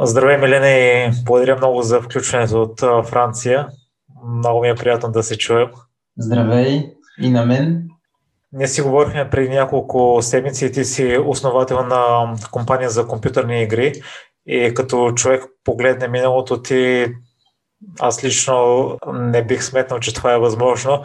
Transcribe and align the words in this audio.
Здравей, 0.00 0.36
Милена, 0.38 0.68
и 0.68 1.10
благодаря 1.24 1.56
много 1.56 1.82
за 1.82 2.00
включването 2.00 2.62
от 2.62 3.06
Франция. 3.06 3.68
Много 4.26 4.60
ми 4.60 4.68
е 4.68 4.74
приятно 4.74 5.12
да 5.12 5.22
се 5.22 5.38
чуем. 5.38 5.68
Здравей 6.18 6.90
и 7.20 7.30
на 7.30 7.46
мен. 7.46 7.88
Ние 8.52 8.68
си 8.68 8.82
говорихме 8.82 9.30
преди 9.30 9.48
няколко 9.48 10.18
седмици 10.22 10.66
и 10.66 10.72
ти 10.72 10.84
си 10.84 11.18
основател 11.26 11.86
на 11.86 12.34
компания 12.50 12.90
за 12.90 13.06
компютърни 13.06 13.62
игри 13.62 13.92
и 14.46 14.74
като 14.74 15.12
човек 15.12 15.44
погледне 15.64 16.08
миналото 16.08 16.62
ти, 16.62 17.06
аз 18.00 18.24
лично 18.24 18.98
не 19.12 19.44
бих 19.44 19.62
сметнал, 19.62 20.00
че 20.00 20.14
това 20.14 20.32
е 20.32 20.38
възможно. 20.38 21.02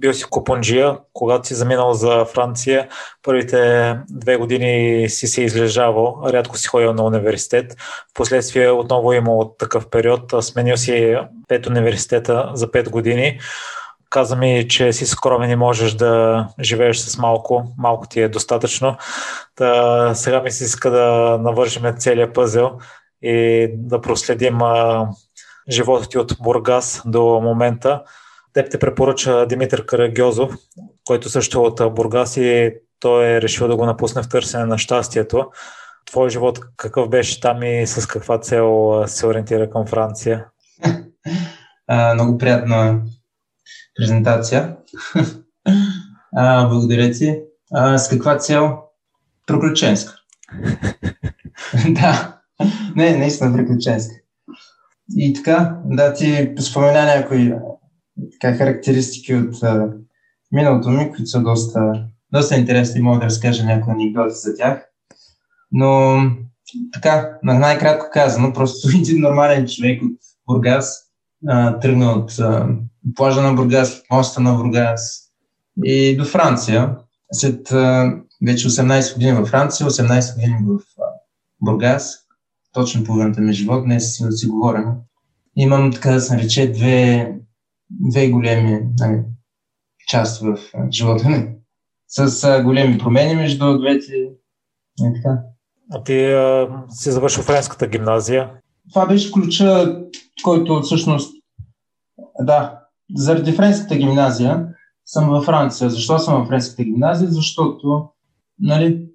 Бил 0.00 0.14
си 0.14 0.24
купонджия, 0.24 0.98
когато 1.12 1.48
си 1.48 1.54
заминал 1.54 1.92
за 1.92 2.24
Франция, 2.24 2.88
първите 3.22 3.96
две 4.10 4.36
години 4.36 5.08
си 5.08 5.26
се 5.26 5.42
излежавал, 5.42 6.22
рядко 6.26 6.58
си 6.58 6.68
ходил 6.68 6.92
на 6.92 7.04
университет. 7.04 7.76
Впоследствие 8.10 8.70
отново 8.70 9.12
имал 9.12 9.54
такъв 9.58 9.90
период, 9.90 10.34
сменил 10.40 10.76
си 10.76 11.16
пет 11.48 11.66
университета 11.66 12.50
за 12.54 12.70
пет 12.70 12.90
години. 12.90 13.38
Каза 14.10 14.36
ми, 14.36 14.68
че 14.68 14.92
си 14.92 15.06
скромен 15.06 15.50
и 15.50 15.56
можеш 15.56 15.92
да 15.92 16.46
живееш 16.60 16.98
с 16.98 17.18
малко. 17.18 17.64
Малко 17.78 18.06
ти 18.08 18.20
е 18.20 18.28
достатъчно. 18.28 18.96
Та, 19.54 20.14
сега 20.14 20.42
ми 20.42 20.50
се 20.50 20.64
иска 20.64 20.90
да 20.90 21.38
навършим 21.40 21.82
целият 21.98 22.34
пъзел 22.34 22.70
и 23.22 23.68
да 23.72 24.00
проследим 24.00 24.62
а, 24.62 25.08
живота 25.70 26.08
ти 26.08 26.18
от 26.18 26.36
Бургас 26.42 27.02
до 27.06 27.40
момента. 27.40 28.02
Теб 28.54 28.70
те 28.70 28.78
препоръча 28.78 29.46
Димитър 29.46 29.86
Карагьозов, 29.86 30.54
който 31.04 31.30
също 31.30 31.58
е 31.58 31.60
от 31.60 31.94
Бургас 31.94 32.36
и 32.36 32.74
той 33.00 33.26
е 33.26 33.42
решил 33.42 33.68
да 33.68 33.76
го 33.76 33.86
напусне 33.86 34.22
в 34.22 34.28
търсене 34.28 34.64
на 34.64 34.78
щастието. 34.78 35.50
Твой 36.06 36.30
живот 36.30 36.60
какъв 36.76 37.08
беше 37.08 37.40
там 37.40 37.62
и 37.62 37.86
с 37.86 38.06
каква 38.06 38.38
цел 38.38 39.02
се 39.06 39.26
ориентира 39.26 39.70
към 39.70 39.86
Франция? 39.86 40.46
А, 41.86 42.14
много 42.14 42.38
приятна 42.38 43.00
презентация. 43.96 44.76
а, 46.36 46.68
благодаря 46.68 47.10
ти. 47.10 47.40
А, 47.72 47.98
с 47.98 48.08
каква 48.08 48.38
цел? 48.38 48.78
Приключенска. 49.46 50.14
да. 51.88 52.38
Не, 52.96 53.16
наистина 53.16 53.56
приключенска. 53.56 54.14
И 55.16 55.32
така, 55.32 55.76
да 55.84 56.14
ти 56.14 56.54
спомена 56.60 57.04
някои 57.04 57.52
така, 58.32 58.56
характеристики 58.56 59.34
от 59.34 59.62
а, 59.62 59.92
миналото 60.52 60.90
ми, 60.90 61.10
които 61.10 61.26
са 61.26 61.42
доста, 61.42 62.06
доста 62.32 62.56
интересни. 62.56 63.02
Мога 63.02 63.18
да 63.18 63.24
разкажа 63.24 63.64
някои 63.64 63.92
анекдоти 63.92 64.34
за 64.34 64.56
тях. 64.56 64.86
Но 65.72 66.20
така, 66.92 67.38
най-кратко 67.42 68.06
казано, 68.12 68.52
просто 68.52 68.88
един 68.98 69.20
нормален 69.20 69.66
човек 69.66 70.02
от 70.02 70.12
Бургас 70.46 71.04
а, 71.48 71.78
тръгна 71.78 72.12
от 72.12 72.38
а, 72.38 72.68
плажа 73.14 73.42
на 73.42 73.54
Бургас, 73.54 74.02
моста 74.10 74.40
на 74.40 74.54
Бургас 74.54 75.20
и 75.84 76.16
до 76.16 76.24
Франция. 76.24 76.96
След 77.32 77.72
а, 77.72 78.12
вече 78.46 78.68
18 78.68 79.14
години 79.14 79.32
във 79.32 79.48
Франция, 79.48 79.86
18 79.86 80.34
години 80.34 80.56
в 80.66 80.78
а, 81.02 81.04
Бургас, 81.60 82.18
точно 82.72 83.04
половината 83.04 83.40
ми 83.40 83.52
живот, 83.52 83.84
днес 83.84 84.16
си 84.16 84.24
си 84.30 84.46
говорим. 84.46 84.84
Имам, 85.56 85.92
така 85.92 86.10
да 86.10 86.20
се 86.20 86.36
нарече, 86.36 86.72
две, 86.72 87.32
две 88.00 88.28
големи 88.28 88.80
нали, 88.98 89.22
части 90.08 90.46
в 90.46 90.58
живота 90.92 91.28
ми. 91.28 91.48
С 92.08 92.44
а, 92.44 92.62
големи 92.62 92.98
промени 92.98 93.34
между 93.34 93.78
двете. 93.78 94.12
И 95.00 95.12
така. 95.14 95.38
А 95.92 96.02
ти 96.02 96.24
а, 96.24 96.68
си 96.88 97.10
завършил 97.10 97.42
френската 97.42 97.86
гимназия. 97.86 98.50
Това 98.88 99.06
беше 99.06 99.32
ключа, 99.32 100.00
който 100.42 100.80
всъщност, 100.82 101.34
да, 102.40 102.80
заради 103.14 103.52
френската 103.52 103.96
гимназия 103.96 104.68
съм 105.06 105.30
във 105.30 105.44
Франция. 105.44 105.90
Защо 105.90 106.18
съм 106.18 106.34
във 106.34 106.48
френската 106.48 106.84
гимназия? 106.84 107.30
Защото, 107.30 108.08
нали, 108.58 109.06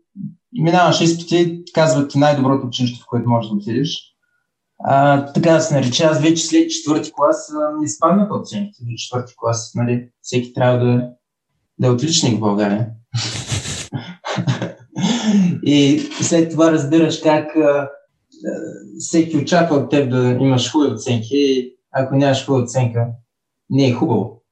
минаваш 0.53 1.01
изпити, 1.01 1.63
казват 1.73 2.11
ти 2.11 2.17
най-доброто 2.17 2.67
училище, 2.67 2.99
в 3.03 3.07
което 3.09 3.29
можеш 3.29 3.49
да 3.49 3.55
отидеш. 3.55 4.08
А, 4.83 5.25
така 5.33 5.53
да 5.53 5.61
се 5.61 5.73
нарича, 5.73 6.03
аз 6.03 6.21
вече 6.21 6.47
след 6.47 6.71
четвърти 6.71 7.11
клас 7.15 7.51
не 7.79 7.85
изпаднах 7.85 8.31
оценките 8.31 8.83
до 8.83 8.95
четвърти 8.97 9.33
клас. 9.37 9.71
Нали? 9.75 10.09
Всеки 10.21 10.53
трябва 10.53 10.85
да, 10.85 11.09
да 11.79 11.87
е 11.87 11.91
отличник 11.91 12.37
в 12.37 12.39
България. 12.39 12.89
и 15.63 15.99
след 16.21 16.51
това 16.51 16.71
разбираш 16.71 17.21
как 17.21 17.55
а, 17.55 17.89
всеки 18.99 19.37
очаква 19.37 19.75
от 19.75 19.89
теб 19.89 20.09
да 20.09 20.37
имаш 20.39 20.71
хубави 20.71 20.93
оценки 20.93 21.29
и 21.31 21.75
ако 21.91 22.15
нямаш 22.15 22.45
хубава 22.45 22.63
оценка, 22.63 23.07
не 23.69 23.87
е 23.87 23.93
хубаво. 23.93 24.43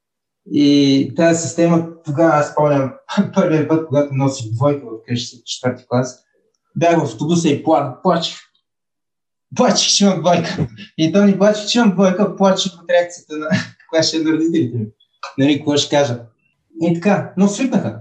И 0.51 1.13
тази 1.15 1.41
система, 1.41 1.87
тогава 2.05 2.33
аз 2.33 2.51
спомням 2.51 2.93
първият 3.33 3.69
път, 3.69 3.87
когато 3.87 4.13
носих 4.13 4.51
двойка 4.51 4.85
в 4.85 5.03
къщи 5.07 5.43
четвърти 5.45 5.85
клас, 5.87 6.23
бях 6.75 6.99
в 6.99 7.03
автобуса 7.03 7.49
и 7.49 7.63
пла, 7.63 7.99
плачех. 8.03 8.37
Плачех, 9.55 9.87
че 9.87 10.05
имам 10.05 10.19
двойка. 10.19 10.67
И 10.97 11.11
то 11.11 11.23
ни 11.23 11.37
плаче, 11.37 11.67
че 11.67 11.77
имам 11.77 11.91
двойка, 11.91 12.35
плачех 12.35 12.73
от 12.73 12.89
реакцията 12.89 13.37
на 13.37 13.47
каква 13.79 14.03
ще 14.03 14.17
е 14.17 14.19
на 14.19 14.31
родителите 14.31 14.77
ми. 14.77 14.85
Нали, 15.37 15.57
какво 15.57 15.77
ще 15.77 15.95
кажа. 15.95 16.19
И 16.81 16.93
така, 16.93 17.33
но 17.37 17.47
свикнаха. 17.47 17.99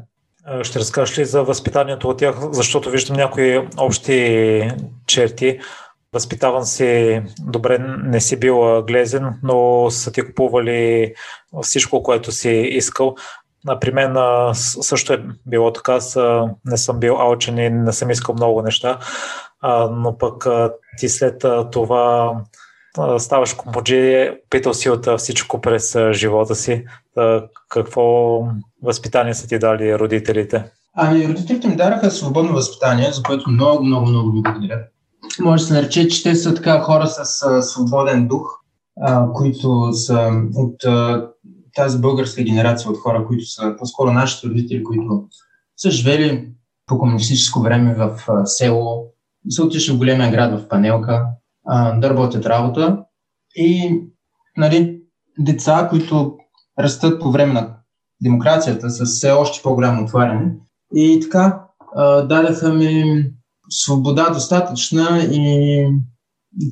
Ще 0.62 0.78
разкажеш 0.78 1.18
ли 1.18 1.24
за 1.24 1.42
възпитанието 1.42 2.08
от 2.08 2.18
тях, 2.18 2.36
защото 2.52 2.90
виждам 2.90 3.16
някои 3.16 3.68
общи 3.78 4.70
черти. 5.06 5.58
Възпитаван 6.12 6.66
си 6.66 7.22
добре, 7.40 7.78
не 8.04 8.20
си 8.20 8.40
бил 8.40 8.82
глезен, 8.82 9.34
но 9.42 9.86
са 9.90 10.12
ти 10.12 10.26
купували 10.26 11.12
всичко, 11.62 12.02
което 12.02 12.32
си 12.32 12.50
искал. 12.50 13.14
При 13.80 13.92
мен 13.92 14.16
също 14.54 15.12
е 15.12 15.24
било 15.46 15.72
така, 15.72 15.98
не 16.64 16.76
съм 16.76 17.00
бил 17.00 17.20
алчен 17.20 17.58
и 17.58 17.70
не 17.70 17.92
съм 17.92 18.10
искал 18.10 18.34
много 18.34 18.62
неща, 18.62 18.98
но 19.92 20.18
пък 20.18 20.46
ти 20.98 21.08
след 21.08 21.44
това 21.72 22.34
ставаш 23.18 23.54
комподжи, 23.54 24.30
питал 24.50 24.74
си 24.74 24.90
от 24.90 25.08
всичко 25.18 25.60
през 25.60 25.96
живота 26.12 26.54
си. 26.54 26.84
Какво 27.68 28.38
възпитание 28.82 29.34
са 29.34 29.48
ти 29.48 29.58
дали 29.58 29.98
родителите? 29.98 30.64
Ами, 30.98 31.28
родителите 31.28 31.68
ми 31.68 31.76
дараха 31.76 32.10
свободно 32.10 32.52
възпитание, 32.52 33.12
за 33.12 33.22
което 33.22 33.50
много, 33.50 33.84
много, 33.84 34.06
много 34.06 34.30
ви 34.30 34.42
благодаря. 34.42 34.78
Може 35.40 35.62
да 35.62 35.66
се 35.66 35.74
нарече, 35.74 36.08
че 36.08 36.22
те 36.22 36.34
са 36.34 36.54
така 36.54 36.80
хора 36.80 37.06
с 37.06 37.42
а, 37.42 37.62
свободен 37.62 38.28
дух, 38.28 38.60
а, 39.00 39.32
които 39.32 39.92
са 39.92 40.30
от 40.54 40.84
а, 40.84 41.26
тази 41.74 41.98
българска 41.98 42.42
генерация 42.42 42.90
от 42.90 42.98
хора, 42.98 43.24
които 43.26 43.46
са 43.46 43.74
по-скоро 43.78 44.12
нашите 44.12 44.48
родители, 44.48 44.84
които 44.84 45.24
са 45.76 45.90
живели 45.90 46.48
по 46.86 46.98
комунистическо 46.98 47.60
време 47.60 47.94
в 47.94 48.24
а, 48.28 48.46
село, 48.46 49.12
са 49.50 49.62
отишли 49.62 49.92
в 49.92 49.98
големия 49.98 50.30
град 50.30 50.60
в 50.60 50.68
Панелка, 50.68 51.26
да 51.96 52.10
работят 52.10 52.46
работа 52.46 52.98
и 53.56 54.00
нали, 54.56 55.00
деца, 55.38 55.86
които 55.90 56.36
растат 56.78 57.20
по 57.20 57.30
време 57.30 57.52
на 57.52 57.76
демокрацията 58.22 58.90
с 58.90 59.04
все 59.04 59.30
още 59.30 59.62
по-голямо 59.62 60.04
отваряне. 60.04 60.52
И 60.94 61.20
така, 61.22 61.62
а, 61.96 62.22
дадаха 62.22 62.72
ми 62.72 63.24
свобода 63.68 64.30
достатъчна 64.30 65.28
и 65.32 65.86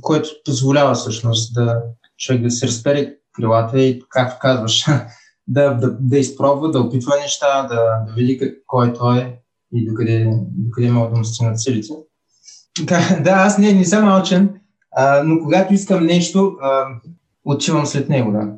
което 0.01 0.29
позволява 0.45 0.95
всъщност 0.95 1.55
да 1.55 1.83
човек 2.19 2.43
да 2.43 2.51
се 2.51 2.67
разпере 2.67 3.17
крилата 3.33 3.83
и, 3.83 4.03
както 4.09 4.39
казваш, 4.41 4.85
да, 5.49 5.75
да, 5.75 5.97
да 6.01 6.19
изпробва, 6.19 6.71
да 6.71 6.81
опитва 6.81 7.17
неща, 7.23 7.63
да, 7.63 8.05
да 8.07 8.13
види 8.13 8.55
кой 8.67 8.93
той 8.93 9.19
е 9.19 9.39
и 9.73 9.87
докъде, 9.87 10.31
докъде 10.51 10.91
мога 10.91 11.11
да 11.11 11.17
му 11.17 11.25
стигнат 11.25 11.61
силите. 11.61 11.95
Да, 13.21 13.31
аз 13.31 13.59
не, 13.59 13.73
не 13.73 13.85
съм 13.85 14.09
алчен, 14.09 14.61
а, 14.97 15.23
но 15.25 15.43
когато 15.43 15.75
искам 15.75 16.07
нещо, 16.07 16.57
а, 16.63 16.87
отивам 17.45 17.87
след 17.87 18.09
него. 18.09 18.33
Да. 18.33 18.53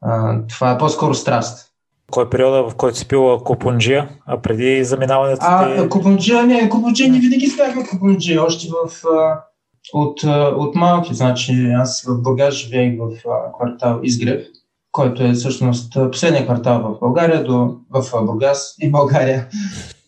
А, 0.00 0.40
това 0.46 0.70
е 0.70 0.78
по-скоро 0.78 1.14
страст. 1.14 1.68
Кой 2.10 2.24
е 2.24 2.30
периода, 2.30 2.70
в 2.70 2.74
който 2.74 2.98
си 2.98 3.08
пил 3.08 3.38
купунджия, 3.38 4.08
а 4.26 4.42
преди 4.42 4.84
заминаването 4.84 5.40
ти? 5.40 5.46
А, 5.48 5.88
купунджия, 5.88 6.46
не, 6.46 6.68
купунджия 6.68 7.12
не 7.12 7.18
винаги 7.18 7.46
ставахме 7.46 7.86
купунджия, 7.86 8.44
още 8.44 8.68
в, 8.68 9.06
а, 9.06 9.44
от, 9.92 10.24
а, 10.24 10.54
от 10.56 10.74
малки. 10.74 11.14
Значи 11.14 11.70
аз 11.76 12.02
в 12.02 12.22
Бургас 12.22 12.54
живеех 12.54 12.98
в 12.98 13.28
а, 13.28 13.52
квартал 13.52 14.00
Изгрев, 14.02 14.46
който 14.92 15.22
е 15.22 15.32
всъщност 15.32 15.98
последния 16.12 16.44
квартал 16.44 16.82
в 16.82 16.98
България, 17.00 17.44
до, 17.44 17.76
в 17.90 18.24
Бургас 18.26 18.74
и 18.80 18.90
България, 18.90 19.48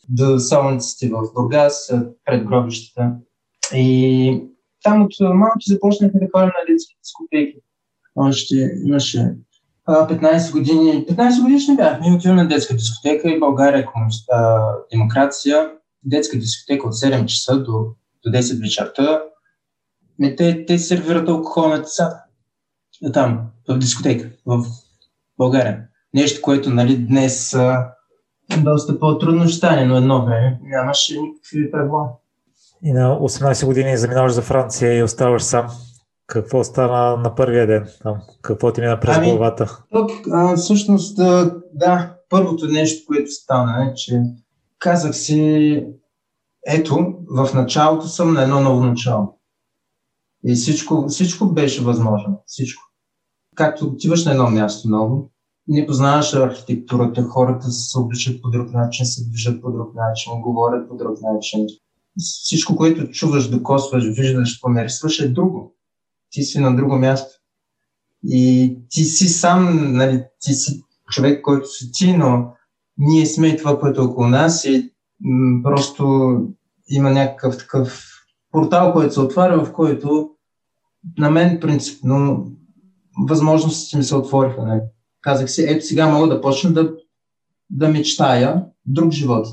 до 0.08 0.38
солниците 0.38 1.08
в 1.08 1.22
Бургас, 1.34 1.92
пред 2.24 2.44
гробищата. 2.44 3.10
И 3.74 4.42
там 4.82 5.02
от 5.02 5.12
малки 5.20 5.70
започнахме 5.70 6.20
да 6.20 6.26
ходим 6.32 6.46
на 6.46 6.72
детски 6.72 6.96
дискотеки. 7.02 7.58
Още 8.16 8.54
имаше 8.84 9.34
15 9.88 10.52
години, 10.52 11.06
15 11.06 11.42
годишни 11.42 11.76
бяхме 11.76 12.16
отиваме 12.16 12.42
на 12.42 12.48
детска 12.48 12.74
дискотека 12.74 13.30
и 13.30 13.40
България 13.40 13.80
е 13.80 13.86
демокрация. 14.92 15.70
Детска 16.04 16.38
дискотека 16.38 16.86
от 16.86 16.94
7 16.94 17.26
часа 17.26 17.62
до, 17.62 17.86
до 18.24 18.30
10 18.30 18.62
вечерта. 18.62 19.22
Не, 20.18 20.36
те, 20.36 20.66
те 20.66 20.78
сервират 20.78 21.28
алкохол 21.28 21.68
на 21.68 21.76
децата. 21.76 22.24
Там, 23.12 23.46
в 23.68 23.78
дискотека, 23.78 24.30
в 24.46 24.64
България. 25.38 25.86
Нещо, 26.14 26.42
което 26.42 26.70
нали, 26.70 26.96
днес 26.96 27.56
доста 28.58 28.98
по-трудно 28.98 29.48
ще 29.48 29.56
стане, 29.56 29.84
но 29.84 29.96
едно 29.96 30.24
време 30.24 30.60
нямаше 30.62 31.20
никакви 31.20 31.70
правила. 31.70 32.08
И 32.84 32.92
на 32.92 33.18
18 33.20 33.66
години 33.66 33.96
заминаваш 33.96 34.32
за 34.32 34.42
Франция 34.42 34.98
и 34.98 35.02
оставаш 35.02 35.42
сам. 35.42 35.66
Какво 36.26 36.64
стана 36.64 37.16
на 37.16 37.34
първия 37.34 37.66
ден 37.66 37.88
там? 38.02 38.16
Какво 38.42 38.72
ти 38.72 38.80
мина 38.80 39.00
през 39.00 39.16
ами, 39.16 39.30
главата? 39.30 39.78
Тук, 39.92 40.10
а, 40.32 40.56
всъщност, 40.56 41.16
да, 41.16 41.54
да, 41.74 42.16
първото 42.28 42.66
нещо, 42.66 43.06
което 43.06 43.30
стана 43.30 43.84
е, 43.84 43.94
че 43.94 44.22
казах 44.78 45.16
си, 45.16 45.86
ето, 46.66 47.14
в 47.30 47.54
началото 47.54 48.06
съм 48.06 48.32
на 48.32 48.42
едно 48.42 48.60
ново 48.60 48.84
начало. 48.84 49.38
И 50.46 50.54
всичко, 50.54 51.06
всичко 51.08 51.46
беше 51.46 51.84
възможно. 51.84 52.42
Всичко. 52.46 52.82
Както 53.56 53.84
отиваш 53.84 54.24
на 54.24 54.30
едно 54.30 54.50
място 54.50 54.88
ново, 54.88 55.30
не 55.68 55.86
познаваш 55.86 56.34
архитектурата, 56.34 57.22
хората 57.22 57.70
се 57.70 57.98
обличат 57.98 58.42
по 58.42 58.50
друг 58.50 58.72
начин, 58.72 59.06
се 59.06 59.28
движат 59.28 59.62
по 59.62 59.72
друг 59.72 59.94
начин, 59.94 60.32
говорят 60.40 60.88
по 60.88 60.96
друг 60.96 61.18
начин. 61.22 61.66
Всичко, 62.18 62.76
което 62.76 63.10
чуваш, 63.10 63.48
докосваш, 63.50 64.04
виждаш, 64.04 64.60
померисваш 64.60 65.20
е 65.20 65.28
друго. 65.28 65.74
Ти 66.30 66.42
си 66.42 66.60
на 66.60 66.76
друго 66.76 66.98
място. 66.98 67.34
И 68.24 68.76
ти 68.90 69.04
си 69.04 69.28
сам, 69.28 69.92
нали, 69.92 70.24
ти 70.40 70.54
си 70.54 70.82
човек, 71.10 71.42
който 71.42 71.68
си 71.68 71.92
ти, 71.92 72.16
но 72.16 72.52
ние 72.98 73.26
сме 73.26 73.48
и 73.48 73.56
това, 73.56 73.80
което 73.80 74.00
е 74.00 74.04
около 74.04 74.28
нас 74.28 74.64
и 74.64 74.92
м- 75.20 75.62
просто 75.62 76.34
има 76.88 77.10
някакъв 77.10 77.58
такъв 77.58 78.10
портал, 78.50 78.92
който 78.92 79.14
се 79.14 79.20
отваря, 79.20 79.64
в 79.64 79.72
който 79.72 80.30
на 81.18 81.30
мен 81.30 81.60
принципно 81.60 82.46
възможностите 83.28 83.96
ми 83.96 84.04
се 84.04 84.16
отвориха. 84.16 84.66
Не? 84.66 84.80
Казах 85.20 85.50
си, 85.50 85.64
ето 85.68 85.86
сега 85.86 86.08
мога 86.08 86.28
да 86.28 86.40
почна 86.40 86.72
да, 86.72 86.94
да 87.70 87.88
мечтая 87.88 88.64
друг 88.86 89.12
живот. 89.12 89.46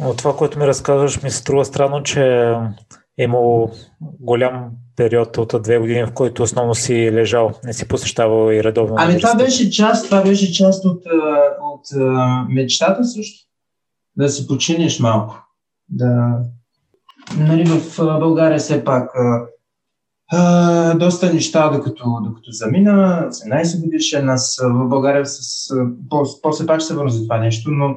От 0.00 0.16
това, 0.16 0.36
което 0.36 0.58
ми 0.58 0.66
разказваш, 0.66 1.22
ми 1.22 1.30
се 1.30 1.36
струва 1.36 1.64
странно, 1.64 2.02
че 2.02 2.52
е 3.18 3.24
имало 3.24 3.70
голям 4.00 4.70
период 4.96 5.38
от 5.38 5.54
две 5.62 5.78
години, 5.78 6.04
в 6.04 6.12
който 6.12 6.42
основно 6.42 6.74
си 6.74 7.12
лежал, 7.12 7.52
не 7.64 7.72
си 7.72 7.88
посещавал 7.88 8.52
и 8.52 8.64
редовно. 8.64 8.94
Ами 8.98 9.20
това 9.20 9.34
беше 9.34 9.70
част, 9.70 10.04
това 10.04 10.22
беше 10.22 10.52
част 10.52 10.84
от, 10.84 11.02
от, 11.62 11.86
мечтата 12.48 13.04
също. 13.04 13.48
Да 14.16 14.28
се 14.28 14.46
починеш 14.46 15.00
малко. 15.00 15.46
Да, 15.88 16.38
нали, 17.38 17.64
в 17.64 17.96
България 17.98 18.58
все 18.58 18.84
пак 18.84 19.10
а, 20.32 20.94
доста 20.94 21.32
неща, 21.32 21.68
докато, 21.68 22.04
докато 22.24 22.50
замина, 22.50 23.26
17 23.30 23.84
годишен, 23.84 24.28
аз 24.28 24.60
в 24.62 24.88
България 24.88 25.26
с, 25.26 25.68
после 26.42 26.66
пак 26.66 26.80
ще 26.80 26.86
се 26.86 26.94
върна 26.94 27.10
за 27.10 27.22
това 27.22 27.38
нещо, 27.38 27.70
но 27.70 27.94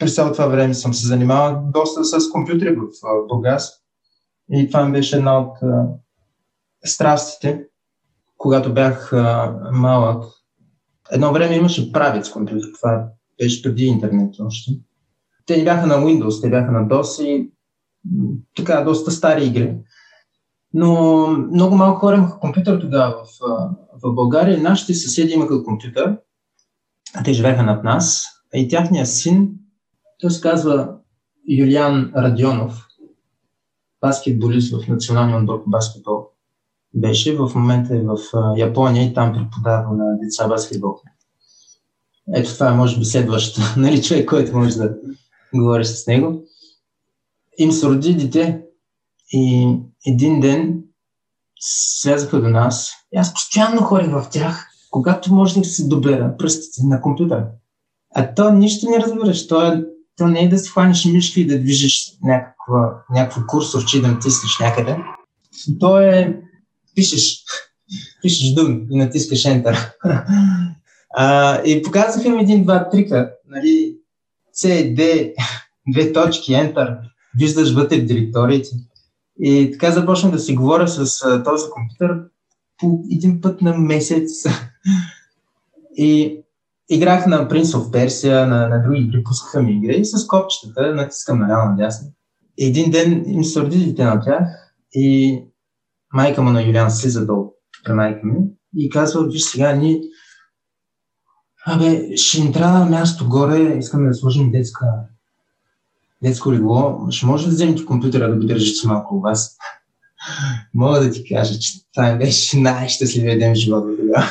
през 0.00 0.14
цялото 0.14 0.32
това 0.32 0.46
време 0.46 0.74
съм 0.74 0.94
се 0.94 1.06
занимавал 1.06 1.62
доста 1.74 2.04
с 2.04 2.30
компютри 2.30 2.76
в 2.76 2.86
Бургас. 3.28 3.72
И 4.52 4.68
това 4.68 4.84
ми 4.84 4.92
беше 4.92 5.16
една 5.16 5.38
от 5.38 5.56
а, 5.62 5.86
страстите, 6.84 7.64
когато 8.36 8.74
бях 8.74 9.12
а, 9.12 9.56
малък. 9.72 10.24
Едно 11.10 11.32
време 11.32 11.54
имаше 11.54 11.92
правец 11.92 12.30
компютър, 12.30 12.68
това 12.80 13.08
беше 13.42 13.62
преди 13.62 13.84
интернет 13.84 14.34
още. 14.40 14.70
Те 15.46 15.56
не 15.56 15.64
бяха 15.64 15.86
на 15.86 15.94
Windows, 15.94 16.42
те 16.42 16.50
бяха 16.50 16.72
на 16.72 16.88
DOS 16.88 17.22
и 17.22 17.50
така 18.56 18.80
доста 18.80 19.10
стари 19.10 19.44
игри. 19.44 19.76
Но 20.72 21.26
много 21.28 21.76
малко 21.76 22.00
хора 22.00 22.16
имаха 22.16 22.38
компютър 22.38 22.80
тогава 22.80 23.24
в, 23.24 23.28
в 24.02 24.14
България. 24.14 24.62
Нашите 24.62 24.94
съседи 24.94 25.32
имаха 25.32 25.64
компютър, 25.64 26.18
а 27.14 27.22
те 27.22 27.32
живееха 27.32 27.62
над 27.62 27.84
нас. 27.84 28.24
И 28.54 28.68
тяхният 28.68 29.08
син, 29.08 29.50
той 30.20 30.30
се 30.30 30.40
казва 30.40 30.94
Юлиан 31.48 32.12
Радионов, 32.16 32.86
баскетболист 34.00 34.74
в 34.74 34.88
националния 34.88 35.38
отбор 35.38 35.64
по 35.64 35.70
баскетбол. 35.70 36.26
Беше, 36.94 37.36
в 37.36 37.52
момента 37.54 37.96
е 37.96 38.00
в 38.00 38.18
Япония 38.56 39.04
и 39.04 39.14
там 39.14 39.32
преподава 39.32 39.96
на 39.96 40.18
деца 40.22 40.48
баскетбол. 40.48 40.96
Ето 42.34 42.54
това 42.54 42.68
е, 42.68 42.76
може 42.76 42.98
би, 42.98 43.04
следващото, 43.04 43.66
нали, 43.80 44.02
човек, 44.02 44.28
който 44.28 44.56
може 44.56 44.76
да 44.76 44.94
говори 45.54 45.84
с 45.84 46.06
него. 46.06 46.42
Им 47.58 47.72
се 47.72 47.86
роди 47.86 48.14
дете 48.14 48.62
и 49.32 49.76
един 50.06 50.40
ден 50.40 50.82
слязаха 51.60 52.40
до 52.40 52.48
нас 52.48 52.92
и 53.12 53.18
аз 53.18 53.34
постоянно 53.34 53.82
ходих 53.82 54.10
в 54.10 54.28
тях, 54.30 54.66
когато 54.90 55.34
можех 55.34 55.62
да 55.62 55.68
се 55.68 55.88
добера 55.88 56.36
пръстите 56.38 56.86
на 56.86 57.00
компютъра. 57.00 57.48
А 58.14 58.34
то 58.34 58.52
нищо 58.52 58.90
не 58.90 58.98
разбираш. 58.98 59.48
То, 59.48 59.72
е, 59.72 59.84
то 60.20 60.28
не 60.28 60.40
е 60.40 60.48
да 60.48 60.58
си 60.58 60.70
хванеш 60.70 61.04
мишки 61.04 61.40
и 61.40 61.46
да 61.46 61.58
движиш 61.58 62.12
някаква, 62.22 63.02
някакво 63.10 63.40
курсорче 63.46 63.98
и 63.98 64.00
да 64.00 64.08
натиснеш 64.08 64.58
някъде. 64.60 64.96
То 65.80 66.00
е 66.00 66.40
пишеш, 66.94 67.44
пишеш 68.22 68.54
дум 68.54 68.86
и 68.90 68.96
натискаш 68.96 69.38
Enter. 69.42 69.92
а, 71.16 71.56
и 71.62 71.82
показаха 71.82 72.30
ми 72.30 72.42
един-два 72.42 72.88
трика, 72.88 73.32
нали, 73.48 73.96
C, 74.54 74.94
D, 74.94 75.32
две 75.92 76.12
точки, 76.12 76.52
Enter, 76.52 76.98
виждаш 77.38 77.74
вътре 77.74 78.00
в 78.00 78.06
директориите. 78.06 78.70
И 79.42 79.70
така 79.72 79.90
започнах 79.90 80.32
да 80.32 80.38
си 80.38 80.54
говоря 80.54 80.88
с 80.88 81.22
а, 81.22 81.42
този 81.42 81.64
компютър 81.70 82.22
по 82.78 83.04
един 83.12 83.40
път 83.40 83.60
на 83.60 83.78
месец. 83.78 84.30
и 85.96 86.40
играх 86.90 87.26
на 87.26 87.48
Prince 87.48 87.62
of 87.62 87.90
Persia, 87.90 88.44
на, 88.44 88.68
на 88.68 88.82
други 88.82 89.00
игри, 89.00 89.24
пускаха 89.24 89.62
ми 89.62 89.72
игри 89.72 89.96
и 89.96 90.04
с 90.04 90.26
копчетата 90.26 90.94
натискам 90.94 91.38
наляво 91.38 91.70
надясно. 91.70 92.08
Един 92.58 92.90
ден 92.90 93.24
им 93.26 93.44
се 93.44 93.60
родителите 93.60 94.04
на 94.04 94.20
тях 94.20 94.42
и 94.92 95.38
майка 96.14 96.42
му 96.42 96.50
на 96.50 96.62
Юлиан 96.62 96.90
слиза 96.90 97.26
долу 97.26 97.52
при 97.84 97.92
майка 97.92 98.26
ми 98.26 98.34
и 98.76 98.90
казва, 98.90 99.26
виж 99.26 99.42
сега, 99.42 99.72
ние 99.72 100.00
Абе, 101.66 102.16
ще 102.16 102.40
ни 102.40 102.52
трябва 102.52 102.84
място 102.84 103.28
горе, 103.28 103.76
искаме 103.78 104.08
да 104.08 104.14
сложим 104.14 104.50
детска 104.50 104.86
детско 106.22 106.52
легло, 106.52 107.06
ще 107.10 107.26
може 107.26 107.46
да 107.46 107.50
вземете 107.50 107.84
компютъра 107.84 108.30
да 108.30 108.36
го 108.36 108.44
държите 108.44 108.88
малко 108.88 109.16
у 109.16 109.20
вас. 109.20 109.56
Мога 110.74 111.00
да 111.00 111.10
ти 111.10 111.24
кажа, 111.28 111.58
че 111.58 111.72
това 111.94 112.16
беше 112.16 112.58
най-щастливия 112.58 113.38
ден 113.38 113.52
в 113.52 113.56
живота 113.56 113.96
тогава. 113.96 114.26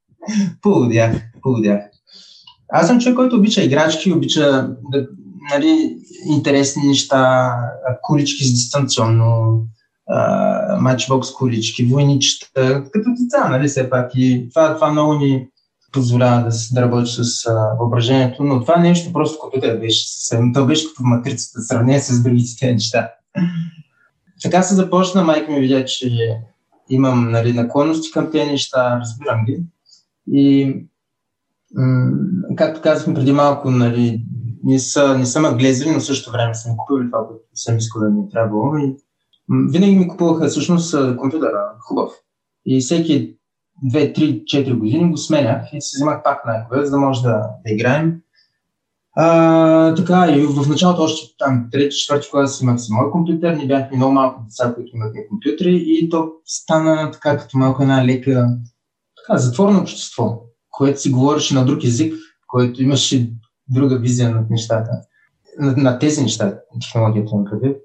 Полудях, 0.62 1.22
полудях. 1.42 1.82
Аз 2.68 2.86
съм 2.86 3.00
човек, 3.00 3.16
който 3.16 3.36
обича 3.36 3.62
играчки, 3.62 4.12
обича 4.12 4.68
да, 4.92 5.06
нали, 5.54 5.98
интересни 6.26 6.88
неща, 6.88 7.52
кулички 8.02 8.44
с 8.44 8.52
дистанционно, 8.52 9.62
матчбокс 10.78 11.32
кулички, 11.32 11.84
войничета, 11.84 12.84
като 12.92 13.10
деца, 13.18 13.48
нали, 13.48 13.68
все 13.68 13.90
пак. 13.90 14.10
И 14.14 14.48
това, 14.50 14.74
това 14.74 14.92
много 14.92 15.14
ни 15.14 15.46
позволява 15.92 16.42
да, 16.42 16.50
да 16.72 16.82
работи 16.82 17.10
с 17.10 17.46
а, 17.46 17.52
въображението, 17.78 18.44
но 18.44 18.60
това 18.60 18.76
нещо 18.76 19.12
просто 19.12 19.38
компютър 19.38 19.78
беше 19.78 20.08
съвсем. 20.08 20.52
То 20.54 20.66
беше 20.66 20.86
като 20.88 21.02
матрицата, 21.02 21.60
сравнение 21.60 22.00
с 22.00 22.22
другите 22.22 22.72
неща. 22.72 23.10
Така 24.42 24.62
се 24.62 24.74
започна, 24.74 25.24
майка 25.24 25.52
ми 25.52 25.60
видя, 25.60 25.84
че 25.84 26.10
имам 26.90 27.30
нали, 27.30 27.52
наклонности 27.52 28.10
към 28.10 28.30
тези 28.30 28.50
неща, 28.50 29.00
разбирам 29.00 29.44
ги. 29.44 29.58
И 30.32 30.74
както 32.56 32.80
казахме 32.80 33.14
преди 33.14 33.32
малко, 33.32 33.70
нали, 33.70 34.24
не 34.64 34.78
са, 34.78 35.18
не 35.18 35.26
са 35.26 35.40
ме 35.40 35.72
но 35.92 36.00
също 36.00 36.30
време 36.30 36.54
съм 36.54 36.76
купил 36.76 37.10
това, 37.10 37.26
което 37.26 37.44
съм 37.54 37.76
искал 37.76 38.02
да 38.02 38.10
ми 38.10 38.20
е 38.20 38.28
трябвало. 38.32 38.76
И 38.76 38.96
винаги 39.72 39.96
ми 39.96 40.08
купуваха 40.08 40.48
всъщност 40.48 41.16
компютъра, 41.16 41.72
хубав. 41.80 42.12
И 42.66 42.80
всеки 42.80 43.36
2, 43.84 44.18
3, 44.18 44.44
4 44.44 44.78
години 44.78 45.10
го 45.10 45.16
сменях 45.16 45.72
и 45.72 45.80
си 45.80 45.96
взимах 45.96 46.22
пак 46.22 46.46
най 46.46 46.84
за 46.84 46.90
да 46.90 46.98
може 46.98 47.22
да, 47.22 47.50
да 47.66 47.72
играем. 47.72 48.20
А, 49.18 49.94
така, 49.94 50.32
и 50.32 50.46
в 50.46 50.68
началото 50.68 51.02
още 51.02 51.36
там, 51.38 51.68
трети, 51.72 51.96
четвърти 51.96 52.30
клас 52.30 52.60
имах 52.60 52.80
си 52.80 52.92
мой 52.92 53.10
компютър, 53.10 53.54
ни 53.54 53.66
бяхме 53.66 53.96
много 53.96 54.12
малко 54.12 54.42
деца, 54.42 54.74
които 54.74 54.96
имахме 54.96 55.28
компютри 55.28 55.84
и 55.86 56.08
то 56.08 56.28
стана 56.44 57.10
така 57.10 57.36
като 57.36 57.58
малко 57.58 57.82
една 57.82 58.06
лека 58.06 58.48
така, 59.16 59.38
затворено 59.38 59.80
общество, 59.80 60.45
което 60.76 61.00
си 61.00 61.10
говореше 61.10 61.54
на 61.54 61.64
друг 61.64 61.84
език, 61.84 62.14
който 62.46 62.82
имаше 62.82 63.32
друга 63.68 63.98
визия 63.98 64.30
над 64.30 64.50
нещата, 64.50 64.90
на, 65.58 65.74
на 65.76 65.98
тези 65.98 66.22
неща, 66.22 66.58
технологията 66.80 67.36
на 67.36 67.44
предвид. 67.44 67.76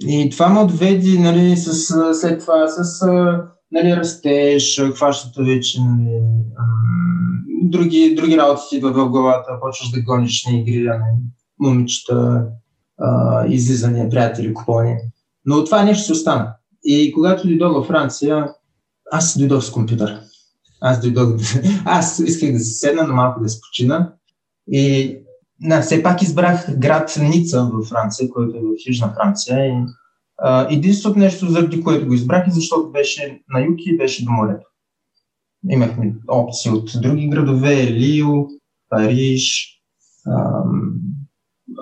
И 0.00 0.30
това 0.30 0.48
ме 0.48 0.60
отведи 0.60 1.18
нали, 1.18 1.56
с, 1.56 1.74
след 2.14 2.40
това 2.40 2.68
с 2.68 3.06
нали, 3.72 3.96
растеш, 3.96 4.82
хващате 4.94 5.42
вече 5.42 5.80
нали, 5.80 6.20
други, 7.62 8.14
други 8.14 8.36
работи 8.36 8.62
ти 8.70 8.76
идват 8.76 8.96
в 8.96 9.08
главата, 9.08 9.60
почваш 9.60 9.90
да 9.90 10.02
гониш 10.02 10.46
на 10.46 10.58
игри, 10.58 10.82
на 10.82 11.00
момичета, 11.60 12.46
излизания, 13.48 14.08
приятели, 14.08 14.54
купони. 14.54 14.96
Но 15.44 15.64
това 15.64 15.82
нещо 15.84 16.04
си 16.04 16.12
остана. 16.12 16.54
И 16.84 17.12
когато 17.12 17.48
дойдох 17.48 17.72
във 17.72 17.86
Франция, 17.86 18.48
аз 19.12 19.38
дойдох 19.38 19.64
с 19.64 19.70
компютър. 19.70 20.20
Аз 20.80 21.00
дойдох, 21.00 21.34
аз 21.84 22.18
исках 22.18 22.52
да 22.52 22.58
се 22.58 22.74
седна, 22.74 23.06
но 23.06 23.14
малко 23.14 23.42
да 23.42 23.48
се 23.48 23.60
почина. 23.60 24.12
И 24.72 25.16
да, 25.60 25.80
все 25.80 26.02
пак 26.02 26.22
избрах 26.22 26.78
град 26.78 27.18
Ница 27.20 27.70
в 27.72 27.88
Франция, 27.88 28.30
който 28.30 28.56
е 28.56 28.60
в 28.60 28.88
Южна 28.88 29.14
Франция. 29.14 29.66
И, 29.66 29.84
а, 30.38 30.66
единственото 30.70 31.18
нещо, 31.18 31.48
заради 31.48 31.82
което 31.82 32.06
го 32.06 32.14
избрах, 32.14 32.48
е 32.48 32.50
защото 32.50 32.90
беше 32.90 33.42
на 33.48 33.60
юг 33.60 33.76
и 33.86 33.96
беше 33.96 34.24
до 34.24 34.30
морето. 34.30 34.66
Имахме 35.70 36.14
опции 36.28 36.70
от 36.70 36.90
други 37.02 37.28
градове, 37.28 37.90
Лио, 37.90 38.28
Париж, 38.88 39.74
ам, 40.28 40.92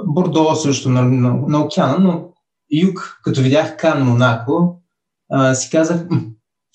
Бордо 0.07 0.55
също 0.55 0.89
на, 0.89 1.03
на, 1.03 1.35
на 1.49 1.61
океана, 1.65 1.99
но 1.99 2.29
юг, 2.73 3.21
като 3.23 3.41
видях 3.41 3.77
Кан, 3.77 4.05
Монако, 4.05 4.83
а, 5.31 5.55
си 5.55 5.71
казах, 5.71 6.07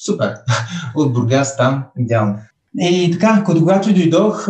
супер, 0.06 0.34
от 0.96 1.14
Бургас 1.14 1.58
там, 1.58 1.84
идеално. 1.98 2.40
И 2.80 3.12
така, 3.12 3.44
когато 3.46 3.94
дойдох, 3.94 4.46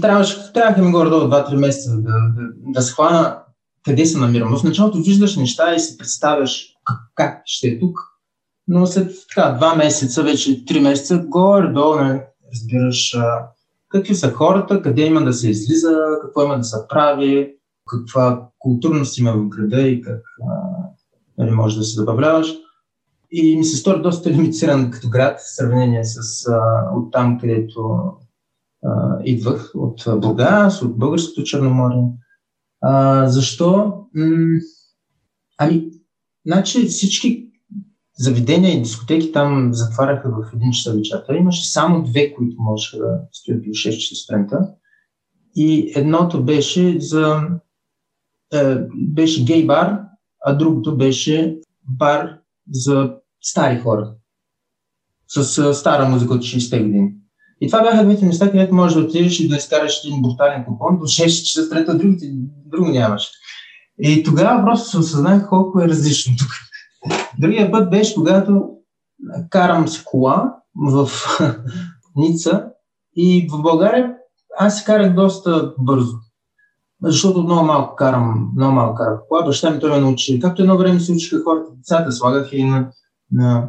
трябваше, 0.00 0.52
трябваха 0.52 0.82
ми 0.82 0.92
горе-долу 0.92 1.22
2-3 1.22 1.56
месеца 1.56 1.96
да, 1.96 2.00
да, 2.00 2.48
да 2.56 2.82
схвана 2.82 3.42
къде 3.84 4.06
се 4.06 4.18
намирам. 4.18 4.56
В 4.56 4.64
началото 4.64 4.98
виждаш 4.98 5.36
неща 5.36 5.74
и 5.74 5.80
си 5.80 5.98
представяш 5.98 6.66
как, 7.14 7.42
ще 7.44 7.68
е 7.68 7.78
тук, 7.78 7.98
но 8.68 8.86
след 8.86 9.12
така, 9.28 9.58
2 9.60 9.76
месеца, 9.76 10.22
вече 10.22 10.64
3 10.64 10.80
месеца, 10.80 11.24
горе-долу 11.28 11.96
не 11.96 12.26
разбираш 12.52 13.14
а, 13.14 13.48
какви 13.88 14.14
са 14.14 14.32
хората, 14.32 14.82
къде 14.82 15.02
има 15.02 15.24
да 15.24 15.32
се 15.32 15.50
излиза, 15.50 15.96
какво 16.22 16.44
има 16.44 16.58
да 16.58 16.64
се 16.64 16.76
прави, 16.88 17.54
каква 17.90 18.48
културност 18.58 19.18
има 19.18 19.32
в 19.32 19.48
града 19.48 19.80
и 19.82 20.02
как 20.02 20.22
а, 20.42 20.54
нали, 21.38 21.50
може 21.50 21.78
да 21.78 21.84
се 21.84 22.00
добавляваш. 22.00 22.54
И 23.32 23.56
ми 23.56 23.64
се 23.64 23.76
стори 23.76 24.02
доста 24.02 24.30
лимитиран 24.30 24.90
като 24.90 25.08
град 25.08 25.38
в 25.40 25.54
сравнение 25.56 26.04
с 26.04 26.48
а, 26.48 26.90
от 26.96 27.12
там, 27.12 27.38
където 27.38 28.02
а, 28.84 29.18
идвах, 29.24 29.70
от 29.74 30.04
Бургас, 30.20 30.82
от 30.82 30.98
Българското 30.98 31.42
Черноморие. 31.42 32.04
А, 32.80 33.26
защо? 33.28 33.94
М- 34.14 34.60
ами, 35.58 35.90
значи 36.46 36.86
всички 36.86 37.48
заведения 38.18 38.74
и 38.74 38.82
дискотеки 38.82 39.32
там 39.32 39.74
затваряха 39.74 40.30
в 40.30 40.54
един 40.54 40.72
часа 40.72 40.96
вечерта. 40.96 41.36
Имаше 41.36 41.70
само 41.70 42.02
две, 42.02 42.34
които 42.34 42.56
можеха 42.58 42.98
да 42.98 43.20
стоят 43.32 43.62
до 43.62 43.68
6 43.68 43.98
часа 43.98 44.14
сутринта. 44.14 44.74
И 45.56 45.92
едното 45.96 46.44
беше 46.44 47.00
за 47.00 47.40
е, 48.52 48.76
беше 48.94 49.44
гей 49.44 49.66
бар, 49.66 50.00
а 50.44 50.54
другото 50.54 50.96
беше 50.96 51.58
бар 51.88 52.38
за 52.70 53.14
стари 53.42 53.78
хора. 53.78 54.14
С, 55.28 55.44
с 55.44 55.74
стара 55.74 56.08
музика 56.08 56.34
от 56.34 56.42
60-те 56.42 56.82
години. 56.82 57.12
И 57.60 57.66
това 57.66 57.82
бяха 57.82 58.04
двете 58.04 58.24
места, 58.24 58.50
където 58.50 58.74
можеш 58.74 58.98
да 58.98 59.04
отидеш 59.04 59.40
и 59.40 59.48
да 59.48 59.56
изкараш 59.56 60.04
един 60.04 60.22
брутален 60.22 60.64
купон 60.64 60.98
до 60.98 61.04
6 61.04 61.44
часа, 61.44 61.70
трета, 61.70 61.98
другите, 61.98 62.26
друго 62.66 62.88
нямаш. 62.88 63.30
И 63.98 64.22
тогава 64.22 64.64
просто 64.64 64.88
се 64.88 64.98
осъзнах 64.98 65.48
колко 65.48 65.80
е 65.80 65.88
различно 65.88 66.36
тук. 66.38 66.50
Другия 67.38 67.72
път 67.72 67.90
беше, 67.90 68.14
когато 68.14 68.68
карам 69.50 69.88
с 69.88 70.04
кола 70.04 70.54
в 70.74 71.10
Ница 72.16 72.66
и 73.16 73.48
в 73.52 73.62
България 73.62 74.14
аз 74.58 74.78
се 74.78 74.84
карах 74.84 75.14
доста 75.14 75.74
бързо. 75.78 76.16
Защото 77.02 77.42
много 77.42 77.66
малко 77.66 77.96
карам, 77.96 78.50
много 78.56 78.72
малко 78.72 78.94
карах 78.94 79.20
кола. 79.28 79.42
Баща 79.42 79.70
ми 79.70 79.80
той 79.80 79.90
ме 79.90 80.00
научи. 80.00 80.40
Както 80.40 80.62
едно 80.62 80.78
време 80.78 81.00
се 81.00 81.12
учиха 81.12 81.42
хората, 81.44 81.70
децата 81.76 82.12
слагах 82.12 82.52
и 82.52 82.64
на, 82.64 82.90
на, 83.32 83.68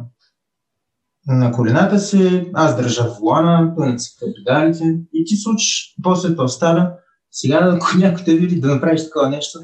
на 1.26 1.52
колената 1.52 1.98
си, 1.98 2.50
аз 2.54 2.76
държа 2.76 3.08
волана, 3.20 3.74
той 3.76 3.88
нацепва 3.88 4.26
педалите 4.36 5.00
и 5.12 5.24
ти 5.24 5.36
се 5.36 5.48
учиш, 5.48 5.94
после 6.02 6.30
това 6.30 6.48
става. 6.48 6.92
Сега, 7.30 7.58
ако 7.62 7.98
някой 7.98 8.24
те 8.24 8.34
види 8.34 8.60
да 8.60 8.74
направиш 8.74 9.04
такова 9.04 9.28
нещо, 9.30 9.58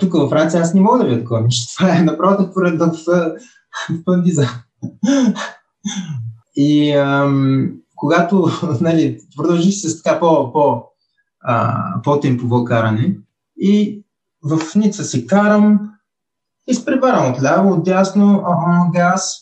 тук 0.00 0.12
във 0.12 0.30
Франция 0.30 0.62
аз 0.62 0.74
не 0.74 0.80
мога 0.80 0.98
да 0.98 1.04
видя 1.04 1.20
такова 1.20 1.40
нещо. 1.40 1.74
Това 1.76 1.96
е 1.96 2.02
направо 2.02 2.52
поред 2.54 2.80
в, 2.80 2.92
в 3.06 4.04
пандиза. 4.04 4.48
И 6.56 6.92
ам, 6.92 7.72
когато 7.96 8.48
нали, 8.80 9.20
продължих 9.36 9.74
с 9.74 10.02
така 10.02 10.20
по, 10.20 10.52
по, 10.52 10.84
а, 11.40 11.84
по-темпово 12.02 12.64
каране 12.64 13.16
и 13.60 14.04
в 14.42 14.74
Ница 14.74 15.04
си 15.04 15.26
карам, 15.26 15.93
изпреварвам 16.66 17.32
отляво, 17.32 17.72
отдясно, 17.72 18.42
ага, 18.46 18.90
газ 18.92 19.40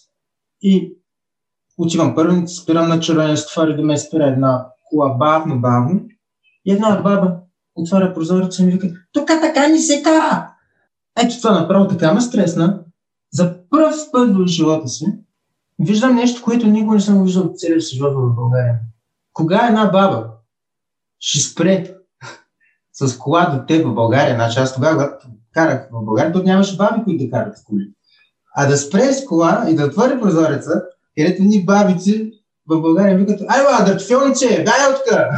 и 0.63 0.97
отивам 1.79 2.15
първо, 2.15 2.49
спирам 2.49 2.89
на 2.89 3.01
червения 3.01 3.37
стафар 3.37 3.77
да 3.77 3.83
ме 3.83 3.99
спира 3.99 4.27
една 4.27 4.67
кола 4.85 5.09
бавно, 5.09 5.61
бавно 5.61 6.01
и 6.65 6.73
една 6.73 7.01
баба 7.03 7.37
отваря 7.75 8.15
прозореца 8.15 8.63
и 8.63 8.67
ми 8.67 8.73
вика, 8.73 8.89
тук 9.13 9.27
така 9.27 9.69
ни 9.69 9.79
се 9.79 10.03
кара. 10.03 10.55
Ето 11.19 11.41
това 11.41 11.61
направо 11.61 11.89
така 11.89 12.15
ме 12.15 12.21
стресна. 12.21 12.85
За 13.33 13.55
първ 13.71 13.97
път 14.13 14.37
в 14.37 14.47
живота 14.47 14.89
си 14.89 15.07
виждам 15.79 16.15
нещо, 16.15 16.43
което 16.43 16.67
никога 16.67 16.95
не 16.95 17.01
съм 17.01 17.25
виждал 17.25 17.45
от 17.45 17.59
целия 17.59 17.81
си 17.81 17.97
живот 17.97 18.15
в 18.15 18.35
България. 18.35 18.79
Кога 19.33 19.67
една 19.67 19.87
баба 19.87 20.31
ще 21.19 21.41
спре 21.41 21.95
с 22.93 23.19
кола 23.19 23.47
до 23.47 23.67
теб 23.67 23.87
в 23.87 23.95
България, 23.95 24.35
значи 24.35 24.59
аз 24.59 24.75
тогава, 24.75 25.19
карах 25.53 25.89
в 25.93 26.05
България, 26.05 26.33
то 26.33 26.43
нямаше 26.43 26.77
баби, 26.77 27.05
които 27.05 27.25
да 27.25 27.31
карат 27.31 27.59
с 27.59 27.65
коли. 27.65 27.93
А 28.55 28.67
да 28.67 28.77
спре 28.77 29.13
с 29.13 29.25
кола 29.25 29.67
и 29.69 29.75
да 29.75 29.85
отвори 29.85 30.21
прозореца, 30.21 30.83
където 31.17 31.43
ни 31.43 31.65
бабици 31.65 32.33
в 32.67 32.81
България 32.81 33.19
викат, 33.19 33.41
ай, 33.49 33.61
ла, 33.65 33.85
дъртфилниче, 33.85 34.49
дай 34.49 34.91
от 34.91 34.99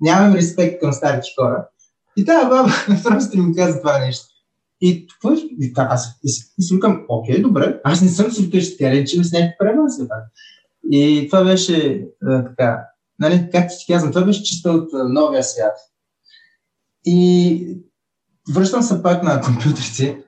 Нямам 0.00 0.34
респект 0.34 0.80
към 0.80 0.92
старите 0.92 1.28
хора. 1.38 1.68
И 2.16 2.24
тази 2.24 2.48
баба 2.48 2.70
просто 3.04 3.38
ми 3.38 3.56
каза 3.56 3.78
това 3.78 3.98
нещо. 3.98 4.26
И 4.80 5.06
какво 5.06 5.32
и, 5.32 5.72
аз 5.76 6.20
и, 6.24 6.30
и 6.58 6.62
си 6.62 6.74
викам, 6.74 7.04
окей, 7.08 7.42
добре, 7.42 7.80
аз 7.84 8.02
не 8.02 8.08
съм 8.08 8.30
си 8.30 8.46
вкъщи, 8.46 8.76
тя 8.78 8.90
рече 8.90 9.24
с 9.24 9.32
някакви 9.32 9.56
правила 9.58 9.86
пак. 10.08 10.24
И 10.90 11.26
това 11.30 11.44
беше 11.44 12.06
а, 12.26 12.44
така, 12.44 12.86
нали, 13.18 13.48
както 13.52 13.74
ти 13.78 13.92
казвам, 13.92 14.12
това 14.12 14.24
беше 14.24 14.42
чисто 14.42 14.70
от 14.70 14.94
а, 14.94 15.08
новия 15.08 15.44
свят. 15.44 15.76
И 17.04 17.78
връщам 18.52 18.82
се 18.82 19.02
пак 19.02 19.22
на 19.22 19.40
компютрите. 19.40 20.22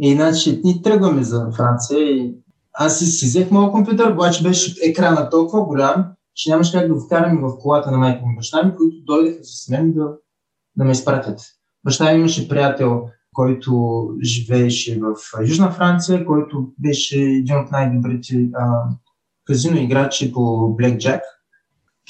И 0.00 0.14
значи 0.14 0.60
ни 0.64 0.82
тръгваме 0.82 1.22
за 1.22 1.50
Франция 1.56 1.98
и 1.98 2.34
аз 2.72 2.98
си, 2.98 3.06
си 3.06 3.26
взех 3.26 3.50
моят 3.50 3.72
компютър, 3.72 4.12
обаче 4.12 4.42
беше 4.42 4.74
екрана 4.82 5.30
толкова 5.30 5.64
голям, 5.64 6.04
че 6.34 6.50
нямаше 6.50 6.78
как 6.78 6.88
да 6.88 6.94
го 6.94 7.00
вкараме 7.00 7.40
в 7.40 7.58
колата 7.58 7.90
на 7.90 7.98
майка 7.98 8.26
ми 8.26 8.36
баща 8.36 8.62
ми, 8.62 8.76
които 8.76 8.96
дойдеха 9.04 9.38
с 9.42 9.68
мен 9.68 9.92
да, 9.92 10.08
да 10.76 10.84
ме 10.84 10.92
изпратят. 10.92 11.40
Баща 11.84 12.12
ми 12.12 12.18
имаше 12.18 12.48
приятел, 12.48 13.02
който 13.32 14.04
живееше 14.22 15.00
в 15.00 15.14
Южна 15.48 15.70
Франция, 15.70 16.26
който 16.26 16.72
беше 16.78 17.20
един 17.20 17.56
от 17.56 17.70
най-добрите 17.70 18.48
казино 19.46 19.76
играчи 19.76 20.32
по 20.32 20.40
Black 20.76 20.96
Jack 20.96 21.20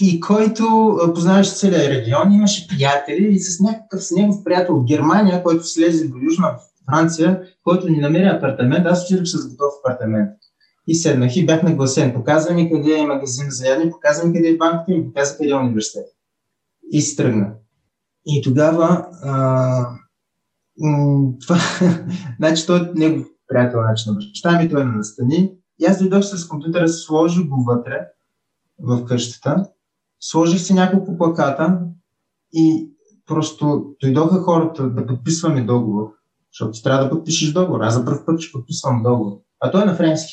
и 0.00 0.20
който 0.20 0.96
познаваше 1.14 1.54
целия 1.54 1.90
регион, 1.90 2.32
имаше 2.32 2.68
приятели 2.68 3.28
и 3.32 3.38
с 3.38 3.60
някакъв 3.60 4.04
с 4.04 4.10
негов 4.10 4.44
приятел 4.44 4.76
от 4.76 4.86
Германия, 4.86 5.42
който 5.42 5.64
слезе 5.64 6.08
до 6.08 6.16
Южна 6.18 6.58
Франция, 6.88 7.42
който 7.64 7.88
ни 7.88 8.00
намери 8.00 8.24
апартамент, 8.24 8.86
аз 8.86 9.04
отидох 9.04 9.26
с 9.26 9.48
готов 9.48 9.72
апартамент. 9.84 10.30
И 10.86 10.94
седнах 10.94 11.36
и 11.36 11.46
бях 11.46 11.62
нагласен. 11.62 12.14
Показва 12.14 12.54
ми 12.54 12.70
къде 12.70 12.98
е 12.98 13.06
магазин 13.06 13.46
за 13.48 13.68
ядене, 13.68 13.90
показва 13.90 14.28
ми 14.28 14.34
къде 14.34 14.48
е 14.48 14.56
банката 14.56 14.92
и 14.92 15.04
показва 15.04 15.36
къде 15.36 15.50
е 15.50 15.54
университет. 15.54 16.06
И 16.90 17.00
се 17.00 17.16
тръгна. 17.16 17.52
И 18.26 18.42
тогава 18.42 19.06
а, 19.22 19.86
това, 21.40 21.58
значи 22.38 22.66
той 22.66 22.80
е 22.80 22.90
негов 22.94 23.26
приятел, 23.48 23.80
значи 23.80 24.08
на 24.08 24.14
баща 24.14 24.58
ми, 24.58 24.68
той 24.68 24.82
е 24.82 24.84
на 24.84 24.92
настани. 24.92 25.52
И 25.80 25.84
аз 25.84 25.98
дойдох 25.98 26.24
с 26.24 26.48
компютъра, 26.48 26.88
сложих 26.88 27.44
го 27.46 27.64
вътре 27.64 28.00
в 28.78 29.04
къщата, 29.04 29.66
сложих 30.30 30.60
си 30.60 30.74
няколко 30.74 31.18
плаката 31.18 31.80
и 32.52 32.90
просто 33.26 33.84
дойдоха 34.02 34.42
хората 34.42 34.90
да 34.90 35.06
подписваме 35.06 35.64
договор, 35.64 36.12
защото 36.52 36.72
ти 36.72 36.82
трябва 36.82 37.04
да 37.04 37.10
подпишеш 37.10 37.52
договор. 37.52 37.80
Аз 37.80 37.94
за 37.94 38.04
първ 38.04 38.24
път 38.26 38.40
ще 38.40 38.52
подписвам 38.52 39.02
договор. 39.02 39.38
А 39.60 39.70
той 39.70 39.82
е 39.82 39.84
на 39.84 39.94
френски. 39.94 40.32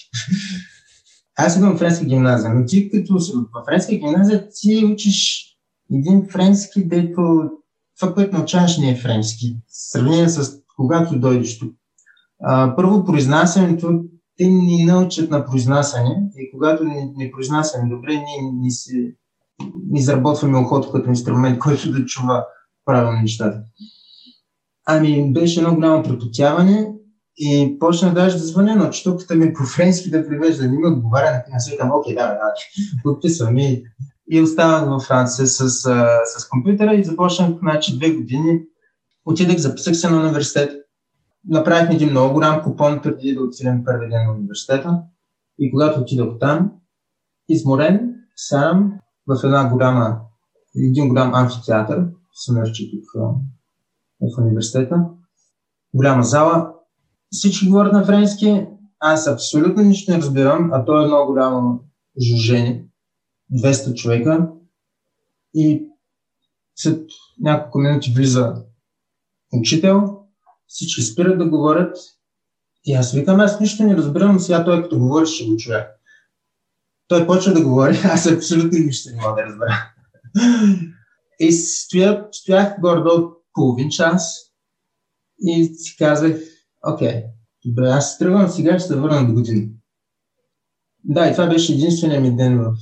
Аз 1.37 1.55
идвам 1.55 1.75
в 1.75 1.79
френска 1.79 2.05
гимназия, 2.05 2.53
но 2.53 2.65
ти 2.65 2.89
като 2.89 3.19
си 3.19 3.31
в 3.35 3.65
френска 3.65 3.95
гимназия, 3.95 4.49
ти 4.49 4.85
учиш 4.85 5.45
един 5.91 6.27
френски, 6.31 6.87
дето 6.87 7.49
това, 7.99 8.13
което 8.13 8.37
научаваш 8.37 8.77
не 8.77 8.91
е 8.91 8.95
френски. 8.95 9.57
В 9.67 9.91
сравнение 9.91 10.29
с 10.29 10.61
когато 10.75 11.19
дойдеш 11.19 11.59
тук. 11.59 11.75
А, 12.43 12.75
първо, 12.75 13.05
произнасянето, 13.05 14.03
те 14.37 14.45
ни 14.45 14.85
научат 14.85 15.31
на 15.31 15.45
произнасяне 15.45 16.29
и 16.37 16.51
когато 16.51 16.83
не, 16.83 17.11
не 17.15 17.31
произнасяме 17.31 17.89
добре, 17.89 18.11
ние 18.13 18.51
ни, 18.53 18.71
си, 18.71 18.97
ни 18.97 19.11
изработваме 19.93 20.57
ухото 20.57 20.91
като 20.91 21.09
инструмент, 21.09 21.59
който 21.59 21.91
да 21.91 22.05
чува 22.05 22.45
правилно 22.85 23.21
нещата. 23.21 23.61
Ами, 24.85 25.33
беше 25.33 25.59
едно 25.59 25.75
голямо 25.75 26.03
препотяване 26.03 26.91
И 27.37 27.77
почнах 27.79 28.13
даже 28.13 28.37
да 28.37 28.43
звъня 28.43 28.75
на 28.75 28.87
учителката 28.87 29.35
ми 29.35 29.53
по 29.53 29.63
френски 29.63 30.09
да 30.09 30.27
превежда. 30.27 30.63
Не 30.63 30.77
ми 30.77 30.87
отговаря 30.87 31.43
на 31.53 31.59
си 31.59 31.71
викам, 31.71 31.91
окей, 31.93 32.15
да, 32.15 32.27
да, 32.27 32.53
подписвам 33.03 33.57
и, 33.57 33.83
и 34.31 34.41
останах 34.41 34.89
във 34.89 35.03
Франция 35.03 35.47
с, 35.47 35.69
с, 35.69 36.49
компютъра 36.49 36.93
и 36.93 37.03
започнах, 37.03 37.49
значи, 37.59 37.97
две 37.97 38.11
години. 38.11 38.61
Отидах, 39.25 39.57
записах 39.57 39.95
се 39.95 40.09
на 40.09 40.19
университет. 40.19 40.71
Направихме 41.49 41.95
един 41.95 42.09
много 42.09 42.33
голям 42.33 42.63
купон 42.63 42.99
преди 43.01 43.35
да 43.35 43.43
отидем 43.43 43.83
първи 43.85 44.09
ден 44.09 44.25
на 44.25 44.33
университета. 44.33 45.01
И 45.59 45.71
когато 45.71 45.99
отидох 45.99 46.39
там, 46.39 46.71
изморен, 47.49 48.15
сам, 48.35 48.93
в 49.35 49.43
една 49.43 49.69
голяма, 49.69 50.19
един 50.75 51.09
голям 51.09 51.33
амфитеатър, 51.33 52.07
се 52.33 52.53
нарича 52.53 52.83
тук 52.91 53.21
в 54.21 54.41
университета, 54.41 55.05
голяма 55.93 56.23
зала, 56.23 56.73
всички 57.31 57.69
говорят 57.69 57.93
на 57.93 58.05
френски, 58.05 58.65
аз 58.99 59.27
абсолютно 59.27 59.83
нищо 59.83 60.11
не 60.11 60.17
разбирам, 60.17 60.69
а 60.73 60.85
то 60.85 61.01
е 61.01 61.05
много 61.05 61.31
голямо 61.31 61.79
жужение. 62.21 62.85
200 63.53 63.93
човека. 63.93 64.47
И 65.53 65.87
след 66.75 67.09
няколко 67.39 67.79
минути 67.79 68.13
влиза 68.15 68.55
учител, 69.53 70.17
всички 70.67 71.01
спират 71.01 71.39
да 71.39 71.49
говорят 71.49 71.97
и 72.85 72.93
аз 72.93 73.11
викам, 73.11 73.39
аз 73.39 73.59
нищо 73.59 73.83
не 73.83 73.97
разбирам, 73.97 74.39
сега 74.39 74.65
той 74.65 74.83
като 74.83 74.99
говори 74.99 75.25
ще 75.25 75.45
го 75.45 75.57
чуя. 75.57 75.87
Той 77.11 77.27
почва 77.27 77.53
да 77.53 77.63
говори, 77.63 77.97
аз 78.03 78.27
абсолютно 78.27 78.79
нищо 78.79 79.09
не 79.09 79.21
мога 79.21 79.35
да 79.35 79.43
разбера. 79.43 79.93
И 81.39 81.51
стоях, 81.51 82.27
стоях 82.31 82.81
гордо 82.81 83.33
половин 83.53 83.89
час 83.89 84.37
и 85.39 85.65
си 85.75 85.95
казах, 85.97 86.37
окей, 86.87 87.23
добре, 87.65 87.87
аз 87.87 88.17
тръгвам 88.17 88.47
сега, 88.47 88.79
ще 88.79 88.87
се 88.87 88.95
върна 88.95 89.27
до 89.27 89.33
година. 89.33 89.67
Да, 91.03 91.27
и 91.27 91.31
това 91.31 91.47
беше 91.47 91.73
единствения 91.73 92.21
ми 92.21 92.35
ден 92.35 92.59
в, 92.59 92.73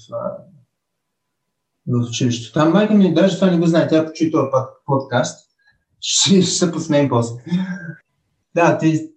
в 1.88 2.10
училището. 2.10 2.60
Там 2.60 2.72
майка 2.72 2.94
ми 2.94 3.14
даже 3.14 3.36
това 3.36 3.52
не 3.52 3.58
го 3.58 3.68
знае, 3.68 3.88
тя 3.88 4.06
почуи 4.06 4.32
този 4.32 4.48
подкаст. 4.86 5.50
Ще, 6.00 6.42
ще 6.42 6.52
се 6.52 6.72
посмеем 6.72 7.10
после. 7.10 7.36
Да, 8.56 8.78
ти 8.78 9.10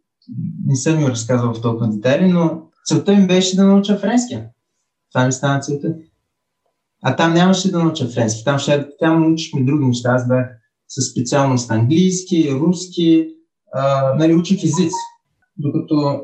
не 0.66 0.76
съм 0.76 0.98
ми 0.98 1.08
разказвал 1.08 1.54
в 1.54 1.62
толкова 1.62 1.88
детайли, 1.88 2.32
но 2.32 2.62
целта 2.86 3.16
ми 3.16 3.26
беше 3.26 3.56
да 3.56 3.64
науча 3.64 3.98
френски. 3.98 4.38
Това 5.12 5.26
ми 5.26 5.32
стана 5.32 5.60
целта. 5.60 5.94
А 7.02 7.16
там 7.16 7.34
нямаше 7.34 7.70
да 7.70 7.84
науча 7.84 8.08
френски. 8.08 8.44
Там, 8.44 8.58
ще, 8.58 8.88
там 8.98 9.22
научихме 9.22 9.64
други 9.64 9.84
неща. 9.84 10.12
Аз 10.12 10.28
бях 10.28 10.46
със 10.88 11.10
специалност 11.10 11.70
английски, 11.70 12.52
руски, 12.52 13.28
а, 13.72 14.14
нали, 14.14 14.34
учих 14.34 14.64
езици. 14.64 14.94
Докато 15.56 16.22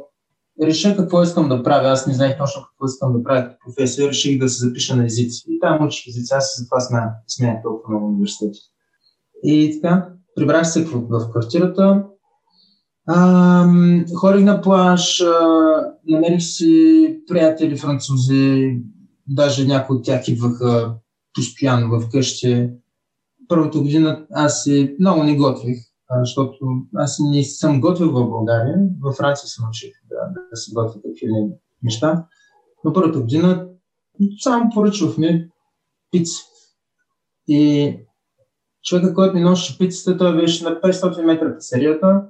реша 0.63 0.97
какво 0.97 1.23
искам 1.23 1.49
да 1.49 1.63
правя, 1.63 1.89
аз 1.89 2.07
не 2.07 2.15
знаех 2.15 2.39
точно 2.39 2.63
какво 2.63 2.87
искам 2.87 3.13
да 3.13 3.23
правя 3.23 3.45
като 3.45 3.57
професия, 3.67 4.09
реших 4.09 4.39
да 4.39 4.49
се 4.49 4.67
запиша 4.67 4.97
на 4.97 5.05
езици. 5.05 5.45
И 5.49 5.61
там 5.61 5.87
учих 5.87 6.09
езици, 6.09 6.35
аз 6.35 6.57
затова 6.59 7.13
смея 7.29 7.61
толкова 7.63 7.95
много 7.95 8.13
университети. 8.13 8.61
И 9.45 9.81
така, 9.83 10.09
прибрах 10.37 10.69
се 10.69 10.85
в, 10.85 11.01
в 11.11 11.31
квартирата, 11.31 12.05
хорих 14.17 14.45
на 14.45 14.61
плаж, 14.61 15.21
а, 15.21 15.95
намерих 16.07 16.43
си 16.43 17.21
приятели 17.29 17.77
французи, 17.77 18.77
даже 19.27 19.67
някои 19.67 19.97
от 19.97 20.05
тях 20.05 20.29
идваха 20.29 20.95
постоянно 21.35 22.01
в 22.01 22.09
къщи. 22.11 22.71
Първата 23.49 23.79
година 23.79 24.27
аз 24.33 24.65
си 24.65 24.97
много 25.01 25.23
не 25.23 25.37
готвих, 25.37 25.79
защото 26.21 26.59
аз 26.95 27.19
не 27.21 27.45
съм 27.45 27.81
готвил 27.81 28.11
в 28.11 28.29
България. 28.29 28.77
Във 29.01 29.17
Франция 29.17 29.49
се 29.49 29.63
научих 29.63 29.93
да, 30.11 30.17
да 30.51 30.57
се 30.57 30.73
готвя 30.75 31.01
такива 31.03 31.37
неща. 31.83 32.27
Но 32.85 32.93
първата 32.93 33.21
година 33.21 33.69
само 34.41 34.71
поръчвахме 34.75 35.49
пици. 36.11 36.43
И 37.49 37.95
човека, 38.85 39.15
който 39.15 39.35
ми 39.35 39.41
носеше 39.41 39.79
пицата, 39.79 40.19
той 40.19 40.37
беше 40.37 40.65
на 40.65 40.71
500 40.71 41.25
метра 41.25 41.55
пицарията 41.55 42.23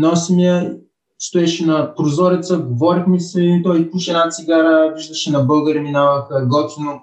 носи 0.00 0.32
ми 0.32 0.70
стоеше 1.18 1.66
на 1.66 1.94
прозореца, 1.94 2.58
говорихме 2.58 3.20
се, 3.20 3.60
той 3.64 3.90
пуше 3.90 4.10
една 4.10 4.30
цигара, 4.30 4.92
виждаше 4.96 5.30
на 5.30 5.40
българи 5.40 5.80
минаваха, 5.80 6.46
готино, 6.46 7.00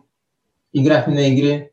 играхме 0.74 1.14
на 1.14 1.22
игри 1.22 1.70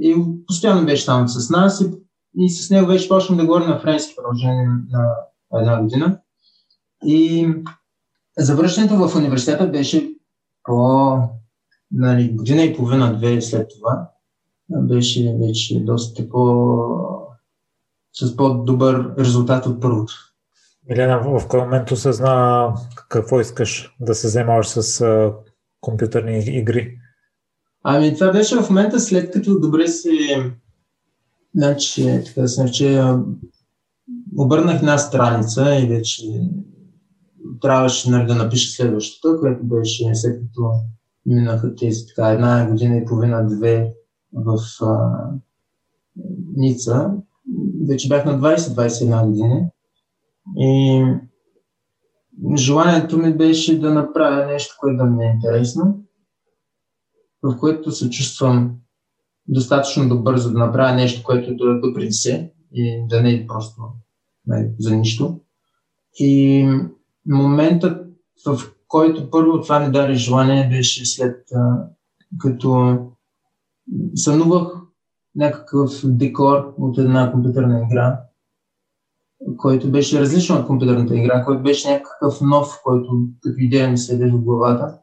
и 0.00 0.16
постоянно 0.46 0.86
беше 0.86 1.06
там 1.06 1.28
с 1.28 1.50
нас 1.50 1.80
и, 1.80 1.90
и 2.38 2.50
с 2.50 2.70
него 2.70 2.86
вече 2.86 3.08
почнах 3.08 3.38
да 3.38 3.46
говоря 3.46 3.68
на 3.68 3.78
френски 3.78 4.16
продължение 4.16 4.68
на 4.90 5.14
една 5.60 5.82
година. 5.82 6.18
И 7.04 7.48
завръщането 8.38 9.08
в 9.08 9.16
университета 9.16 9.66
беше 9.66 10.14
по 10.62 11.18
нали, 11.90 12.32
година 12.32 12.62
и 12.62 12.76
половина, 12.76 13.16
две 13.16 13.40
след 13.40 13.70
това. 13.70 14.10
Беше 14.70 15.36
вече 15.40 15.84
доста 15.84 16.28
по 16.28 16.66
с 18.12 18.36
по-добър 18.36 19.14
резултат 19.18 19.66
от 19.66 19.80
първото. 19.80 20.14
Милена, 20.88 21.20
в 21.40 21.48
кой 21.48 21.60
момент 21.60 21.90
осъзна 21.90 22.74
какво 23.08 23.40
искаш 23.40 23.96
да 24.00 24.14
се 24.14 24.28
занимаваш 24.28 24.66
с 24.68 25.00
а, 25.00 25.32
компютърни 25.80 26.38
игри? 26.38 26.98
Ами 27.82 28.14
това 28.14 28.32
беше 28.32 28.56
в 28.56 28.68
момента 28.70 29.00
след 29.00 29.30
като 29.30 29.60
добре 29.60 29.88
си 29.88 30.10
значи, 31.54 32.22
така 32.26 32.40
да 32.40 32.48
се 32.48 32.70
че 32.72 33.02
обърнах 34.36 34.76
една 34.76 34.98
страница 34.98 35.76
и 35.82 35.86
вече 35.86 36.22
трябваше 37.60 38.10
нали, 38.10 38.26
да 38.26 38.34
напиша 38.34 38.70
следващата, 38.70 39.40
което 39.40 39.64
беше 39.64 40.14
след 40.14 40.40
като 40.40 40.70
минаха 41.26 41.74
тези 41.74 42.06
така 42.06 42.28
една 42.28 42.70
година 42.70 42.96
и 42.96 43.04
половина, 43.04 43.46
две 43.46 43.92
в 44.32 44.58
а, 44.80 45.16
Ница. 46.56 47.10
Вече 47.88 48.08
бях 48.08 48.24
на 48.24 48.40
20-21 48.40 49.26
години. 49.26 49.68
И 50.56 51.04
желанието 52.56 53.18
ми 53.18 53.36
беше 53.36 53.80
да 53.80 53.94
направя 53.94 54.46
нещо, 54.46 54.76
което 54.80 54.96
да 54.96 55.04
ми 55.04 55.24
е 55.24 55.32
интересно, 55.34 56.04
в 57.42 57.56
което 57.58 57.90
се 57.90 58.10
чувствам 58.10 58.76
достатъчно 59.48 60.08
добър, 60.08 60.36
за 60.36 60.52
да 60.52 60.58
направя 60.58 60.94
нещо, 60.94 61.22
което 61.24 61.56
да 61.56 61.80
допринесе 61.80 62.52
и 62.72 63.06
да 63.08 63.22
не 63.22 63.32
е 63.32 63.46
просто 63.46 63.82
не, 64.46 64.56
нали, 64.56 64.70
за 64.78 64.96
нищо. 64.96 65.40
И 66.18 66.64
моментът, 67.26 68.06
в 68.46 68.58
който 68.88 69.30
първо 69.30 69.60
това 69.60 69.80
ми 69.80 69.92
даде 69.92 70.14
желание, 70.14 70.68
беше 70.68 71.06
след 71.06 71.48
като 72.38 72.98
сънувах 74.14 74.68
някакъв 75.34 76.00
декор 76.04 76.74
от 76.78 76.98
една 76.98 77.32
компютърна 77.32 77.82
игра 77.84 78.20
който 79.56 79.90
беше 79.90 80.20
различен 80.20 80.56
от 80.56 80.66
компютърната 80.66 81.16
игра, 81.16 81.44
който 81.44 81.62
беше 81.62 81.90
някакъв 81.90 82.40
нов, 82.40 82.80
който 82.84 83.18
като 83.42 83.54
идея 83.58 83.90
ми 83.90 83.98
седе 83.98 84.26
в 84.26 84.40
главата. 84.40 84.98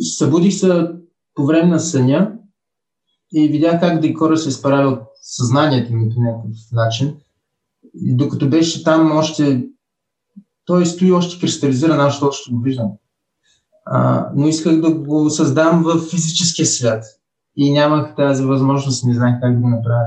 Събудих 0.00 0.54
се 0.54 0.90
по 1.34 1.46
време 1.46 1.68
на 1.68 1.80
съня 1.80 2.32
и 3.32 3.48
видях 3.48 3.80
как 3.80 4.00
декора 4.00 4.36
се 4.36 4.48
изправя 4.48 4.88
от 4.88 5.00
съзнанието 5.22 5.92
ми 5.92 6.08
по 6.14 6.20
някакъв 6.20 6.50
начин. 6.72 7.16
И 7.94 8.16
докато 8.16 8.48
беше 8.48 8.84
там 8.84 9.16
още, 9.16 9.68
той 10.64 10.86
стои 10.86 11.12
още 11.12 11.40
кристализиран, 11.40 12.00
аз 12.00 12.22
още 12.22 12.52
го 12.52 12.60
виждам. 12.60 12.90
А, 13.84 14.28
но 14.36 14.48
исках 14.48 14.80
да 14.80 14.94
го 14.94 15.30
създам 15.30 15.82
в 15.82 15.98
физическия 16.10 16.66
свят. 16.66 17.04
И 17.56 17.72
нямах 17.72 18.14
тази 18.16 18.44
възможност, 18.44 19.04
не 19.04 19.14
знаех 19.14 19.40
как 19.40 19.54
да 19.54 19.60
го 19.60 19.68
направя. 19.68 20.06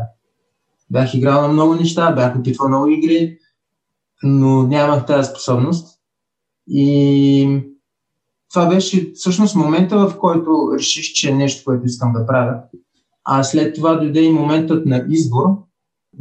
Бях 0.92 1.14
играл 1.14 1.42
на 1.42 1.48
много 1.48 1.76
неща, 1.76 2.12
бях 2.12 2.40
опитвал 2.40 2.68
много 2.68 2.88
игри, 2.88 3.38
но 4.24 4.64
нямах 4.64 5.06
тази 5.06 5.30
способност. 5.30 6.00
И 6.68 7.62
това 8.50 8.66
беше 8.66 9.12
всъщност 9.14 9.56
момента, 9.56 9.98
в 9.98 10.18
който 10.20 10.72
реших, 10.78 11.14
че 11.14 11.30
е 11.30 11.36
нещо, 11.36 11.64
което 11.66 11.86
искам 11.86 12.14
да 12.14 12.26
правя. 12.26 12.62
А 13.24 13.44
след 13.44 13.76
това 13.76 13.96
дойде 13.96 14.24
и 14.24 14.32
моментът 14.32 14.86
на 14.86 15.06
избор, 15.10 15.46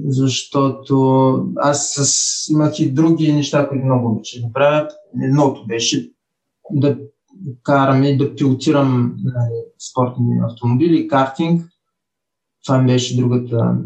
защото 0.08 1.34
аз 1.56 1.92
с, 1.96 2.48
имах 2.50 2.80
и 2.80 2.92
други 2.92 3.32
неща, 3.32 3.68
които 3.68 3.84
много 3.84 4.12
обичах 4.12 4.42
да 4.42 4.52
правя. 4.52 4.88
Едното 5.22 5.66
беше 5.66 6.12
да 6.70 6.98
карам 7.62 8.02
и 8.02 8.16
да 8.16 8.34
пилотирам 8.34 9.16
нали, 9.24 9.62
спортни 9.90 10.40
автомобили, 10.50 11.08
картинг. 11.08 11.66
Това 12.64 12.78
беше 12.78 13.16
другата 13.16 13.76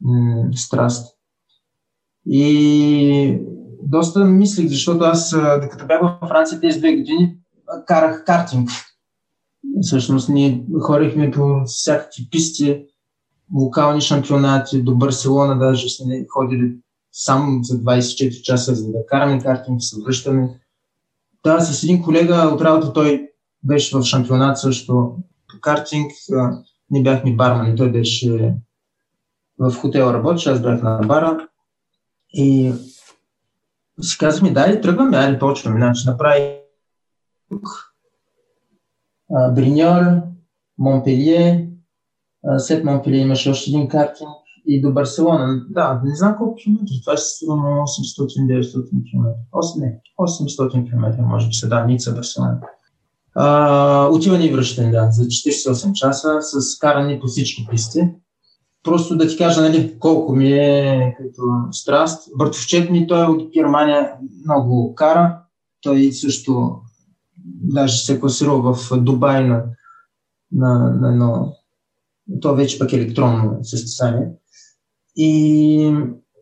м- 0.00 0.50
страст. 0.54 1.14
И 2.26 3.38
доста 3.82 4.24
мислих, 4.24 4.68
защото 4.68 5.04
аз, 5.04 5.36
докато 5.62 5.86
бях 5.86 6.00
в 6.00 6.28
Франция 6.28 6.60
тези 6.60 6.78
две 6.78 6.96
години, 6.96 7.36
карах 7.86 8.24
картинг. 8.24 8.70
Всъщност 9.82 10.28
ние 10.28 10.64
хорихме 10.80 11.30
по 11.30 11.62
всякакви 11.66 12.28
писти, 12.30 12.84
локални 13.54 14.00
шампионати, 14.00 14.82
до 14.82 14.96
Барселона 14.96 15.58
даже 15.58 15.88
сме 15.88 16.26
ходили 16.28 16.76
само 17.12 17.62
за 17.62 17.78
24 17.78 18.42
часа, 18.42 18.74
за 18.74 18.92
да 18.92 19.06
караме 19.06 19.42
картинг, 19.42 19.82
се 19.82 19.96
връщаме. 20.02 20.60
Да, 21.44 21.60
с 21.60 21.82
един 21.82 22.02
колега 22.02 22.50
от 22.54 22.60
работа 22.60 22.92
той 22.92 23.28
беше 23.62 23.96
в 23.96 24.02
шампионат 24.02 24.58
също 24.58 25.16
по 25.48 25.60
картинг. 25.60 26.12
Ние 26.90 27.02
бяхме 27.02 27.36
бармани, 27.36 27.76
той 27.76 27.92
беше 27.92 28.54
в 29.58 29.74
хотела 29.74 30.14
работеше, 30.14 30.50
аз 30.50 30.62
бях 30.62 30.82
на 30.82 31.00
бара. 31.06 31.48
И 32.32 32.72
си 34.02 34.18
казахме, 34.18 34.52
дай 34.52 34.80
тръгваме, 34.80 35.16
айде 35.16 35.38
почваме. 35.38 35.80
Значи 35.80 36.06
направи 36.06 36.58
Бриньор, 39.54 40.02
Монпелие, 40.78 41.70
след 42.58 42.84
Монпелие 42.84 43.20
имаше 43.20 43.50
още 43.50 43.70
един 43.70 43.88
картинг 43.88 44.30
и 44.66 44.80
до 44.80 44.92
Барселона. 44.92 45.64
Да, 45.70 46.00
не 46.04 46.16
знам 46.16 46.36
колко 46.38 46.54
километри, 46.54 47.00
това 47.04 47.16
ще 47.16 47.26
струва 47.26 47.62
800-900 47.62 49.10
км. 49.10 49.34
8, 49.52 49.80
не, 49.80 50.00
800 50.18 50.90
км, 50.90 51.22
може 51.22 51.48
би 51.48 51.68
да, 51.68 51.84
Ница, 51.84 52.14
Барселона. 52.14 52.60
Uh, 53.36 54.16
отиване 54.16 54.44
и 54.44 54.52
връщане, 54.52 54.90
да, 54.90 55.10
за 55.10 55.24
48 55.24 55.92
часа 55.92 56.38
с 56.40 56.78
каране 56.78 57.20
по 57.20 57.26
всички 57.26 57.66
писти. 57.70 58.14
Просто 58.82 59.16
да 59.16 59.28
ти 59.28 59.36
кажа, 59.36 59.60
нали, 59.60 59.98
колко 59.98 60.32
ми 60.32 60.52
е 60.52 61.16
като 61.18 61.42
страст. 61.72 62.30
Бъртовчет 62.36 62.90
ми, 62.90 63.06
той 63.06 63.24
е 63.24 63.28
от 63.28 63.50
Германия, 63.52 64.12
много 64.44 64.94
кара. 64.94 65.38
Той 65.82 66.12
също 66.12 66.80
даже 67.44 68.04
се 68.04 68.20
класирал 68.20 68.62
в 68.62 68.96
Дубай 68.96 69.48
на, 69.48 69.64
на, 70.52 70.78
на 71.00 71.12
едно, 71.12 71.52
то 72.40 72.54
вече 72.54 72.78
пък 72.78 72.92
електронно 72.92 73.58
състезание. 73.62 74.28
И 75.16 75.94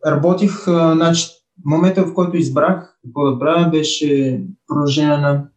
работих, 0.07 0.63
значи, 0.65 1.27
момента 1.65 2.03
в 2.03 2.13
който 2.13 2.37
избрах 2.37 2.99
какво 3.05 3.31
да 3.31 3.39
правя, 3.39 3.69
беше 3.69 4.41
продължение 4.67 5.17
на 5.17 5.47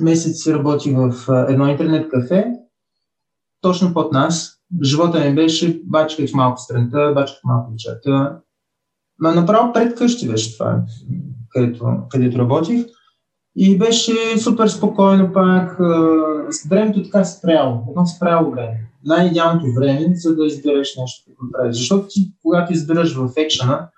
месец 0.00 0.46
работих 0.46 0.96
в 0.96 1.46
едно 1.48 1.68
интернет 1.68 2.08
кафе, 2.08 2.52
точно 3.60 3.94
под 3.94 4.12
нас. 4.12 4.55
Живота 4.82 5.20
ми 5.20 5.34
беше, 5.34 5.80
бачках 5.84 6.32
малко 6.32 6.60
страната, 6.60 7.12
бачках 7.14 7.40
малко 7.44 7.70
децата. 7.70 8.40
Но 9.18 9.34
направо 9.34 9.72
пред 9.72 9.94
къщи 9.94 10.28
беше 10.28 10.58
това, 10.58 10.82
където, 11.48 11.86
където 12.08 12.38
работих. 12.38 12.86
И 13.56 13.78
беше 13.78 14.38
супер 14.38 14.68
спокойно 14.68 15.32
пак. 15.32 15.78
Времето 16.68 17.02
така 17.02 17.24
спряло. 17.24 17.84
Едно 17.88 18.06
спряло 18.06 18.50
време. 18.50 18.80
Най-идеалното 19.04 19.66
време, 19.74 20.14
за 20.14 20.36
да 20.36 20.46
избереш 20.46 20.96
нещо, 20.96 21.24
какво 21.30 21.52
правиш. 21.52 21.76
Защото 21.76 22.06
ти, 22.08 22.32
когато 22.42 22.72
избереш 22.72 23.14
в 23.14 23.30
екшена, 23.36 23.88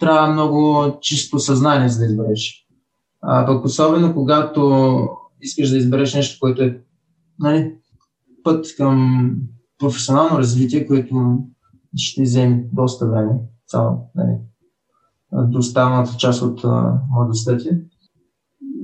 трябва 0.00 0.32
много 0.32 0.86
чисто 1.00 1.38
съзнание, 1.38 1.88
за 1.88 1.98
да 1.98 2.06
избереш. 2.06 2.66
А 3.22 3.46
пък 3.46 3.64
особено 3.64 4.14
когато 4.14 4.92
искаш 5.40 5.70
да 5.70 5.76
избереш 5.76 6.14
нещо, 6.14 6.36
което 6.40 6.62
е 6.62 6.80
нали, 7.38 7.74
път 8.42 8.66
към 8.76 9.32
професионално 9.82 10.38
развитие, 10.38 10.86
което 10.86 11.38
ще 11.96 12.22
вземе 12.22 12.64
доста 12.72 13.06
време, 13.06 13.32
цяло, 13.66 14.10
нали, 14.14 14.32
до 15.32 15.58
останалата 15.58 16.16
част 16.16 16.42
от 16.42 16.64
младостта 17.10 17.56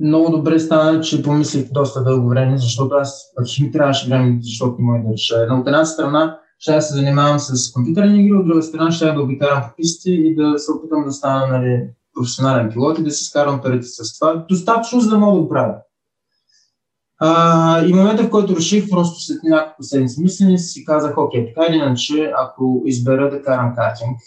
много 0.01 0.29
добре 0.29 0.59
стана, 0.59 1.01
че 1.01 1.23
помислих 1.23 1.71
доста 1.71 2.03
дълго 2.03 2.29
време, 2.29 2.57
защото 2.57 2.95
аз 2.95 3.33
ми 3.61 3.71
трябваше 3.71 4.09
време, 4.09 4.39
защото 4.41 4.75
не 4.79 5.03
да 5.03 5.13
реша. 5.13 5.45
Но 5.49 5.59
от 5.59 5.67
една 5.67 5.85
страна 5.85 6.39
ще 6.59 6.81
се 6.81 6.93
занимавам 6.93 7.39
с 7.39 7.71
компютърни 7.71 8.21
игри, 8.21 8.33
от 8.33 8.47
друга 8.47 8.63
страна 8.63 8.91
ще 8.91 9.11
да 9.11 9.21
обикарам 9.21 9.61
по 9.61 9.75
писти 9.75 10.11
и 10.11 10.35
да 10.35 10.59
се 10.59 10.71
опитам 10.71 11.05
да 11.05 11.11
стана 11.11 11.47
нали, 11.47 11.89
професионален 12.13 12.69
пилот 12.69 12.99
и 12.99 13.03
да 13.03 13.11
се 13.11 13.25
скарам 13.25 13.61
парите 13.61 13.87
с 13.87 14.19
това. 14.19 14.45
Достатъчно, 14.49 14.99
за 14.99 15.09
да 15.09 15.17
мога 15.17 15.41
да 15.41 15.49
правя. 15.49 15.75
А, 17.19 17.85
и 17.85 17.93
момента, 17.93 18.23
в 18.23 18.29
който 18.29 18.55
реших, 18.55 18.89
просто 18.89 19.21
след 19.21 19.43
няколко 19.43 19.83
седмици 19.83 20.21
мислене, 20.21 20.57
си 20.57 20.85
казах, 20.85 21.17
окей, 21.17 21.45
така 21.45 21.67
или 21.69 21.77
иначе, 21.77 22.33
ако 22.37 22.81
избера 22.85 23.29
да 23.29 23.41
карам 23.41 23.75
картинг, 23.75 24.19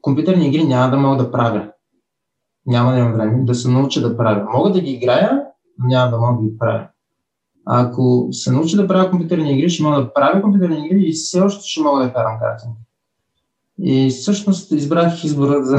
компютърни 0.00 0.48
игри 0.48 0.64
няма 0.64 0.90
да 0.90 0.96
мога 0.96 1.24
да 1.24 1.30
правя 1.30 1.70
няма 2.66 2.92
да 2.92 2.98
имам 2.98 3.12
време 3.12 3.44
да 3.44 3.54
се 3.54 3.68
науча 3.68 4.00
да 4.00 4.16
правя. 4.16 4.48
Мога 4.52 4.72
да 4.72 4.80
ги 4.80 4.90
играя, 4.90 5.42
но 5.78 5.86
няма 5.86 6.10
да 6.10 6.18
мога 6.18 6.42
да 6.42 6.48
ги 6.48 6.58
правя. 6.58 6.88
Ако 7.66 8.28
се 8.30 8.52
науча 8.52 8.76
да 8.76 8.88
правя 8.88 9.10
компютърни 9.10 9.58
игри, 9.58 9.70
ще 9.70 9.82
мога 9.82 9.96
да 9.96 10.12
правя 10.12 10.42
компютърни 10.42 10.86
игри 10.86 11.02
и 11.06 11.12
все 11.12 11.40
още 11.40 11.68
ще 11.68 11.82
мога 11.82 12.04
да 12.04 12.12
карам 12.12 12.38
карта. 12.40 12.64
И 13.78 14.10
всъщност 14.10 14.72
избрах 14.72 15.24
избора 15.24 15.58
за, 15.64 15.78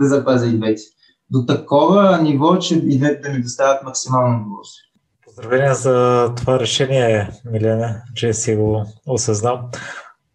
да 0.00 0.08
запазя 0.08 0.46
и 0.46 0.56
двете. 0.58 0.82
До 1.30 1.46
такова 1.46 2.18
ниво, 2.22 2.56
че 2.56 2.74
и 2.74 2.98
двете 2.98 3.28
да 3.28 3.34
ми 3.34 3.42
доставят 3.42 3.84
максимално 3.84 4.40
удоволствие. 4.40 4.91
Поздравления 5.36 5.74
за 5.74 6.28
това 6.36 6.60
решение, 6.60 7.30
Милене, 7.44 8.02
че 8.14 8.32
си 8.32 8.56
го 8.56 8.84
осъзнал. 9.06 9.60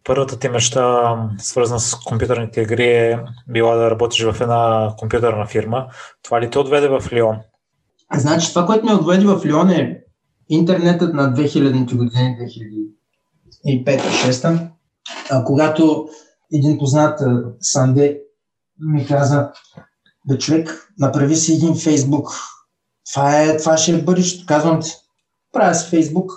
Първата 0.04 0.40
ти 0.40 0.50
мечта, 0.50 1.16
свързана 1.38 1.80
с 1.80 1.96
компютърните 1.96 2.62
игри, 2.62 2.88
е 2.88 3.20
била 3.48 3.76
да 3.76 3.92
работиш 3.92 4.24
в 4.24 4.42
една 4.42 4.94
компютърна 4.98 5.46
фирма. 5.46 5.88
Това 6.24 6.42
ли 6.42 6.50
те 6.50 6.60
отведе 6.60 6.88
в 6.88 7.04
Лион? 7.14 7.38
Значи, 8.14 8.50
това, 8.50 8.66
което 8.66 8.86
ме 8.86 8.94
отведе 8.94 9.26
в 9.26 9.46
Лион 9.46 9.70
е 9.70 10.04
интернетът 10.50 11.14
на 11.14 11.34
2000-те 11.34 11.96
години, 11.96 12.38
2005-2006, 13.66 14.70
когато 15.46 16.08
един 16.54 16.78
познат 16.78 17.20
Санде 17.62 18.22
ми 18.80 19.06
каза, 19.06 19.52
бе 20.30 20.38
човек, 20.38 20.90
направи 21.00 21.36
си 21.36 21.54
един 21.54 21.76
Фейсбук. 21.76 22.30
Това, 23.14 23.42
е, 23.42 23.58
това 23.58 23.78
ще 23.78 23.92
е 23.92 24.02
бъдещето. 24.02 24.46
Казвам 24.46 24.82
ти, 24.82 24.92
правя 25.52 25.76
си 25.76 25.90
Фейсбук, 25.90 26.32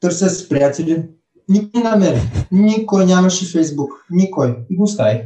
търся 0.00 0.30
с 0.30 0.48
приятели, 0.48 1.08
никой 1.48 1.82
не 1.82 1.90
намери. 1.90 2.20
Никой 2.52 3.06
нямаше 3.06 3.46
Фейсбук. 3.46 3.90
Никой. 4.10 4.64
И 4.70 4.76
го 4.76 4.82
оставих. 4.82 5.22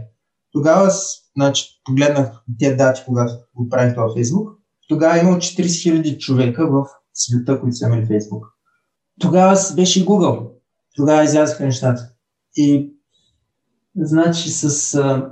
Тогава, 0.53 0.91
значи, 1.37 1.65
погледнах 1.85 2.43
тези 2.61 2.77
дати, 2.77 3.03
когато 3.07 3.33
го 3.55 3.69
правих 3.69 3.95
това 3.95 4.15
Фейсбук. 4.15 4.51
Тогава 4.89 5.19
имал 5.19 5.35
40 5.35 5.65
000 5.65 6.19
човека 6.19 6.71
в 6.71 6.87
света, 7.15 7.61
които 7.61 7.77
са 7.77 7.87
имали 7.87 8.07
Фейсбук. 8.07 8.47
Тогава 9.21 9.59
беше 9.75 10.03
и 10.03 10.07
Google. 10.07 10.51
Тогава 10.97 11.25
излязаха 11.25 11.65
нещата. 11.65 12.11
И 12.57 12.93
значи 13.97 14.51
с 14.51 14.95
а, 14.95 15.31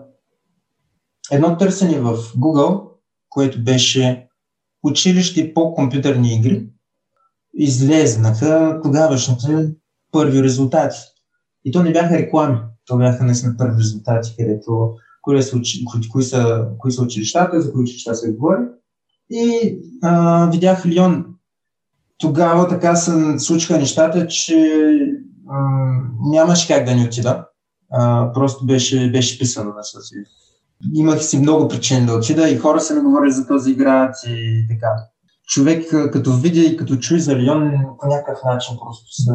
едно 1.30 1.56
търсене 1.56 2.00
в 2.00 2.16
Google, 2.16 2.88
което 3.28 3.64
беше 3.64 4.28
училище 4.84 5.54
по 5.54 5.74
компютърни 5.74 6.34
игри, 6.34 6.66
излезнаха 7.54 8.80
тогавашните 8.82 9.74
първи 10.12 10.42
резултати. 10.42 10.98
И 11.64 11.72
то 11.72 11.82
не 11.82 11.92
бяха 11.92 12.18
реклами, 12.18 12.58
то 12.86 12.96
бяха 12.96 13.24
наистина 13.24 13.54
първи 13.58 13.78
резултати, 13.78 14.34
където 14.38 14.94
кои 15.22 15.42
са, 15.42 15.60
кои, 16.12 16.22
са, 16.22 16.68
кои 16.78 16.92
са 16.92 17.02
училищата, 17.02 17.60
за 17.60 17.72
кои 17.72 17.82
училища 17.82 18.14
се 18.14 18.32
говори. 18.32 18.62
И 19.30 19.78
а, 20.02 20.46
видях 20.50 20.86
Лион. 20.86 21.26
Тогава 22.18 22.68
така 22.68 22.96
се 22.96 23.38
случиха 23.38 23.78
нещата, 23.78 24.26
че 24.26 24.98
а, 25.48 25.58
нямаше 26.20 26.74
как 26.74 26.84
да 26.84 26.94
ни 26.94 27.06
отида. 27.06 27.46
А, 27.90 28.32
просто 28.32 28.66
беше, 28.66 29.10
беше 29.10 29.38
писано 29.38 29.72
на 29.76 29.84
света. 29.84 30.30
Имах 30.92 31.24
си 31.24 31.38
много 31.38 31.68
причини 31.68 32.06
да 32.06 32.14
отида 32.14 32.48
и 32.48 32.58
хора 32.58 32.80
са 32.80 32.94
ми 32.94 33.00
говорили 33.00 33.32
за 33.32 33.46
този 33.46 33.74
град 33.74 34.14
и 34.26 34.66
така. 34.68 34.88
Човек 35.46 35.90
като 36.12 36.32
види 36.32 36.60
и 36.60 36.76
като 36.76 36.96
чуи 36.96 37.20
за 37.20 37.36
Лион 37.36 37.72
по 38.00 38.06
някакъв 38.06 38.38
начин 38.44 38.76
просто 38.84 39.22
са 39.22 39.32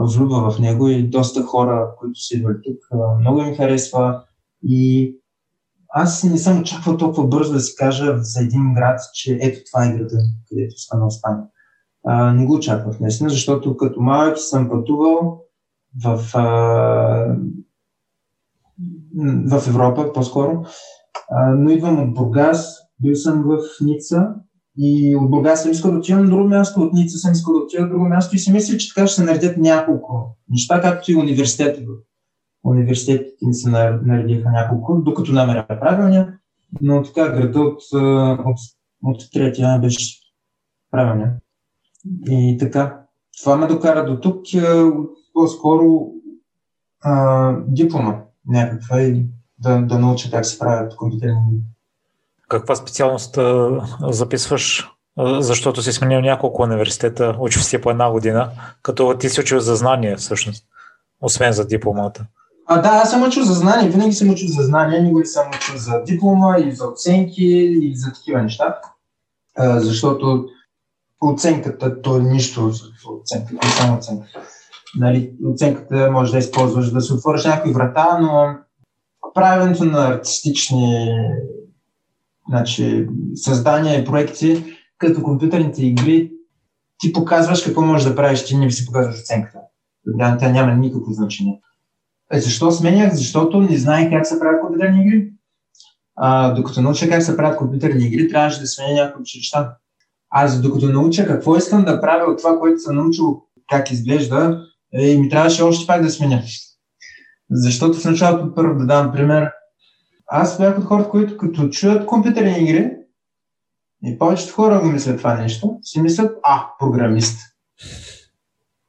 влюбва 0.00 0.50
в 0.50 0.58
него 0.58 0.88
и 0.88 1.08
доста 1.10 1.42
хора, 1.42 1.88
които 1.98 2.20
са 2.20 2.36
идвали 2.36 2.56
тук, 2.64 3.00
много 3.20 3.42
ми 3.42 3.54
харесва 3.54 4.24
и 4.62 5.14
аз 5.96 6.24
не 6.24 6.38
съм 6.38 6.60
очаквал 6.60 6.96
толкова 6.96 7.26
бързо 7.26 7.52
да 7.52 7.60
си 7.60 7.76
кажа 7.76 8.18
за 8.18 8.40
един 8.40 8.74
град, 8.74 9.00
че 9.14 9.38
ето 9.40 9.60
това 9.70 9.84
е 9.84 9.92
града, 9.92 10.18
където 10.48 10.74
да 10.94 11.04
остана. 11.04 11.46
А, 12.06 12.32
не 12.32 12.46
го 12.46 12.54
очаквах 12.54 13.00
наистина, 13.00 13.30
защото 13.30 13.76
като 13.76 14.00
малък 14.00 14.38
съм 14.38 14.68
пътувал 14.68 15.40
в, 16.04 16.20
а, 16.34 17.36
в 19.50 19.68
Европа 19.68 20.12
по-скоро, 20.12 20.64
а, 21.30 21.50
но 21.50 21.70
идвам 21.70 22.02
от 22.02 22.14
Бургас, 22.14 22.78
бил 23.02 23.14
съм 23.14 23.42
в 23.42 23.58
Ница. 23.80 24.34
И 24.78 25.16
от 25.16 25.30
Бургас 25.30 25.62
съм 25.62 25.70
искал 25.70 25.90
да 25.90 25.98
отида 25.98 26.18
на 26.18 26.30
друго 26.30 26.48
място, 26.48 26.80
от 26.80 26.92
Ница 26.92 27.18
съм 27.18 27.32
искал 27.32 27.54
да 27.54 27.60
отида 27.60 27.82
на 27.82 27.88
друго 27.88 28.04
място. 28.04 28.36
И 28.36 28.38
си 28.38 28.52
мисля, 28.52 28.78
че 28.78 28.94
така 28.94 29.06
ще 29.06 29.16
се 29.16 29.24
наредят 29.24 29.56
няколко 29.56 30.36
неща, 30.50 30.80
както 30.80 31.12
и 31.12 31.16
университета. 31.16 31.80
Университетите 32.64 33.46
ни 33.46 33.54
се 33.54 33.70
наредиха 33.70 34.50
няколко, 34.50 35.02
докато 35.04 35.32
намеря 35.32 35.66
правилния, 35.68 36.38
но 36.80 37.02
така 37.02 37.28
града 37.28 37.60
от, 37.60 37.82
от, 38.44 38.58
от 39.04 39.32
третия 39.32 39.78
беше 39.78 40.20
правилния. 40.90 41.32
И 42.30 42.56
така, 42.60 43.00
това 43.42 43.56
ме 43.56 43.66
докара 43.66 44.06
до 44.06 44.20
тук, 44.20 44.42
по-скоро 45.32 46.10
диплома 47.66 48.24
някаква 48.48 49.00
и 49.00 49.26
да, 49.58 49.78
да 49.78 49.98
науча 49.98 50.30
как 50.30 50.46
се 50.46 50.58
правят 50.58 50.96
компютърни 50.96 51.60
Каква 52.48 52.76
специалност 52.76 53.38
записваш? 54.00 54.90
Защото 55.18 55.82
си 55.82 55.92
сменил 55.92 56.20
няколко 56.20 56.62
университета, 56.62 57.36
учил 57.38 57.62
си 57.62 57.80
по 57.80 57.90
една 57.90 58.10
година, 58.10 58.50
като 58.82 59.18
ти 59.18 59.28
си 59.28 59.40
учил 59.40 59.60
за 59.60 59.76
знание 59.76 60.16
всъщност, 60.16 60.64
освен 61.20 61.52
за 61.52 61.66
дипломата. 61.66 62.26
А, 62.66 62.80
да, 62.80 62.88
аз 62.88 63.10
съм 63.10 63.22
учил 63.22 63.42
за 63.42 63.52
знание, 63.52 63.90
винаги 63.90 64.12
съм 64.12 64.30
учил 64.30 64.48
за 64.48 64.62
знание, 64.62 65.02
никога 65.02 65.26
съм 65.26 65.46
учил 65.56 65.76
за 65.76 66.02
диплома 66.02 66.58
и 66.58 66.72
за 66.72 66.88
оценки 66.88 67.44
и 67.82 67.96
за 67.96 68.12
такива 68.12 68.42
неща. 68.42 68.78
А, 69.56 69.80
защото 69.80 70.48
оценката, 71.20 72.02
то 72.02 72.16
е 72.16 72.20
нищо 72.20 72.70
за 72.70 72.84
оценката, 73.20 73.66
е 73.66 73.70
само 73.70 73.98
оценка. 73.98 74.26
Нали, 74.96 75.32
оценката 75.46 76.10
може 76.12 76.32
да 76.32 76.38
използваш 76.38 76.90
да 76.90 77.00
се 77.00 77.14
отвориш 77.14 77.44
някакви 77.44 77.72
врата, 77.72 78.18
но 78.20 78.56
правенето 79.34 79.84
на 79.84 80.08
артистични 80.08 81.08
значи, 82.48 83.06
създания 83.34 84.00
и 84.00 84.04
проекти, 84.04 84.64
като 84.98 85.22
компютърните 85.22 85.86
игри, 85.86 86.30
ти 86.98 87.12
показваш 87.12 87.62
какво 87.62 87.82
можеш 87.82 88.08
да 88.08 88.16
правиш, 88.16 88.44
ти 88.44 88.56
не 88.56 88.66
ви 88.66 88.72
си 88.72 88.86
показваш 88.86 89.20
оценката. 89.20 89.58
Тя 90.18 90.48
няма 90.48 90.74
никакво 90.74 91.12
значение. 91.12 91.60
Е, 92.32 92.40
защо 92.40 92.70
сменях? 92.70 93.14
Защото 93.14 93.60
не 93.60 93.76
знаех 93.76 94.10
как 94.10 94.26
се 94.26 94.40
правят 94.40 94.60
компютърни 94.60 95.06
игри. 95.06 95.30
А, 96.16 96.50
докато 96.54 96.82
науча 96.82 97.08
как 97.08 97.22
се 97.22 97.36
правят 97.36 97.58
компютърни 97.58 98.04
игри, 98.04 98.28
трябваше 98.28 98.60
да 98.60 98.66
сменя 98.66 98.94
някои 98.94 99.22
неща. 99.36 99.76
Аз 100.30 100.60
докато 100.60 100.86
науча 100.86 101.26
какво 101.26 101.56
искам 101.56 101.84
да 101.84 102.00
правя 102.00 102.32
от 102.32 102.38
това, 102.38 102.58
което 102.58 102.78
съм 102.78 102.96
научил 102.96 103.42
как 103.70 103.90
изглежда, 103.90 104.66
е, 104.94 105.16
ми 105.16 105.28
трябваше 105.28 105.62
още 105.62 105.86
пак 105.86 106.02
да 106.02 106.10
сменя. 106.10 106.42
Защото 107.50 107.98
в 107.98 108.04
началото 108.04 108.54
първо 108.54 108.78
да 108.78 108.86
дам 108.86 109.12
пример. 109.12 109.50
Аз 110.26 110.58
бях 110.58 110.78
от 110.78 110.84
хората, 110.84 111.10
които 111.10 111.36
като 111.36 111.68
чуят 111.68 112.06
компютърни 112.06 112.58
игри, 112.58 112.90
и 114.04 114.18
повечето 114.18 114.54
хора 114.54 114.80
го 114.80 114.86
мислят 114.86 115.18
това 115.18 115.34
нещо, 115.34 115.78
си 115.82 116.00
мислят, 116.00 116.38
а, 116.42 116.66
програмист. 116.78 117.38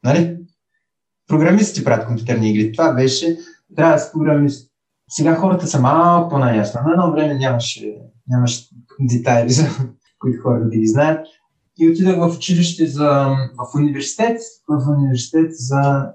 Нали? 0.04 0.38
Програмисти 1.28 1.84
правят 1.84 2.06
компютърни 2.06 2.50
игри. 2.50 2.72
Това 2.72 2.92
беше, 2.92 3.38
трябва 3.76 3.92
да 3.92 3.98
си 3.98 4.10
програмист. 4.12 4.70
Сега 5.10 5.34
хората 5.34 5.66
са 5.66 5.80
малко 5.80 6.30
по-наясно. 6.30 6.80
На 6.84 6.92
едно 6.92 7.12
време 7.12 7.34
нямаше, 7.34 7.96
нямаше 8.28 8.68
детайли, 9.00 9.50
за 9.50 9.68
които 10.18 10.42
хората 10.42 10.64
да 10.64 10.76
ги 10.76 10.86
знаят. 10.86 11.26
И 11.78 11.90
отидах 11.90 12.16
в 12.16 12.36
училище 12.36 12.86
за, 12.86 13.36
в 13.58 13.74
университет, 13.74 14.40
в 14.68 14.88
университет 14.98 15.50
за 15.50 16.06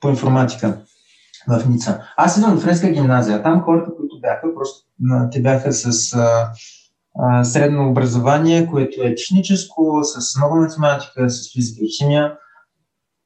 по 0.00 0.08
информатика 0.08 0.78
в 1.48 1.68
Ница. 1.68 2.02
Аз 2.16 2.36
идвам 2.36 2.54
от 2.54 2.62
френска 2.62 2.88
гимназия. 2.88 3.42
Там 3.42 3.62
хората, 3.62 3.90
които 3.96 4.20
бяха, 4.20 4.54
просто 4.54 4.86
те 5.32 5.42
бяха 5.42 5.72
с 5.72 6.14
а, 6.14 6.52
а, 7.18 7.44
средно 7.44 7.90
образование, 7.90 8.66
което 8.66 9.02
е 9.02 9.14
техническо, 9.14 10.00
с 10.02 10.36
много 10.36 10.56
математика, 10.56 11.30
с 11.30 11.52
физика 11.52 11.84
и 11.84 11.88
химия. 11.98 12.32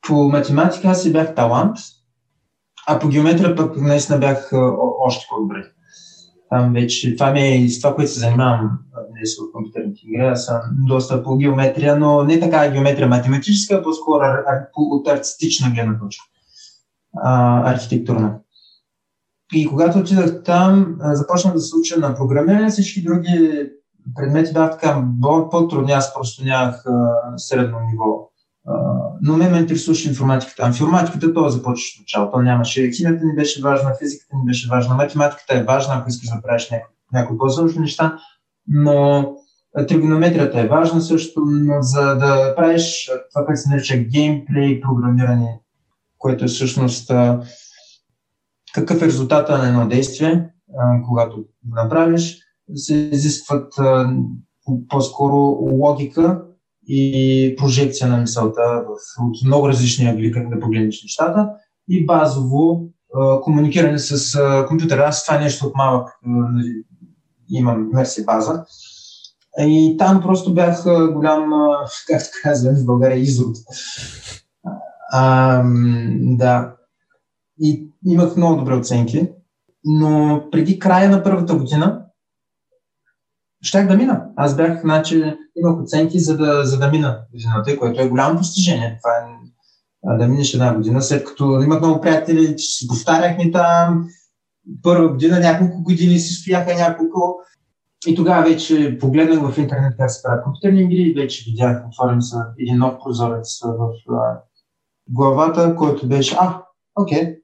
По 0.07 0.15
математика 0.15 0.89
аз 0.89 1.03
си 1.03 1.13
бях 1.13 1.35
талант, 1.35 1.77
а 2.87 2.99
по 2.99 3.09
геометрия 3.09 3.57
пък 3.57 3.77
наистина 3.77 4.19
бях 4.19 4.51
още 5.01 5.27
по-добре. 5.31 5.65
Там 6.51 6.73
вече, 6.73 7.17
това 7.17 7.31
ми 7.31 7.41
е 7.41 7.69
с 7.69 7.81
това, 7.81 7.95
което 7.95 8.11
се 8.11 8.21
занимавам 8.21 8.79
днес 9.21 9.37
в 9.39 9.53
компютърните 9.53 10.01
игри. 10.05 10.27
Аз 10.27 10.45
съм 10.45 10.61
доста 10.87 11.23
по 11.23 11.37
геометрия, 11.37 11.97
но 11.97 12.23
не 12.23 12.41
така 12.41 12.71
геометрия 12.71 13.09
математическа, 13.09 13.75
а 13.75 13.83
по-скоро 13.83 14.25
от 14.77 15.09
артистична 15.09 15.71
гледна 15.71 15.99
точка. 15.99 16.25
архитектурна. 17.65 18.39
И 19.55 19.67
когато 19.67 19.99
отидах 19.99 20.43
там, 20.43 20.97
започнах 21.01 21.55
да 21.55 21.61
се 21.61 21.77
уча 21.77 22.01
на 22.01 22.15
програмиране, 22.15 22.71
всички 22.71 23.03
други 23.03 23.71
предмети 24.17 24.53
бяха 24.53 24.71
така 24.71 25.05
по-трудни, 25.51 25.93
аз 25.93 26.15
просто 26.15 26.45
нямах 26.45 26.85
средно 27.37 27.79
ниво 27.91 28.31
но 29.23 29.37
ме 29.37 29.49
ме 29.49 29.59
интересуваше 29.59 30.09
информатиката. 30.09 30.67
Информатиката 30.67 31.35
това 31.35 31.49
започваш 31.49 31.95
от 31.95 32.01
началото. 32.01 32.39
Нямаше. 32.39 32.91
Химията 32.91 33.25
ни 33.25 33.35
беше 33.35 33.63
важна, 33.63 33.95
физиката 34.03 34.37
ни 34.37 34.45
беше 34.45 34.69
важна, 34.69 34.95
математиката 34.95 35.59
е 35.59 35.65
важна, 35.65 35.95
ако 35.95 36.09
искаш 36.09 36.29
да 36.29 36.43
правиш 36.43 36.71
някои, 36.71 36.95
някои 37.13 37.39
по-сложни 37.39 37.81
неща, 37.81 38.19
но 38.71 39.31
тригонометрията 39.89 40.61
е 40.61 40.69
важна 40.69 41.01
също, 41.01 41.41
но 41.47 41.83
за 41.83 42.15
да 42.15 42.55
правиш 42.57 43.11
това, 43.35 43.47
което 43.47 43.61
се 43.61 43.69
нарича 43.69 43.97
геймплей, 43.97 44.81
програмиране, 44.81 45.61
което 46.19 46.45
е 46.45 46.49
всъщност 46.49 47.11
какъв 48.75 49.03
е 49.03 49.07
резултата 49.07 49.59
на 49.59 49.69
едно 49.69 49.89
действие, 49.89 50.51
когато 51.09 51.37
го 51.37 51.75
направиш, 51.75 52.39
се 52.75 52.95
изискват 52.95 53.73
по-скоро 54.89 55.37
логика 55.73 56.43
и 56.87 57.55
прожекция 57.59 58.09
на 58.09 58.17
мисълта 58.17 58.85
от 59.21 59.47
много 59.47 59.69
различни 59.69 60.09
ъгли, 60.09 60.33
как 60.33 60.51
да 60.51 60.61
погледнеш 60.61 61.03
нещата 61.03 61.49
и 61.89 62.07
базово 62.07 62.89
комуникиране 63.43 63.99
с 63.99 64.39
компютъра. 64.69 65.05
Аз 65.07 65.25
това 65.25 65.39
е 65.39 65.45
нещо 65.45 65.67
от 65.67 65.75
малък 65.77 66.09
нали, 66.27 66.85
имам 67.51 67.89
мерси 67.93 68.25
база. 68.25 68.65
И 69.59 69.97
там 69.99 70.21
просто 70.21 70.55
бях 70.55 70.83
голям, 71.13 71.51
както 72.09 72.29
казвам 72.43 72.75
в 72.75 72.85
България, 72.85 73.19
изрод. 73.19 73.57
А, 75.13 75.63
да. 76.21 76.75
И 77.61 77.89
имах 78.07 78.37
много 78.37 78.57
добри 78.57 78.75
оценки, 78.75 79.29
но 79.85 80.43
преди 80.53 80.79
края 80.79 81.11
на 81.11 81.23
първата 81.23 81.55
година 81.55 82.01
щях 83.63 83.89
да 83.89 83.97
мина. 83.97 84.27
Аз 84.37 84.57
бях, 84.57 84.81
значи, 84.81 85.37
имах 85.57 85.81
оценки 85.81 86.21
за 86.21 86.37
да, 86.37 86.65
за 86.65 86.79
да 86.79 86.89
мина 86.89 87.21
годината, 87.33 87.79
което 87.79 88.03
е 88.03 88.09
голямо 88.09 88.39
постижение. 88.39 88.99
Това 89.03 89.11
е 90.15 90.19
да 90.19 90.29
минеш 90.29 90.55
една 90.55 90.75
година, 90.75 91.03
след 91.03 91.25
като 91.25 91.63
имах 91.63 91.81
много 91.81 92.01
приятели, 92.01 92.57
че 92.57 92.67
си 92.67 92.89
повтаряхме 92.89 93.51
там, 93.51 94.09
първа 94.83 95.09
година, 95.09 95.41
няколко 95.41 95.83
години 95.83 96.19
си 96.19 96.35
стояха 96.35 96.75
няколко. 96.75 97.41
И 98.07 98.15
тогава 98.15 98.43
вече 98.43 98.99
погледнах 99.01 99.53
в 99.53 99.59
интернет 99.59 99.95
как 99.99 100.11
се 100.11 100.23
правят 100.23 100.45
компютърни 100.45 100.83
игри 100.83 101.03
и 101.03 101.15
вече 101.15 101.45
видях, 101.51 101.83
отворен 101.89 102.23
са 102.23 102.45
един 102.59 102.79
нов 102.79 102.95
прозорец 103.05 103.61
в 103.65 103.91
главата, 105.09 105.77
който 105.77 106.09
беше, 106.09 106.37
а, 106.41 106.63
окей, 106.97 107.37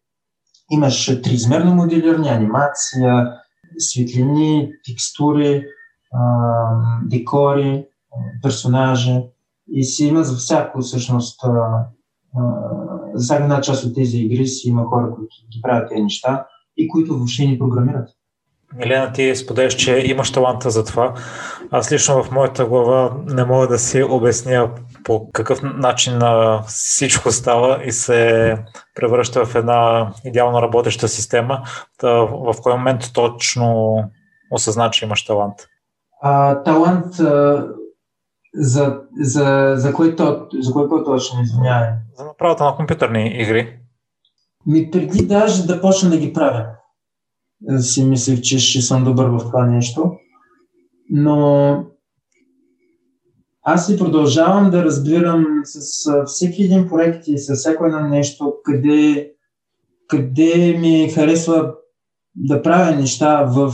имаш 0.70 1.06
триизмерно 1.22 1.74
моделиране, 1.74 2.28
анимация, 2.28 3.32
светлини, 3.78 4.72
текстури, 4.84 5.64
декори, 7.02 7.86
персонажи. 8.42 9.22
И 9.68 9.84
си 9.84 10.04
има 10.04 10.24
за 10.24 10.36
всяко 10.36 10.80
всъщност 10.80 11.40
за 13.14 13.24
всяка 13.24 13.42
една 13.42 13.60
част 13.60 13.84
от 13.84 13.94
тези 13.94 14.18
игри 14.18 14.46
си 14.46 14.68
има 14.68 14.84
хора, 14.84 15.10
които 15.14 15.34
ги 15.52 15.62
правят 15.62 15.88
тези 15.88 16.02
неща 16.02 16.46
и 16.76 16.88
които 16.88 17.16
въобще 17.16 17.46
ни 17.46 17.58
програмират. 17.58 18.08
Милена, 18.76 19.12
ти 19.12 19.36
споделяш, 19.36 19.74
че 19.74 20.02
имаш 20.06 20.32
таланта 20.32 20.70
за 20.70 20.84
това. 20.84 21.14
Аз 21.70 21.92
лично 21.92 22.22
в 22.22 22.30
моята 22.30 22.66
глава 22.66 23.16
не 23.26 23.44
мога 23.44 23.68
да 23.68 23.78
си 23.78 24.02
обясня 24.02 24.70
по 25.04 25.30
какъв 25.32 25.62
начин 25.62 26.20
всичко 26.66 27.30
става 27.30 27.84
и 27.84 27.92
се 27.92 28.54
превръща 28.94 29.44
в 29.44 29.54
една 29.54 30.12
идеално 30.24 30.62
работеща 30.62 31.08
система. 31.08 31.62
в 32.02 32.54
кой 32.62 32.72
момент 32.72 33.00
точно 33.14 33.96
осъзна, 34.50 34.90
че 34.90 35.04
имаш 35.04 35.24
талант? 35.24 35.54
а, 36.22 36.62
талант 36.62 37.20
а, 37.20 37.66
за, 38.54 39.00
за, 39.20 39.72
за 39.76 39.92
кой 39.92 40.16
то, 40.16 40.46
за 40.60 40.72
кой 40.72 40.88
по-точно, 40.88 41.42
извинявай? 41.42 41.88
За 42.18 42.24
направата 42.24 42.64
на 42.64 42.76
компютърни 42.76 43.28
игри. 43.28 43.78
Ми 44.66 44.90
преди 44.90 45.26
даже 45.26 45.66
да 45.66 45.80
почна 45.80 46.10
да 46.10 46.18
ги 46.18 46.32
правя. 46.32 46.66
Си 47.78 48.04
мислех, 48.04 48.40
че 48.40 48.58
ще 48.58 48.80
съм 48.80 49.04
добър 49.04 49.26
в 49.26 49.38
това 49.38 49.66
нещо. 49.66 50.12
Но 51.10 51.84
аз 53.62 53.86
си 53.86 53.98
продължавам 53.98 54.70
да 54.70 54.84
разбирам 54.84 55.46
с 55.64 56.24
всеки 56.26 56.62
един 56.62 56.88
проект 56.88 57.28
и 57.28 57.38
с 57.38 57.54
всяко 57.54 57.86
едно 57.86 58.08
нещо, 58.08 58.54
къде, 58.64 59.32
къде 60.08 60.78
ми 60.80 61.08
харесва 61.08 61.72
да 62.36 62.62
правя 62.62 62.96
неща 62.96 63.44
в 63.44 63.72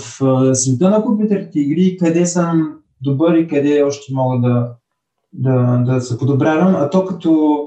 света 0.55 0.91
на 0.91 1.03
компютърните 1.03 1.61
игри, 1.61 1.97
къде 1.97 2.27
съм 2.27 2.79
добър 3.01 3.35
и 3.35 3.49
къде 3.49 3.83
още 3.83 4.15
мога 4.15 4.49
да, 4.49 4.73
да, 5.33 5.85
да 5.87 6.01
се 6.01 6.19
подобрявам. 6.19 6.75
А 6.77 6.91
то 6.91 7.05
като 7.05 7.61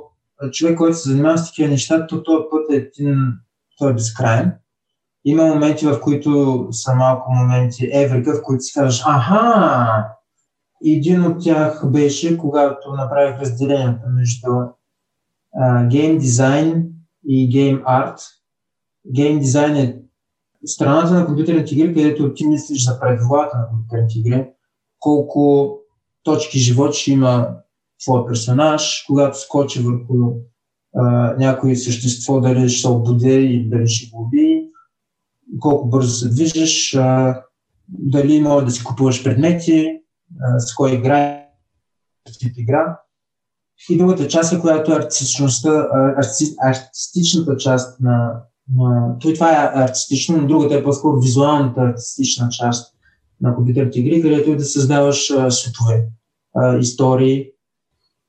човек, 0.51 0.77
който 0.77 0.97
се 0.97 1.09
занимава 1.09 1.37
с 1.37 1.45
такива 1.45 1.69
неща, 1.69 2.07
то 2.07 2.23
този 2.23 2.43
път 2.51 2.71
е 2.71 2.75
един, 2.75 3.33
той 3.77 3.91
е 3.91 3.93
безкрайен. 3.93 4.53
Има 5.25 5.45
моменти, 5.45 5.85
в 5.85 5.99
които 6.01 6.67
са 6.71 6.95
малко 6.95 7.31
моменти 7.31 7.89
еврика, 7.93 8.33
в 8.33 8.43
които 8.43 8.61
си 8.61 8.73
казваш, 8.73 9.03
аха, 9.05 10.05
един 10.85 11.25
от 11.25 11.43
тях 11.43 11.91
беше, 11.91 12.37
когато 12.37 12.93
направих 12.93 13.39
разделението 13.39 14.03
между 14.09 14.49
гейм 15.87 16.17
дизайн 16.17 16.87
и 17.27 17.49
гейм 17.49 17.81
арт. 17.85 18.19
Гейм 19.15 19.39
дизайн 19.39 19.75
е 19.75 20.01
страната 20.65 21.13
на 21.13 21.25
компютърните 21.25 21.75
игри, 21.75 21.93
където 21.93 22.33
ти 22.33 22.47
мислиш 22.47 22.85
за 22.85 22.99
правилата 22.99 23.57
на 23.57 23.67
компютърните 23.69 24.19
игри, 24.19 24.47
колко 24.99 25.75
точки 26.23 26.59
живот 26.59 26.93
ще 26.93 27.11
има 27.11 27.49
твой 28.05 28.25
персонаж, 28.25 29.03
когато 29.07 29.39
скочи 29.39 29.79
върху 29.79 30.33
а, 30.95 31.35
някое 31.37 31.75
същество, 31.75 32.41
дали 32.41 32.69
ще 32.69 32.81
се 32.81 32.87
обуде 32.87 33.39
и 33.39 33.69
дали 33.69 33.87
ще 33.87 34.09
го 34.09 34.23
уби, 34.23 34.67
колко 35.59 35.87
бързо 35.87 36.09
се 36.09 36.29
движиш, 36.29 36.95
а, 36.95 37.41
дали 37.89 38.41
може 38.41 38.65
да 38.65 38.71
си 38.71 38.83
купуваш 38.83 39.23
предмети, 39.23 39.99
а, 40.41 40.59
с 40.59 40.75
кой 40.75 40.93
играе, 40.93 41.45
тип 42.39 42.53
игра. 42.57 42.99
И 43.89 43.97
другата 43.97 44.27
част 44.27 44.53
е, 44.53 44.59
която 44.59 44.91
е 44.91 44.95
артистичността, 44.95 45.87
артистичната 46.61 47.57
част 47.57 47.99
на, 47.99 48.41
на... 48.75 49.15
Той 49.19 49.33
това 49.33 49.51
е 49.51 49.83
артистично, 49.83 50.37
но 50.37 50.47
другата 50.47 50.75
е 50.75 50.83
по-скоро 50.83 51.19
визуалната 51.19 51.81
артистична 51.81 52.49
част 52.49 52.95
на 53.41 53.55
компютърните 53.55 53.99
игри, 53.99 54.21
където 54.21 54.51
е 54.51 54.55
да 54.55 54.65
създаваш 54.65 55.31
а, 55.31 55.51
светове, 55.51 56.07
а, 56.55 56.77
истории, 56.77 57.51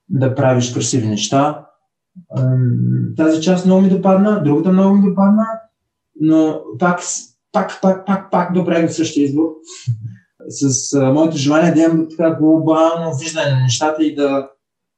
да 0.09 0.35
правиш 0.35 0.75
красиви 0.75 1.09
неща. 1.09 1.67
Тази 3.17 3.43
част 3.43 3.67
много 3.67 3.83
ми 3.83 3.89
допадна, 3.89 4.43
другата 4.43 4.73
много 4.73 4.95
ми 4.95 5.09
допадна, 5.09 5.47
но 6.21 6.61
пак, 6.79 7.01
пак, 7.53 7.79
пак, 7.83 8.07
пак, 8.07 8.31
пак 8.31 8.53
добре 8.53 8.89
същия 8.89 9.25
избор. 9.25 9.49
С 10.49 11.01
моето 11.13 11.37
желание 11.37 11.73
да 11.73 11.81
имам 11.81 12.07
така 12.11 12.31
глобално 12.31 13.17
виждане 13.17 13.51
на 13.51 13.61
нещата 13.61 14.05
и 14.05 14.15
да, 14.15 14.49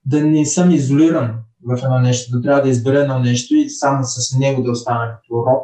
да 0.07 0.25
не 0.25 0.45
съм 0.45 0.71
изолиран 0.71 1.35
в 1.67 1.79
едно 1.85 1.99
нещо, 1.99 2.37
да 2.37 2.43
трябва 2.43 2.63
да 2.63 2.69
избера 2.69 3.01
едно 3.01 3.19
нещо 3.19 3.55
и 3.55 3.71
само 3.71 4.05
с 4.05 4.39
него 4.39 4.63
да 4.63 4.71
остана 4.71 5.13
като 5.13 5.35
роб. 5.35 5.63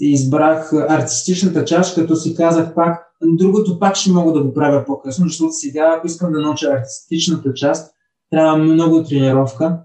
Избрах 0.00 0.72
артистичната 0.72 1.64
част, 1.64 1.94
като 1.94 2.16
си 2.16 2.36
казах 2.36 2.74
пак, 2.74 3.08
другото 3.22 3.78
пак 3.78 3.96
ще 3.96 4.12
мога 4.12 4.32
да 4.32 4.44
го 4.44 4.54
правя 4.54 4.84
по-късно, 4.84 5.28
защото 5.28 5.52
сега, 5.52 5.94
ако 5.96 6.06
искам 6.06 6.32
да 6.32 6.40
науча 6.40 6.66
артистичната 6.66 7.54
част, 7.54 7.94
трябва 8.30 8.56
много 8.56 9.04
тренировка 9.04 9.80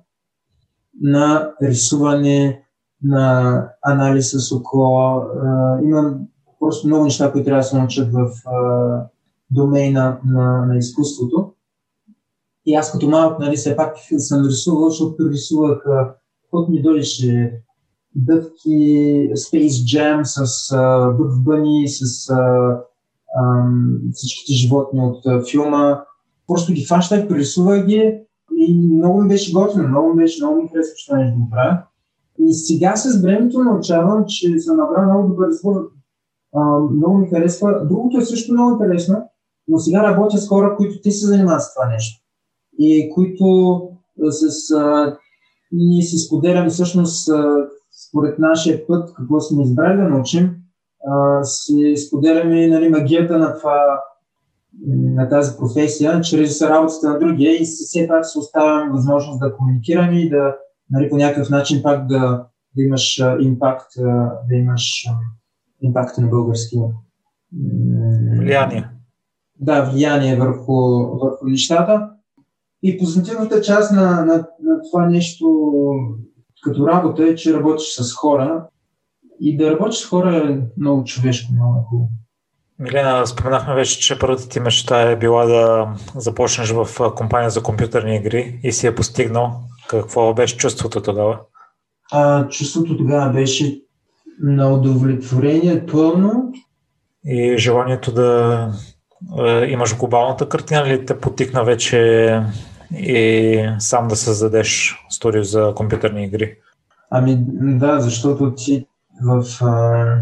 на 1.02 1.52
рисуване, 1.62 2.64
на 3.04 3.70
анализ 3.82 4.32
с 4.32 4.52
око. 4.52 5.22
Имам 5.84 6.20
просто 6.60 6.88
много 6.88 7.04
неща, 7.04 7.32
които 7.32 7.46
трябва 7.46 7.60
да 7.60 7.64
се 7.64 7.78
научат 7.78 8.14
в 8.14 8.30
домейна 9.52 10.20
на, 10.26 10.66
на 10.66 10.78
изкуството. 10.78 11.54
И 12.66 12.76
аз 12.76 12.92
като 12.92 13.10
малък, 13.10 13.40
нали, 13.40 13.56
все 13.56 13.76
пак 13.76 13.96
съм 14.18 14.46
рисувал, 14.46 14.90
защото 14.90 15.30
рисувах 15.30 15.84
каквото 16.44 16.72
ми 16.72 16.82
дойдеше 16.82 17.62
дъвки, 18.16 18.70
Space 19.34 19.68
Jam 19.68 20.22
с 20.24 20.76
Бъв 21.18 21.44
Бъни, 21.44 21.88
с 21.88 22.30
а, 22.30 22.36
а, 23.36 23.64
всичките 24.14 24.54
животни 24.54 25.00
от 25.00 25.26
а, 25.26 25.42
филма. 25.52 26.00
Просто 26.48 26.74
ги 26.74 26.86
фащах, 26.86 27.28
прерисувах 27.28 27.86
ги 27.86 28.20
и 28.66 28.98
много 28.98 29.22
ми 29.22 29.28
беше 29.28 29.54
готино, 29.54 29.88
много 29.88 30.10
ми 30.10 30.16
беше, 30.16 30.44
много 30.44 30.62
ми 30.62 30.70
харесва, 30.70 30.96
че 30.96 31.08
това 31.08 31.18
нещо 31.18 31.40
го 31.40 31.50
правя. 31.50 31.78
И 32.40 32.54
сега 32.54 32.96
с 32.96 33.22
времето 33.22 33.64
научавам, 33.64 34.26
че 34.28 34.60
съм 34.60 34.78
направил 34.78 35.14
много 35.14 35.28
добър 35.28 35.50
избор. 35.50 35.90
много 36.92 37.18
ми 37.18 37.30
харесва. 37.30 37.86
Другото 37.86 38.18
е 38.18 38.26
също 38.26 38.54
много 38.54 38.72
интересно, 38.72 39.30
но 39.68 39.78
сега 39.78 40.04
работя 40.04 40.38
с 40.38 40.48
хора, 40.48 40.76
които 40.78 41.02
те 41.02 41.12
се 41.12 41.28
занимават 41.28 41.62
с 41.62 41.74
това 41.74 41.90
нещо 41.90 42.24
и 42.80 43.12
които 43.14 43.82
с, 44.30 44.72
а, 44.72 45.18
ние 45.72 46.02
си 46.02 46.18
споделяме 46.18 46.70
всъщност 46.70 47.30
а, 47.30 47.68
според 48.10 48.40
нашия 48.40 48.88
път, 48.88 49.14
какво 49.14 49.40
сме 49.40 49.64
избрали 49.64 49.98
да 49.98 50.04
научим, 50.04 50.56
а, 51.08 51.44
си 51.44 51.96
споделяме 52.08 52.68
нали, 52.68 52.90
магията 52.90 53.38
на, 53.38 53.58
това, 53.58 54.00
на 54.88 55.30
тази 55.30 55.58
професия, 55.58 56.22
чрез 56.22 56.62
работата 56.62 57.10
на 57.10 57.20
другия 57.20 57.62
и 57.62 57.66
все 57.66 58.08
пак 58.08 58.26
се 58.26 58.40
оставяме 58.40 58.92
възможност 58.92 59.40
да 59.40 59.56
комуникираме 59.56 60.20
и 60.20 60.30
да 60.30 60.56
нали, 60.90 61.10
по 61.10 61.18
някакъв 61.18 61.50
начин 61.50 61.84
пак 61.84 62.08
да, 62.08 62.48
да 62.76 62.84
имаш 62.84 63.24
импакт, 63.40 63.92
да 64.50 64.56
имаш 64.56 65.06
импакт 65.82 66.18
на 66.18 66.28
български. 66.28 66.78
Влияние. 68.40 68.90
Да, 69.60 69.82
влияние 69.82 70.36
върху, 70.36 70.74
върху 71.18 71.46
нещата. 71.46 72.10
И 72.84 72.98
позитивната 72.98 73.62
част 73.62 73.92
на, 73.92 74.26
на, 74.26 74.36
на 74.64 74.82
това 74.92 75.10
нещо 75.10 75.48
като 76.64 76.88
работа 76.88 77.24
е, 77.24 77.36
че 77.36 77.54
работиш 77.54 77.88
с 77.96 78.14
хора 78.14 78.68
и 79.40 79.58
да 79.58 79.72
работиш 79.72 80.00
с 80.00 80.10
хора 80.10 80.38
е 80.38 80.62
много 80.78 81.04
човешко, 81.04 81.54
много 81.54 81.84
хубаво. 81.90 82.10
Милена, 82.80 83.28
споменахме 83.28 83.76
вече, 83.76 84.00
че 84.00 84.20
първата 84.20 84.50
ти 84.50 84.60
мечта 84.60 85.02
е 85.02 85.16
била 85.16 85.46
да 85.46 85.88
започнеш 86.16 86.70
в 86.70 86.88
компания 87.16 87.50
за 87.50 87.64
компютърни 87.64 88.16
игри 88.16 88.60
и 88.64 88.72
си 88.72 88.88
е 88.88 88.96
постигнал. 88.96 89.60
Какво 89.88 90.34
беше 90.34 90.58
чувството 90.58 91.02
тогава? 91.02 91.40
А, 92.12 92.48
чувството 92.48 92.98
тогава 92.98 93.34
беше 93.34 93.82
на 94.44 94.74
удовлетворение 94.74 95.86
пълно. 95.86 96.54
И 97.26 97.58
желанието 97.58 98.12
да 98.12 98.70
е, 99.40 99.66
имаш 99.66 99.98
глобалната 99.98 100.50
картина 100.50 100.86
ли 100.86 101.06
те 101.06 101.20
потикна 101.20 101.64
вече 101.64 102.42
и 102.92 103.70
сам 103.80 104.08
да 104.08 104.16
създадеш 104.16 104.98
студио 105.10 105.44
за 105.44 105.74
компютърни 105.76 106.26
игри? 106.26 106.56
Ами 107.12 107.38
да, 107.78 108.00
защото 108.00 108.54
ти 108.56 108.86
в 109.24 109.46
а, 109.62 110.16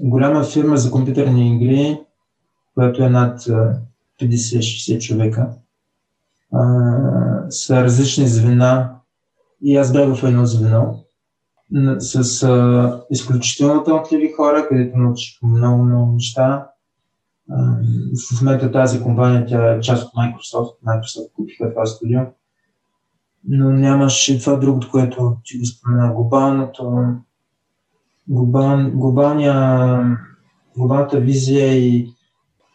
голяма 0.00 0.44
фирма 0.44 0.76
за 0.76 0.90
компютърни 0.90 1.56
игри, 1.56 2.00
която 2.74 3.02
е 3.02 3.08
над 3.08 3.40
50-60 4.20 4.98
човека, 4.98 5.50
а, 6.52 7.50
са 7.50 7.84
различни 7.84 8.26
звена 8.26 8.90
и 9.62 9.76
аз 9.76 9.92
бях 9.92 10.14
в 10.14 10.24
едно 10.24 10.46
звено 10.46 11.00
с 11.98 12.42
а, 12.42 13.04
изключително 13.10 13.84
талантливи 13.84 14.32
хора, 14.36 14.66
където 14.68 14.98
научих 14.98 15.42
много, 15.42 15.84
много 15.84 16.12
неща 16.12 16.66
в 17.48 18.40
момента 18.40 18.72
тази 18.72 19.02
компания 19.02 19.46
тя 19.46 19.74
е 19.74 19.80
част 19.80 20.04
от 20.04 20.12
Microsoft. 20.12 20.74
Microsoft 20.86 21.32
купиха 21.32 21.70
това 21.70 21.86
студио. 21.86 22.20
Но 23.48 23.70
нямаше 23.70 24.40
това 24.40 24.56
другото, 24.56 24.90
което 24.90 25.36
ти 25.44 25.58
го 25.58 25.66
спомена. 25.66 26.14
Глобалното, 26.14 27.04
глобал, 28.28 28.90
глобалния, 28.90 30.18
глобалната 30.76 31.20
визия 31.20 31.74
и 31.78 32.14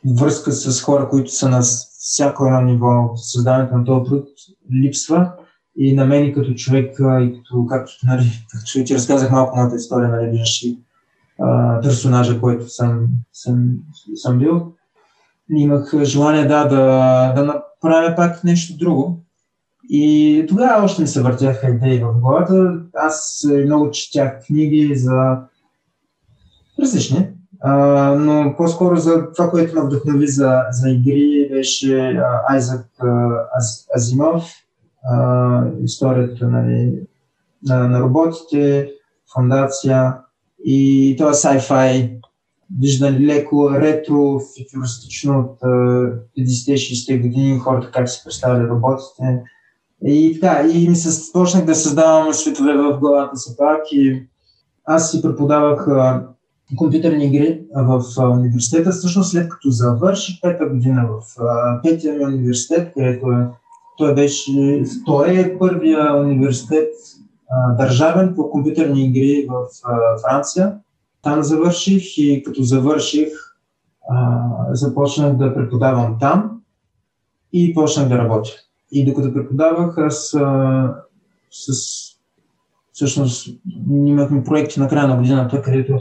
връзка 0.06 0.52
с 0.52 0.82
хора, 0.82 1.10
които 1.10 1.32
са 1.32 1.50
на 1.50 1.62
всяко 2.00 2.46
едно 2.46 2.62
ниво, 2.62 3.12
създаването 3.16 3.78
на 3.78 3.84
този 3.86 4.10
труд 4.10 4.28
липсва. 4.84 5.32
И 5.78 5.96
на 5.96 6.06
мен 6.06 6.34
като 6.34 6.54
човек, 6.54 6.96
и 7.00 7.34
като, 7.34 7.66
както, 7.66 7.92
нали, 8.04 8.46
както 8.52 8.84
ти 8.86 8.96
разказах 8.96 9.32
малко 9.32 9.58
моята 9.58 9.76
история, 9.76 10.10
нали, 10.10 10.30
виждаш 10.30 10.64
и 10.64 10.80
персонажа, 11.84 12.42
който 12.42 12.68
съм, 12.68 13.08
съм, 13.34 13.70
съм 14.16 14.38
бил. 14.38 14.74
Имах 15.52 16.04
желание 16.04 16.46
да, 16.46 16.66
да, 16.66 17.34
да 17.36 17.46
направя 17.46 18.16
пак 18.16 18.44
нещо 18.44 18.78
друго. 18.78 19.26
И 19.90 20.46
тогава 20.50 20.84
още 20.84 21.02
ми 21.02 21.08
се 21.08 21.22
въртяха 21.22 21.70
идеи 21.70 22.00
в 22.00 22.14
главата. 22.14 22.82
Аз 22.94 23.48
много 23.66 23.92
четях 23.92 24.46
книги 24.46 24.96
за 24.96 25.38
различни, 26.80 27.28
а, 27.60 27.74
но 28.16 28.56
по-скоро 28.58 28.96
за 28.96 29.32
това, 29.32 29.50
което 29.50 29.76
ме 29.76 29.86
вдъхнови 29.86 30.28
за, 30.28 30.62
за 30.72 30.90
игри, 30.90 31.50
беше 31.52 32.10
а, 32.10 32.42
Айзак 32.48 32.86
Аз, 33.58 33.88
Азимов, 33.98 34.44
а, 35.04 35.64
историята 35.84 36.48
нали, 36.48 36.94
на, 37.68 37.88
на 37.88 38.00
роботите, 38.00 38.92
фундация. 39.34 40.18
И 40.66 41.16
това 41.18 41.34
sci-fi, 41.34 42.20
виждане 42.80 43.20
леко 43.20 43.72
ретро, 43.72 44.40
футуристично 44.40 45.40
от 45.40 45.60
50-60 46.38 47.22
години, 47.22 47.60
хората 47.60 47.92
как 47.92 48.10
се 48.10 48.24
представяли 48.24 48.68
роботите. 48.68 49.44
И 50.06 50.40
така, 50.42 50.68
и 50.70 50.90
ми 50.90 50.96
се 50.96 51.32
почнах 51.32 51.66
да 51.66 51.76
създавам 51.76 52.34
светове 52.34 52.74
в 52.74 53.00
главата 53.00 53.38
си 53.38 53.58
пак 53.58 53.82
и 53.92 54.28
аз 54.86 55.12
си 55.12 55.22
преподавах 55.22 55.88
а, 55.88 56.28
компютърни 56.78 57.26
игри 57.26 57.62
в 57.76 58.04
а, 58.18 58.30
университета, 58.30 58.92
всъщност 58.92 59.32
след 59.32 59.50
като 59.50 59.70
завърших 59.70 60.42
пета 60.42 60.66
година 60.66 61.08
в 61.10 61.42
а, 61.42 61.82
петия 61.82 62.14
ми 62.14 62.26
университет, 62.26 62.94
където 62.94 63.32
е, 63.32 63.48
той 63.98 64.16
беше, 64.16 64.84
той 65.06 65.40
е 65.40 65.58
първия 65.58 66.16
университет 66.16 66.94
държавен 67.78 68.36
по 68.36 68.50
компютърни 68.50 69.06
игри 69.06 69.48
в 69.50 69.66
Франция. 70.22 70.76
Там 71.22 71.44
завърших 71.44 72.18
и 72.18 72.44
като 72.46 72.64
завърших, 72.64 73.28
започнах 74.72 75.38
да 75.38 75.56
преподавам 75.56 76.18
там 76.20 76.62
и 77.54 77.74
почнах 77.74 78.08
да 78.08 78.18
работя. 78.18 78.52
И 78.92 79.06
докато 79.06 79.34
преподавах, 79.34 79.98
аз 79.98 80.36
с 81.52 81.74
всъщност 82.92 83.50
имахме 83.90 84.44
проекти 84.44 84.80
на 84.80 84.88
края 84.88 85.08
на 85.08 85.18
годината, 85.18 85.62
където 85.62 86.00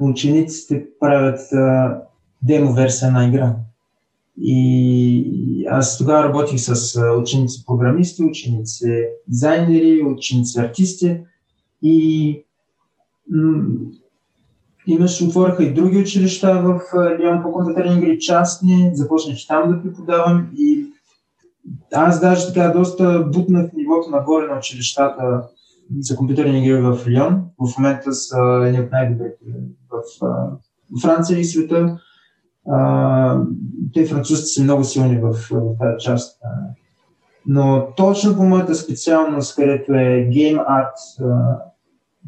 учениците 0.00 0.86
правят 1.00 1.40
демо 2.42 2.72
версия 2.72 3.12
на 3.12 3.28
игра. 3.28 3.56
И 4.42 5.66
аз 5.70 5.98
тогава 5.98 6.24
работих 6.24 6.60
с 6.60 7.00
ученици 7.20 7.64
програмисти, 7.66 8.24
ученици 8.24 9.04
дизайнери, 9.28 10.02
ученици 10.02 10.60
артисти 10.60 11.20
и 11.82 12.44
имаше, 14.86 15.24
отвориха 15.24 15.64
и 15.64 15.74
други 15.74 15.98
училища 15.98 16.62
в 16.62 16.80
Лион 17.20 17.42
по 17.42 17.52
компютърни 17.52 17.98
игри, 17.98 18.18
частни, 18.18 18.90
започнах 18.94 19.36
там 19.48 19.70
да 19.70 19.82
преподавам 19.82 20.50
и 20.58 20.89
аз 21.94 22.20
даже 22.20 22.46
така 22.46 22.68
доста 22.68 23.24
бутнах 23.32 23.72
нивото 23.72 24.10
нагоре 24.10 24.46
на 24.46 24.58
училищата 24.58 25.48
за 26.00 26.16
компютърни 26.16 26.58
игри 26.58 26.80
в 26.80 26.98
Лион. 27.08 27.42
В 27.58 27.78
момента 27.78 28.12
са 28.12 28.62
едни 28.64 28.80
от 28.80 28.92
най-добрите 28.92 29.44
в, 29.90 30.02
Франция 31.02 31.38
и 31.38 31.44
света. 31.44 31.98
А, 32.68 33.42
те 33.94 34.06
французите 34.06 34.46
са 34.46 34.62
много 34.62 34.84
силни 34.84 35.18
в, 35.18 35.32
в 35.32 35.76
тази 35.80 36.04
част. 36.04 36.40
Но 37.46 37.88
точно 37.96 38.36
по 38.36 38.42
моята 38.42 38.74
специалност, 38.74 39.56
където 39.56 39.92
е 39.92 40.28
Game 40.30 40.66
Art, 40.66 41.24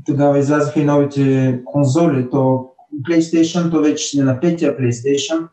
тогава 0.07 0.39
излязаха 0.39 0.81
и 0.81 0.85
новите 0.85 1.61
конзоли, 1.65 2.31
то 2.31 2.69
PlayStation, 3.09 3.71
то 3.71 3.81
вече 3.81 4.05
си 4.05 4.23
на 4.23 4.41
петия 4.41 4.77
PlayStation 4.77 5.49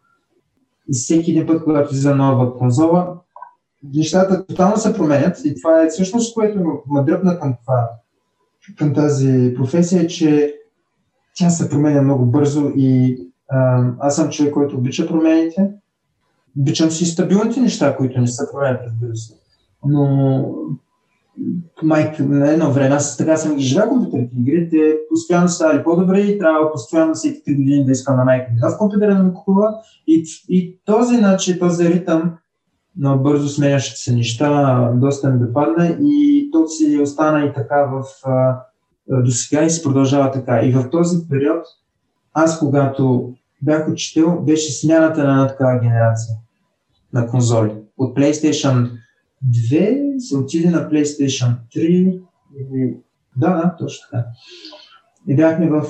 и 0.89 0.93
всеки 0.93 1.31
един 1.31 1.47
път, 1.47 1.63
когато 1.63 1.93
излиза 1.93 2.15
нова 2.15 2.57
конзола, 2.57 3.15
нещата 3.83 4.45
тотално 4.45 4.77
се 4.77 4.93
променят 4.93 5.45
и 5.45 5.55
това 5.61 5.81
е 5.81 5.89
всъщност, 5.89 6.33
което 6.33 6.81
ме 6.89 7.03
дръпна 7.03 7.39
към 7.39 7.55
това, 7.65 7.89
към 8.77 8.93
тази 8.93 9.53
професия, 9.57 10.07
че 10.07 10.55
тя 11.35 11.49
се 11.49 11.69
променя 11.69 12.01
много 12.01 12.25
бързо 12.25 12.71
и 12.75 13.17
а, 13.49 13.85
аз 13.99 14.15
съм 14.15 14.29
човек, 14.29 14.53
който 14.53 14.77
обича 14.77 15.07
промените. 15.07 15.71
Обичам 16.59 16.91
си 16.91 17.05
стабилните 17.05 17.61
неща, 17.61 17.97
които 17.97 18.21
не 18.21 18.27
се 18.27 18.43
променят, 18.51 18.81
разбира 18.85 19.15
се. 19.15 19.33
Но 19.85 20.45
майка 21.83 22.23
на 22.23 22.51
едно 22.51 22.71
време, 22.71 22.95
аз 22.95 23.17
така 23.17 23.37
съм 23.37 23.55
ги 23.55 23.63
живея 23.63 23.89
компютърните 23.89 24.35
игри, 24.39 24.69
те 24.69 24.97
постоянно 25.09 25.47
ставали 25.47 25.83
по-добре 25.83 26.19
и 26.19 26.39
трябва 26.39 26.71
постоянно 26.71 27.13
всеки 27.13 27.43
3 27.51 27.57
години 27.57 27.85
да 27.85 27.91
искам 27.91 28.17
на 28.17 28.25
майка 28.25 28.51
ми 28.53 28.59
нов 28.59 28.77
компютър 28.77 29.13
да 29.13 29.23
ми 29.23 29.33
купува. 29.33 29.75
И, 30.07 30.25
и 30.49 30.79
този 30.85 31.17
начин, 31.17 31.59
този 31.59 31.89
ритъм 31.89 32.33
на 32.99 33.15
бързо 33.15 33.49
сменящите 33.49 33.99
се 33.99 34.15
неща 34.15 34.91
доста 34.95 35.29
ми 35.29 35.47
допадна 35.47 35.97
и 36.01 36.49
то 36.51 36.67
си 36.67 36.99
остана 37.01 37.45
и 37.45 37.53
така 37.53 37.85
в, 37.85 38.03
до 39.09 39.31
сега 39.31 39.63
и 39.63 39.69
се 39.69 39.83
продължава 39.83 40.31
така. 40.31 40.61
И 40.61 40.71
в 40.71 40.89
този 40.89 41.27
период, 41.29 41.65
аз 42.33 42.59
когато 42.59 43.33
бях 43.61 43.89
учител, 43.89 44.41
беше 44.41 44.71
смяната 44.71 45.23
на 45.23 45.31
една 45.31 45.47
такава 45.47 45.79
генерация 45.79 46.35
на 47.13 47.27
конзоли. 47.27 47.71
От 47.97 48.17
PlayStation 48.17 48.89
2 49.71 50.19
се 50.19 50.37
отиде 50.37 50.69
на 50.69 50.89
PlayStation 50.89 51.53
3 51.75 51.79
и... 51.79 52.97
Да, 53.37 53.49
да, 53.49 53.75
точно 53.79 54.07
така. 54.11 54.25
И 55.27 55.35
бяхме 55.35 55.69
в 55.69 55.83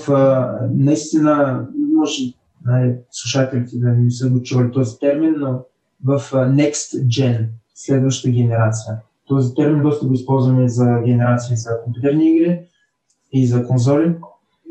наистина, 0.74 1.66
може 1.96 2.22
най- 2.66 2.96
слушателите 3.12 3.78
да 3.78 3.90
не 3.90 4.12
са 4.12 4.30
го 4.30 4.42
чували 4.42 4.72
този 4.72 5.00
термин, 5.00 5.36
но 5.38 5.60
в 6.06 6.20
Next 6.32 7.06
Gen, 7.06 7.48
следващата 7.76 8.30
генерация. 8.30 8.98
Този 9.28 9.54
термин 9.54 9.84
доста 9.84 10.06
го 10.06 10.14
използваме 10.14 10.70
за 10.70 11.02
генерации 11.06 11.56
за 11.56 11.70
компютърни 11.84 12.30
игри 12.30 12.62
и 13.32 13.48
за 13.48 13.68
конзоли. 13.68 14.16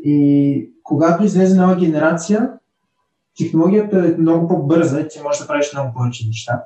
И 0.03 0.71
когато 0.83 1.23
излезе 1.23 1.57
нова 1.57 1.75
генерация, 1.75 2.51
технологията 3.37 3.97
е 3.99 4.21
много 4.21 4.47
по-бърза 4.47 4.99
и 4.99 5.07
ти 5.07 5.21
можеш 5.23 5.41
да 5.41 5.47
правиш 5.47 5.73
много 5.73 5.93
повече 5.93 6.27
неща. 6.27 6.63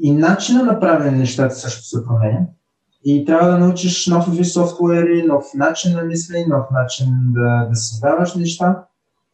И 0.00 0.12
начина 0.12 0.62
на 0.62 0.80
правене 0.80 1.10
на 1.10 1.16
нещата 1.16 1.54
също 1.54 1.82
се 1.82 2.04
променя. 2.04 2.40
И 3.04 3.24
трябва 3.24 3.50
да 3.50 3.58
научиш 3.58 4.06
нови 4.06 4.44
софтуери, 4.44 5.22
нов 5.26 5.44
начин 5.54 5.92
на 5.92 6.02
мислене, 6.02 6.46
нов 6.46 6.64
начин 6.70 7.06
да, 7.10 7.66
да 7.70 7.76
създаваш 7.76 8.34
неща. 8.34 8.84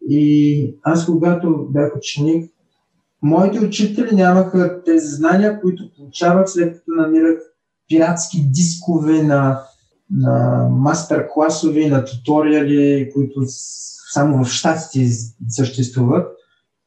И 0.08 0.74
аз, 0.82 1.06
когато 1.06 1.66
бях 1.70 1.96
ученик, 1.96 2.51
моите 3.22 3.60
учители 3.60 4.14
нямаха 4.14 4.82
тези 4.84 5.06
знания, 5.06 5.60
които 5.60 5.90
получавах 5.96 6.50
след 6.50 6.72
като 6.72 6.90
намирах 6.90 7.38
пиратски 7.88 8.42
дискове 8.50 9.22
на, 9.22 9.60
на 10.10 10.68
мастер-класове, 10.70 11.88
на 11.88 12.04
туториали, 12.04 13.10
които 13.14 13.40
само 14.12 14.44
в 14.44 14.48
щатите 14.48 15.08
съществуват. 15.48 16.26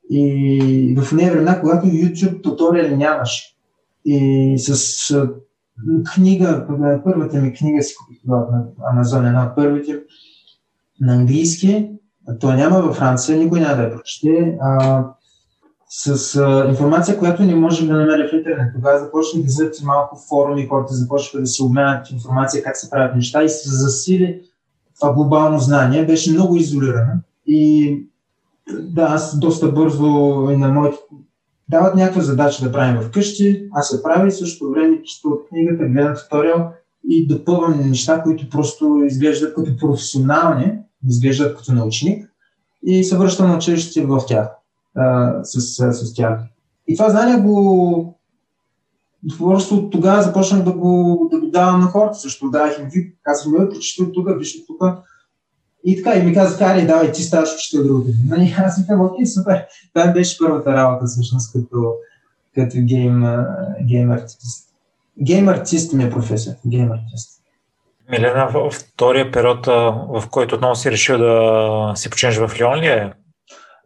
И 0.09 0.95
в 0.97 1.11
нея 1.11 1.31
времена, 1.31 1.61
когато 1.61 1.87
YouTube 1.87 2.43
туториали 2.43 2.97
нямаше. 2.97 3.55
И 4.05 4.55
с 4.57 5.29
книга, 6.13 6.65
първата 7.03 7.37
ми 7.37 7.53
книга 7.53 7.83
си 7.83 7.95
купих 7.95 8.23
на 8.25 8.65
Амазон, 8.91 9.25
една 9.25 9.45
от 9.45 9.55
първите 9.55 9.99
на 11.01 11.13
английски. 11.13 11.89
То 12.39 12.53
няма 12.53 12.81
във 12.81 12.95
Франция, 12.95 13.37
никой 13.37 13.59
няма 13.59 13.75
да 13.75 13.83
я 13.83 13.91
прочете. 13.91 14.57
С 15.97 16.35
а, 16.35 16.67
информация, 16.69 17.17
която 17.17 17.43
не 17.43 17.55
можем 17.55 17.87
да 17.87 17.93
намерим 17.93 18.27
в 18.27 18.33
интернет. 18.33 18.73
Тогава 18.75 18.99
започнах 18.99 19.43
да 19.43 19.47
излизат 19.47 19.83
малко 19.83 20.19
форуми, 20.29 20.67
хората 20.67 20.93
започнаха 20.93 21.41
да 21.41 21.47
се 21.47 21.63
обменят 21.63 22.11
информация 22.11 22.63
как 22.63 22.77
се 22.77 22.89
правят 22.89 23.15
неща 23.15 23.43
и 23.43 23.49
се 23.49 23.69
засили 23.69 24.41
това 24.99 25.13
глобално 25.13 25.59
знание. 25.59 26.05
Беше 26.05 26.31
много 26.31 26.55
изолирано 26.55 27.13
и 27.47 27.99
да, 28.79 29.01
аз 29.01 29.39
доста 29.39 29.71
бързо 29.71 30.05
и 30.51 30.57
на 30.57 30.67
моите 30.67 30.97
дават 31.69 31.95
някаква 31.95 32.21
задача 32.21 32.63
да 32.63 32.71
правим 32.71 33.01
вкъщи, 33.01 33.69
аз 33.73 33.89
се 33.89 34.03
правя 34.03 34.27
и 34.27 34.31
също 34.31 34.71
време 34.71 35.03
чета 35.03 35.27
от 35.27 35.47
книгата, 35.49 35.85
гледам 35.85 36.15
туториал 36.15 36.71
и 37.09 37.27
допълвам 37.27 37.89
неща, 37.89 38.23
които 38.23 38.49
просто 38.49 39.01
изглеждат 39.05 39.55
като 39.55 39.77
професионални, 39.77 40.71
изглеждат 41.09 41.57
като 41.57 41.73
научник 41.73 42.29
и 42.83 43.03
се 43.03 43.17
връщам 43.17 43.49
на 43.49 43.55
училище 43.55 44.05
в 44.05 44.21
тях, 44.27 44.47
а, 44.95 45.33
с, 45.43 45.61
с, 45.61 45.93
с 45.93 46.13
тях. 46.13 46.39
И 46.87 46.95
това 46.97 47.09
знание 47.09 47.37
го 47.37 48.15
Просто 49.37 49.89
тогава 49.89 50.21
започнах 50.21 50.63
да 50.63 50.71
го, 50.71 51.27
да 51.31 51.39
го 51.39 51.47
давам 51.47 51.79
на 51.79 51.85
хората, 51.85 52.15
също 52.15 52.49
давах 52.49 52.79
им 52.79 52.89
вид, 52.93 53.15
казвам, 53.23 53.53
бе, 53.53 53.69
прочитай 53.69 54.11
тук, 54.13 54.27
виж 54.37 54.65
тук, 54.65 54.81
и 55.85 56.03
така, 56.03 56.19
и 56.19 56.23
ми 56.23 56.33
каза, 56.33 56.57
Хари, 56.57 56.87
давай, 56.87 57.11
ти 57.11 57.23
ставаш 57.23 57.55
учител 57.55 57.83
друга 57.83 57.99
година. 57.99 58.45
И 58.45 58.55
аз 58.57 58.81
викам, 58.81 59.01
окей, 59.01 59.25
супер. 59.25 59.65
Това 59.93 60.07
беше 60.07 60.37
първата 60.37 60.73
работа, 60.73 61.05
всъщност, 61.05 61.53
като, 61.53 61.93
като 62.55 62.77
гейм, 62.77 63.25
гейм 63.81 64.11
артист. 64.11 64.69
Гейм 65.21 65.49
артист 65.49 65.93
ми 65.93 66.03
е 66.03 66.09
професия. 66.09 66.55
Гейм 66.67 66.91
артист. 66.91 67.41
Милена, 68.09 68.69
втория 68.71 69.31
период, 69.31 69.65
в 69.65 70.23
който 70.31 70.55
отново 70.55 70.75
си 70.75 70.91
решил 70.91 71.17
да 71.17 71.91
си 71.95 72.09
починеш 72.09 72.37
в 72.37 72.51
Лион 72.59 72.79
ли 72.79 72.87
е? 72.87 73.13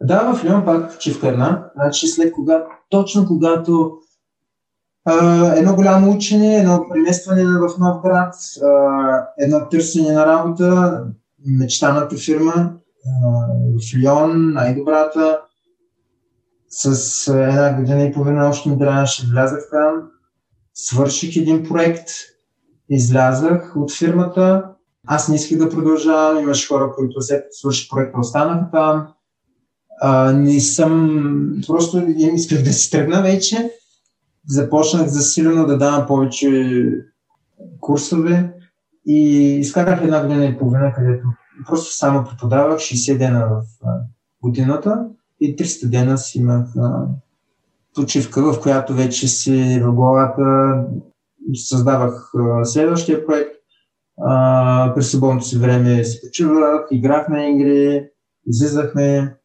Да, 0.02 0.32
в 0.32 0.44
Лион 0.44 0.64
пак 0.64 0.92
почивка 0.92 1.28
една. 1.28 1.70
Значи 1.74 2.06
след 2.06 2.32
когато, 2.32 2.64
точно 2.88 3.26
когато 3.26 3.92
а, 5.04 5.46
едно 5.56 5.74
голямо 5.74 6.12
учене, 6.12 6.56
едно 6.56 6.86
преместване 6.90 7.44
в 7.44 7.78
нов 7.78 8.02
град, 8.02 8.34
а, 8.62 9.26
едно 9.38 9.68
търсене 9.68 10.12
на 10.12 10.26
работа, 10.26 11.02
мечтаната 11.46 12.16
фирма 12.16 12.72
в 13.80 13.98
Лион, 13.98 14.52
най-добрата. 14.52 15.40
С 16.68 17.28
една 17.28 17.72
година 17.72 18.02
и 18.02 18.12
половина 18.12 18.48
още 18.48 18.68
ми 18.68 18.78
трябваше 18.78 19.26
влязах 19.26 19.68
там. 19.70 20.10
Свърших 20.74 21.36
един 21.36 21.68
проект, 21.68 22.08
излязах 22.88 23.72
от 23.76 23.92
фирмата. 23.92 24.64
Аз 25.06 25.28
не 25.28 25.34
исках 25.34 25.58
да 25.58 25.70
продължавам, 25.70 26.38
имаше 26.38 26.68
хора, 26.68 26.92
които 26.96 27.22
след 27.22 27.44
свърши 27.50 27.88
проекта 27.88 28.20
останаха 28.20 28.70
там. 28.72 29.08
А, 30.00 30.32
не 30.32 30.60
съм, 30.60 31.60
просто 31.66 31.98
исках 32.08 32.62
да 32.62 32.72
си 32.72 32.90
тръгна 32.90 33.22
вече. 33.22 33.70
Започнах 34.48 35.06
засилено 35.06 35.66
да 35.66 35.78
давам 35.78 36.06
повече 36.06 36.82
курсове 37.80 38.52
и 39.06 39.28
изкарах 39.58 40.02
една 40.02 40.22
година 40.22 40.44
и 40.44 40.58
половина, 40.58 40.92
където 40.96 41.28
просто 41.66 41.94
само 41.94 42.24
преподавах 42.24 42.78
60 42.78 43.18
дена 43.18 43.48
в 43.48 43.62
годината 44.42 45.06
и 45.40 45.56
300 45.56 45.88
дена 45.88 46.18
си 46.18 46.38
имах 46.38 46.66
почивка, 47.94 48.52
в 48.52 48.60
която 48.60 48.94
вече 48.94 49.28
си 49.28 49.80
в 49.84 49.92
главата 49.92 50.74
създавах 51.54 52.32
следващия 52.64 53.26
проект. 53.26 53.50
През 54.94 55.10
свободното 55.10 55.44
си 55.46 55.58
време 55.58 56.04
си 56.04 56.20
почивах, 56.20 56.86
играх 56.90 57.28
на 57.28 57.48
игри, 57.48 58.08
излизахме 58.46 59.36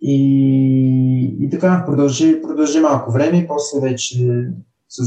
и, 0.00 1.36
и 1.40 1.50
така 1.50 1.82
продължи, 1.86 2.42
продължи 2.42 2.80
малко 2.80 3.12
време 3.12 3.38
и 3.38 3.46
после 3.48 3.80
вече 3.80 4.16
се 4.88 5.02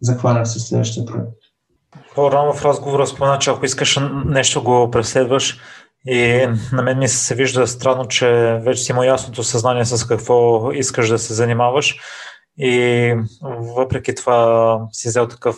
захванах 0.00 0.48
с 0.48 0.60
следващия 0.60 1.06
проект. 1.06 1.28
По-рано 2.14 2.52
в 2.52 2.64
разговора 2.64 3.06
спомена, 3.06 3.38
че 3.38 3.50
ако 3.50 3.64
искаш 3.64 4.00
нещо 4.26 4.62
го 4.62 4.90
преследваш 4.90 5.60
И 6.06 6.46
на 6.72 6.82
мен 6.82 6.98
ми 6.98 7.08
се 7.08 7.34
вижда 7.34 7.66
странно, 7.66 8.08
че 8.08 8.60
вече 8.62 8.82
си 8.82 8.92
има 8.92 9.06
ясното 9.06 9.42
съзнание 9.42 9.84
с 9.84 10.06
какво 10.06 10.70
искаш 10.72 11.08
да 11.08 11.18
се 11.18 11.34
занимаваш 11.34 11.96
и 12.58 13.14
въпреки 13.76 14.14
това 14.14 14.80
си 14.92 15.08
взел 15.08 15.28
такъв 15.28 15.56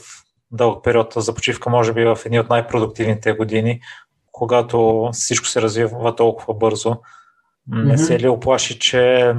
дълъг 0.51 0.85
период 0.85 1.13
за 1.17 1.35
почивка, 1.35 1.71
може 1.71 1.93
би 1.93 2.05
в 2.05 2.19
едни 2.25 2.41
от 2.41 2.49
най-продуктивните 2.49 3.33
години, 3.33 3.81
когато 4.33 5.09
всичко 5.13 5.47
се 5.47 5.63
развива 5.63 6.17
толкова 6.17 6.55
бързо. 6.55 6.97
Не 7.69 7.99
се 7.99 8.21
ли 8.21 8.29
оплаши, 8.29 8.79
че 8.79 9.33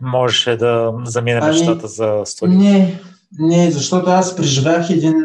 можеше 0.00 0.56
да 0.56 0.92
замине 1.04 1.38
ами, 1.42 1.50
мечтата 1.50 1.86
за 1.86 2.22
студия? 2.24 2.58
Не, 2.58 3.00
не, 3.38 3.70
защото 3.70 4.10
аз 4.10 4.36
преживях 4.36 4.90
един 4.90 5.24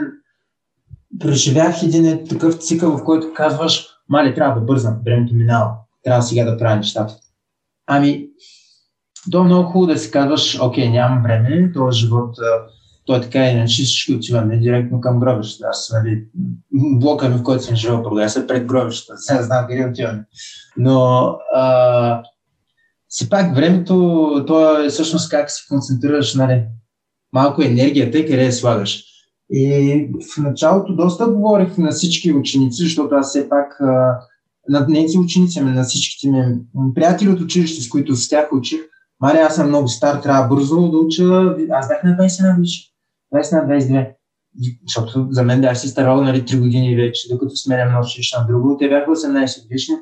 преживях 1.19 1.83
един 1.83 2.27
такъв 2.29 2.55
цикъл, 2.55 2.97
в 2.97 3.03
който 3.03 3.33
казваш, 3.33 3.87
мали, 4.09 4.35
трябва 4.35 4.59
да 4.59 4.65
бързам, 4.65 4.99
времето 5.05 5.35
минава, 5.35 5.71
трябва 6.03 6.23
сега 6.23 6.43
да 6.43 6.57
правя 6.57 6.75
нещата. 6.75 7.15
Ами, 7.87 8.27
то 9.31 9.39
е 9.39 9.43
много 9.43 9.69
хубаво 9.69 9.93
да 9.93 9.99
си 9.99 10.11
казваш, 10.11 10.59
окей, 10.61 10.89
нямам 10.89 11.23
време, 11.23 11.71
този 11.73 11.99
живот, 11.99 12.35
той 13.05 13.17
е 13.17 13.21
така 13.21 13.45
иначе 13.45 13.83
всички 13.83 14.13
отиваме 14.13 14.57
директно 14.57 15.01
към 15.01 15.19
гробищата. 15.19 15.69
Аз, 15.69 15.93
нали, 15.93 16.25
блока 16.71 17.29
ми, 17.29 17.35
в 17.35 17.43
който 17.43 17.63
съм 17.63 17.75
живел, 17.75 18.03
продължава 18.03 18.29
се 18.29 18.47
пред 18.47 18.65
гробищата, 18.65 19.17
сега 19.17 19.43
знам 19.43 19.67
къде 19.67 19.85
отиваме. 19.85 20.25
Но 20.77 21.27
а, 21.55 22.23
все 23.13 23.29
пак 23.29 23.55
времето, 23.55 24.43
то 24.47 24.83
е 24.85 24.89
всъщност 24.89 25.29
как 25.29 25.51
се 25.51 25.67
концентрираш, 25.69 26.35
нали, 26.35 26.63
малко 27.33 27.61
енергията 27.61 28.17
и 28.17 28.25
къде 28.25 28.45
я 28.45 28.53
слагаш. 28.53 29.03
И 29.51 30.09
в 30.35 30.41
началото 30.41 30.95
доста 30.95 31.27
говорих 31.27 31.77
на 31.77 31.91
всички 31.91 32.33
ученици, 32.33 32.83
защото 32.83 33.15
аз 33.15 33.29
все 33.29 33.49
пак 33.49 33.79
на 34.69 34.85
не 34.87 35.07
си 35.07 35.17
ученици, 35.17 35.59
ами 35.59 35.71
на 35.71 35.83
всичките 35.83 36.29
ми 36.29 36.93
приятели 36.95 37.29
от 37.29 37.41
училище, 37.41 37.83
с 37.83 37.89
които 37.89 38.15
с 38.15 38.29
тях 38.29 38.53
учих, 38.53 38.79
Мари, 39.19 39.37
аз 39.37 39.55
съм 39.55 39.67
много 39.67 39.87
стар, 39.87 40.21
трябва 40.21 40.55
бързо 40.55 40.91
да 40.91 40.97
уча. 40.97 41.23
Аз 41.71 41.87
бях 41.87 42.03
на 42.03 42.17
20 42.17 42.47
на 42.47 42.55
виж. 42.59 42.93
20 43.35 43.67
на 43.67 43.75
22. 43.75 44.13
Защото 44.87 45.27
за 45.31 45.43
мен 45.43 45.61
бях 45.61 45.79
си 45.79 45.87
старал 45.87 46.21
нали, 46.21 46.43
3 46.43 46.59
години 46.59 46.95
вече, 46.95 47.29
докато 47.29 47.55
сменям 47.55 47.87
едно 47.87 47.99
училище 47.99 48.37
на 48.39 48.47
друго. 48.47 48.77
Те 48.77 48.89
бяха 48.89 49.11
18 49.11 49.63
годишни. 49.63 49.95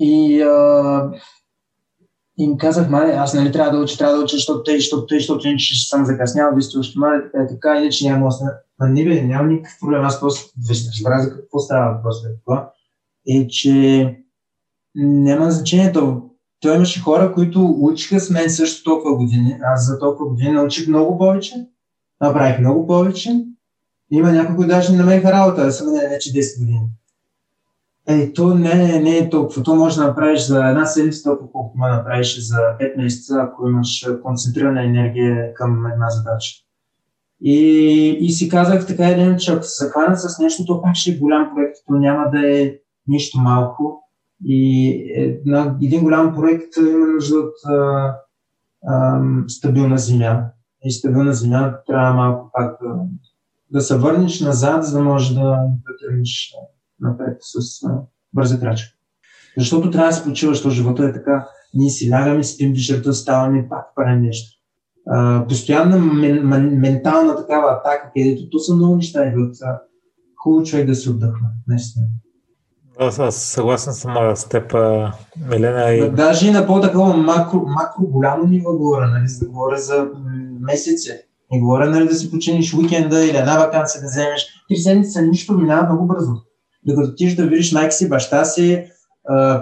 И 0.00 0.42
а, 0.42 1.10
им 2.44 2.56
казах, 2.56 2.88
мале, 2.90 3.12
аз 3.12 3.34
нали 3.34 3.52
трябва 3.52 3.72
да 3.72 3.84
уча, 3.84 3.98
трябва 3.98 4.16
да 4.16 4.24
уча, 4.24 4.36
защото 4.36 4.62
те, 4.62 4.76
защото 4.76 5.06
те, 5.06 5.14
защото 5.14 5.48
иначе 5.48 5.74
ще 5.74 5.88
съм 5.88 6.04
закъснял, 6.04 6.54
вие 6.54 6.62
сте 6.62 6.78
още 6.78 6.98
мале, 6.98 7.16
е, 7.16 7.46
така, 7.48 7.78
иначе 7.78 8.08
няма 8.08 8.28
да 8.28 8.58
А 8.80 8.88
не 8.88 9.04
бе, 9.04 9.22
няма 9.22 9.48
никакъв 9.48 9.78
проблем, 9.80 10.04
аз 10.04 10.20
просто 10.20 10.52
разбрах 10.70 11.22
за 11.22 11.30
какво 11.30 11.58
става 11.58 11.94
въпрос 11.94 12.20
след 12.22 12.32
това. 12.44 12.70
Е, 13.28 13.46
че 13.46 14.16
няма 14.94 15.50
значение 15.50 15.92
то. 15.92 16.22
Той 16.60 16.76
имаше 16.76 17.00
хора, 17.00 17.34
които 17.34 17.76
учиха 17.80 18.20
с 18.20 18.30
мен 18.30 18.50
също 18.50 18.84
толкова 18.84 19.16
години. 19.16 19.56
Аз 19.64 19.86
за 19.86 19.98
толкова 19.98 20.28
години 20.28 20.52
научих 20.52 20.88
много 20.88 21.18
повече, 21.18 21.66
направих 22.20 22.58
много 22.58 22.86
повече. 22.86 23.44
Има 24.10 24.32
някой, 24.32 24.56
които 24.56 24.68
даже 24.68 24.92
не 24.92 24.98
намериха 24.98 25.32
работа, 25.32 25.64
да 25.64 25.72
съм 25.72 25.86
вече 26.10 26.32
10 26.32 26.60
години. 26.60 26.80
Е, 28.08 28.32
то 28.32 28.54
не, 28.54 29.00
не 29.00 29.18
е 29.18 29.30
толкова. 29.30 29.62
То 29.62 29.74
може 29.74 29.96
да 29.96 30.06
направиш 30.06 30.46
за 30.46 30.68
една 30.68 30.86
седмица 30.86 31.22
толкова, 31.24 31.52
колкото 31.52 31.78
може 31.78 31.90
да 31.90 31.96
направиш 31.96 32.40
за 32.40 32.56
5 32.56 33.02
месеца, 33.02 33.40
ако 33.42 33.68
имаш 33.68 34.06
концентрирана 34.22 34.84
енергия 34.84 35.54
към 35.54 35.86
една 35.86 36.10
задача. 36.10 36.54
И, 37.40 38.18
и 38.20 38.30
си 38.30 38.48
казах 38.48 38.86
така 38.86 39.08
един, 39.08 39.36
че 39.36 39.52
ако 39.52 39.62
се 39.62 39.84
захвана 39.84 40.16
с 40.16 40.38
нещо, 40.38 40.64
то 40.64 40.82
пак 40.82 40.96
ще 40.96 41.10
е 41.10 41.18
голям 41.18 41.50
проект, 41.54 41.76
то 41.86 41.94
няма 41.94 42.30
да 42.30 42.60
е 42.60 42.74
нищо 43.08 43.40
малко. 43.40 44.02
И 44.44 44.90
една, 45.16 45.76
един 45.82 46.02
голям 46.02 46.34
проект 46.34 46.76
има 46.76 47.06
нужда 47.06 47.36
от 47.36 47.54
а, 47.66 48.14
а, 48.86 49.20
стабилна 49.48 49.98
земя. 49.98 50.44
И 50.84 50.92
стабилна 50.92 51.32
земя 51.32 51.74
трябва 51.86 52.14
малко 52.14 52.50
пак 52.52 52.76
да, 52.82 52.94
да 53.70 53.80
се 53.80 53.98
върнеш 53.98 54.40
назад, 54.40 54.84
за 54.84 54.98
да 54.98 55.04
можеш 55.04 55.34
да, 55.34 55.40
да 55.40 55.96
тръгнеш 56.00 56.54
напред 57.02 57.36
с 57.40 57.82
а, 57.86 58.00
бърза 58.34 58.60
крачка. 58.60 58.96
Защото 59.58 59.90
трябва 59.90 60.08
да 60.08 60.14
се 60.14 60.24
почиваш, 60.24 60.56
защото 60.56 60.74
живота 60.74 61.04
е 61.04 61.12
така. 61.12 61.48
Ние 61.74 61.90
си 61.90 62.10
лягаме, 62.10 62.44
спим 62.44 62.72
вечерта, 62.72 63.12
ставаме 63.12 63.58
и 63.58 63.68
пак 63.68 63.94
правим 63.96 64.22
нещо. 64.22 64.58
А, 65.10 65.46
постоянна 65.48 65.98
мен, 65.98 66.46
мен, 66.46 66.78
ментална 66.80 67.36
такава 67.36 67.72
атака, 67.72 68.10
където 68.16 68.50
то 68.50 68.58
са 68.58 68.74
много 68.74 68.96
неща 68.96 69.26
идват. 69.26 69.56
Хубаво 70.42 70.64
човек 70.64 70.86
да 70.86 70.94
се 70.94 71.10
отдъхва. 71.10 71.46
Наистина. 71.68 72.06
Аз, 72.98 73.18
аз 73.18 73.36
съгласен 73.36 73.92
съм 73.92 74.36
с 74.36 74.48
теб, 74.48 74.74
Милена. 75.50 75.90
И... 75.90 76.10
Даже 76.10 76.48
и 76.48 76.50
на 76.50 76.66
по-такова 76.66 77.16
макро, 77.16 77.64
макро 77.66 78.02
голямо 78.02 78.46
ниво 78.46 78.76
говоря, 78.76 79.06
нали, 79.06 79.24
да 79.40 79.48
говоря 79.48 79.78
за 79.78 80.08
месеци. 80.60 81.10
Не 81.52 81.60
говоря 81.60 81.90
нали, 81.90 82.08
да 82.08 82.14
си 82.14 82.30
починиш 82.30 82.74
уикенда 82.74 83.24
или 83.24 83.36
една 83.36 83.58
вакансия 83.58 84.00
да 84.00 84.06
вземеш. 84.06 84.46
Три 84.68 84.76
седмици 84.76 85.22
нищо 85.22 85.58
минава 85.58 85.82
много 85.82 86.06
бързо 86.06 86.32
докато 86.86 87.14
ти 87.14 87.36
да 87.36 87.46
видиш 87.46 87.72
майка 87.72 87.92
си, 87.92 88.08
баща 88.08 88.44
си, 88.44 88.84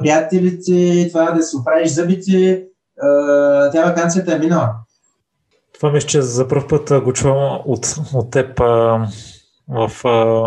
приятелите, 0.01 1.09
това 1.09 1.31
да 1.31 1.43
си 1.43 1.57
оправиш 1.57 1.91
зъбите, 1.91 2.65
тя 3.73 3.85
вакансията 3.85 4.35
е 4.35 4.39
минала. 4.39 4.71
Това 5.75 5.93
мисля, 5.93 6.07
че 6.07 6.23
за 6.23 6.49
първ 6.49 6.69
път 6.69 7.03
го 7.05 7.13
чувам 7.13 7.61
от, 7.65 7.95
от 8.15 8.31
теб 8.31 8.61
а, 8.61 9.07
в 9.69 9.91
а, 10.05 10.47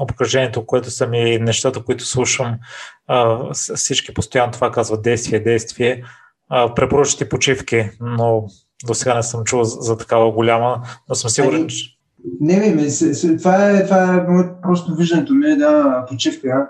обкръжението, 0.00 0.66
което 0.66 0.90
са 0.90 1.06
ми 1.06 1.38
нещата, 1.38 1.84
които 1.84 2.04
слушам. 2.04 2.58
А, 3.06 3.38
всички 3.54 4.14
постоянно 4.14 4.52
това 4.52 4.70
казват 4.70 5.02
действие, 5.02 5.40
действие. 5.40 6.04
Препоръчате 6.76 7.28
почивки, 7.28 7.90
но 8.00 8.46
до 8.86 8.94
сега 8.94 9.14
не 9.14 9.22
съм 9.22 9.44
чул 9.44 9.64
за, 9.64 9.80
за 9.80 9.98
такава 9.98 10.30
голяма, 10.30 10.82
но 11.08 11.14
съм 11.14 11.30
сигурен, 11.30 11.60
ами, 11.60 11.68
че 11.68 11.96
не, 12.40 12.56
не, 12.56 12.88
не 13.24 13.36
това 13.36 13.70
е, 13.70 13.84
това 13.84 14.14
е 14.14 14.26
просто 14.62 14.94
виждането 14.94 15.34
ми, 15.34 15.56
да, 15.56 16.04
почивка. 16.08 16.68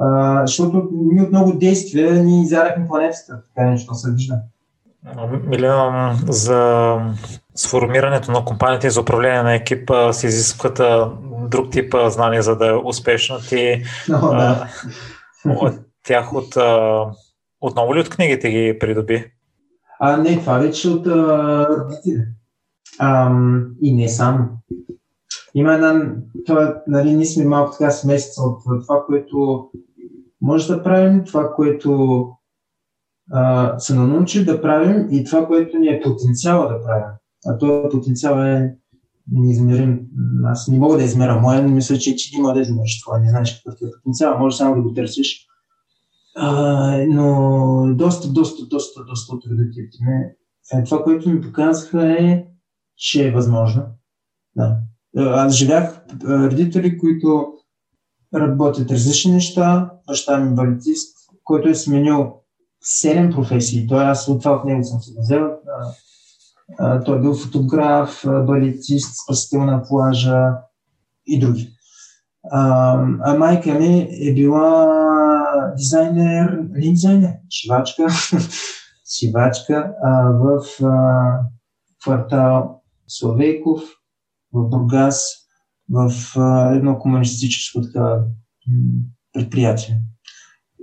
А, 0.00 0.40
защото 0.46 0.88
ние 0.92 1.22
от 1.22 1.32
много 1.32 1.52
действия 1.52 2.24
ни 2.24 2.42
изярахме 2.42 2.86
планетата, 2.86 3.42
така 3.46 3.70
нещо 3.70 3.94
се 3.94 4.12
вижда. 4.12 4.34
Милена, 5.46 6.16
за 6.28 6.96
сформирането 7.54 8.32
на 8.32 8.44
компанията 8.44 8.86
и 8.86 8.90
за 8.90 9.00
управление 9.00 9.42
на 9.42 9.54
екипа 9.54 10.12
се 10.12 10.26
изискват 10.26 10.80
друг 11.50 11.70
тип 11.70 11.94
знания, 12.06 12.42
за 12.42 12.56
да 12.56 12.68
е 12.68 12.80
успешна 12.84 13.38
ти. 13.48 13.82
О, 14.12 14.28
да. 14.28 14.68
от 15.44 15.74
тях 16.06 16.32
от, 16.32 16.56
отново 17.60 17.94
ли 17.94 18.00
от 18.00 18.08
книгите 18.08 18.50
ги 18.50 18.76
придоби? 18.80 19.24
А, 20.00 20.16
не, 20.16 20.38
това 20.38 20.58
вече 20.58 20.88
от 20.88 21.06
родители. 21.06 22.24
и 23.82 23.94
не 23.94 24.08
само. 24.08 24.48
Има 25.56 25.74
една, 25.74 26.14
това, 26.46 26.82
нали, 26.86 27.14
ние 27.14 27.26
сме 27.26 27.44
малко 27.44 27.72
така 27.78 27.90
смесица 27.90 28.42
от 28.42 28.62
това, 28.86 29.04
което 29.06 29.68
може 30.40 30.68
да 30.68 30.82
правим, 30.82 31.24
това, 31.24 31.52
което 31.54 32.28
а, 33.32 33.78
се 33.78 33.94
научи 33.94 34.44
да 34.44 34.62
правим 34.62 35.08
и 35.10 35.24
това, 35.24 35.46
което 35.46 35.78
ни 35.78 35.88
е 35.88 36.00
потенциала 36.04 36.68
да 36.68 36.82
правим. 36.82 37.16
А 37.46 37.58
този 37.58 37.88
потенциал 37.90 38.38
е 38.38 38.76
неизмерим. 39.32 40.00
Аз 40.44 40.68
не 40.68 40.78
мога 40.78 40.96
да 40.96 41.02
измеря 41.02 41.40
моя, 41.40 41.62
но 41.62 41.68
мисля, 41.68 41.98
че 41.98 42.16
ти 42.16 42.30
има 42.38 42.54
да 42.54 42.60
измериш 42.60 43.02
това. 43.02 43.18
Не 43.18 43.30
знаеш 43.30 43.62
какъв 43.64 43.80
е 43.82 43.90
потенциал, 43.96 44.38
може 44.38 44.56
само 44.56 44.74
да 44.74 44.82
го 44.82 44.92
търсиш. 44.92 45.46
А, 46.36 47.04
но 47.08 47.94
доста, 47.94 48.28
доста, 48.28 48.66
доста, 48.66 49.04
доста 49.04 49.34
от 49.34 49.44
родителите 49.46 49.98
ми. 50.00 50.84
Това, 50.84 51.02
което 51.02 51.30
ми 51.30 51.40
показаха 51.40 52.12
е, 52.12 52.44
че 52.96 53.28
е 53.28 53.32
възможно. 53.32 53.82
Да. 54.56 54.78
Аз 55.16 55.52
живях 55.52 56.00
родители, 56.24 56.98
които 56.98 57.52
работят 58.34 58.90
различни 58.90 59.32
неща. 59.32 59.90
Баща 60.06 60.38
ми 60.38 60.54
балетист, 60.54 61.16
който 61.44 61.68
е 61.68 61.74
сменил 61.74 62.34
7 63.04 63.34
професии. 63.34 63.86
Той 63.86 64.04
аз 64.04 64.28
от 64.28 64.42
това 64.42 64.56
от 64.56 64.64
него 64.64 64.84
съм 64.84 65.00
се 65.00 65.12
взел. 65.18 65.50
Той 67.04 67.18
е 67.18 67.20
бил 67.20 67.34
фотограф, 67.34 68.24
балетист, 68.26 69.14
спасител 69.24 69.64
на 69.64 69.82
плажа 69.82 70.52
и 71.26 71.40
други. 71.40 71.76
А, 72.50 72.92
а 73.20 73.34
майка 73.34 73.74
ми 73.74 74.08
е 74.20 74.34
била 74.34 75.72
дизайнер, 75.76 76.58
не 76.70 76.90
дизайнер, 76.90 77.32
шивачка, 77.50 78.06
шивачка 79.18 79.92
а, 80.02 80.30
в 80.30 80.60
а, 80.84 81.40
квартал 82.02 82.82
Славейков, 83.08 83.80
в 84.56 84.68
Бургас, 84.68 85.46
в 85.90 86.12
едно 86.76 86.98
комунистическо 86.98 87.82
така, 87.82 88.24
предприятие. 89.32 90.00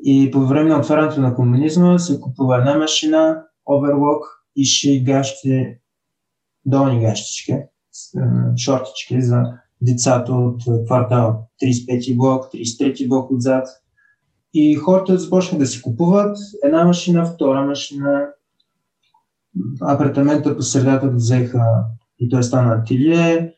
И 0.03 0.32
по 0.32 0.39
време 0.39 0.69
на 0.69 0.80
отварянето 0.80 1.21
на 1.21 1.36
комунизма 1.36 1.99
се 1.99 2.19
купува 2.19 2.57
една 2.57 2.78
машина, 2.78 3.43
оверлок 3.71 4.24
и 4.55 4.65
ши 4.65 5.03
гащи, 5.03 5.78
долни 6.65 7.01
гащички, 7.01 7.53
шортички 8.57 9.21
за 9.21 9.43
децата 9.82 10.34
от 10.34 10.63
квартал 10.86 11.49
35 11.63 12.17
блок, 12.17 12.45
33 12.53 13.07
блок 13.07 13.32
отзад. 13.32 13.67
И 14.53 14.76
хората 14.76 15.17
започнаха 15.17 15.57
да 15.57 15.65
си 15.65 15.82
купуват 15.82 16.38
една 16.63 16.86
машина, 16.86 17.26
втора 17.26 17.65
машина, 17.65 18.28
апартамента 19.82 20.55
по 20.55 20.61
средата 20.61 21.07
го 21.07 21.15
взеха 21.15 21.65
и 22.19 22.30
той 22.30 22.43
стана 22.43 22.74
ателие. 22.74 23.53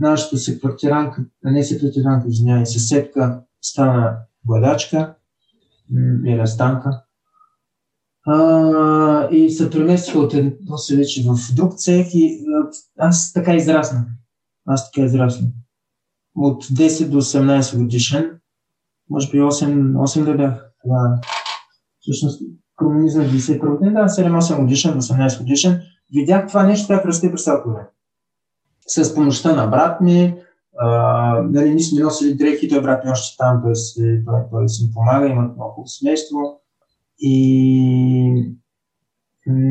Нашата 0.00 0.36
се 0.36 0.58
квартиранка, 0.58 1.24
не 1.44 1.64
се 1.64 1.78
квартиранка, 1.78 2.28
извинявай, 2.28 2.66
съседка 2.66 3.42
стана 3.62 4.16
гладачка 4.46 5.14
или 6.26 6.46
станка. 6.46 7.02
А, 8.26 9.28
и 9.30 9.50
се 9.50 9.70
преместиха 9.70 10.18
от 10.18 10.34
едно 10.34 10.78
се 10.78 10.96
вече 10.96 11.22
в 11.22 11.54
друг 11.54 11.74
цех 11.74 12.06
и 12.14 12.44
аз 12.98 13.32
така 13.32 13.54
израснах. 13.54 14.04
Аз 14.66 14.92
така 14.92 15.06
израснах. 15.06 15.50
От 16.34 16.64
10 16.64 17.08
до 17.08 17.22
18 17.22 17.78
годишен, 17.78 18.40
може 19.10 19.30
би 19.30 19.38
8, 19.38 19.92
8 19.92 20.24
да 20.24 20.34
бях. 20.34 20.70
Това, 20.82 21.20
всъщност, 22.00 22.42
комунизъм 22.76 23.24
91 23.24 23.76
година, 23.76 23.92
да, 23.92 24.08
7-8 24.08 24.60
годишен, 24.60 25.00
18 25.00 25.38
годишен, 25.38 25.80
видях 26.14 26.48
това 26.48 26.66
нещо 26.66 26.88
как 26.88 27.04
расте 27.04 27.30
през 27.30 27.44
цялото 27.44 27.70
време. 27.70 27.88
С 28.88 29.14
помощта 29.14 29.56
на 29.56 29.66
брат 29.66 30.00
ми, 30.00 30.34
а, 30.78 31.42
нали, 31.42 31.70
ние 31.70 31.80
сме 31.80 32.02
носили 32.02 32.34
дрехи, 32.34 32.68
той 32.68 32.82
брат 32.82 33.04
ми 33.04 33.10
още 33.10 33.36
там, 33.36 33.60
той, 33.62 33.76
си, 33.76 34.22
той, 34.26 34.40
той 34.50 34.68
си 34.68 34.84
ми 34.84 34.90
помага, 34.94 35.28
имат 35.28 35.56
много 35.56 35.86
семейство. 35.86 36.38
И 37.18 38.52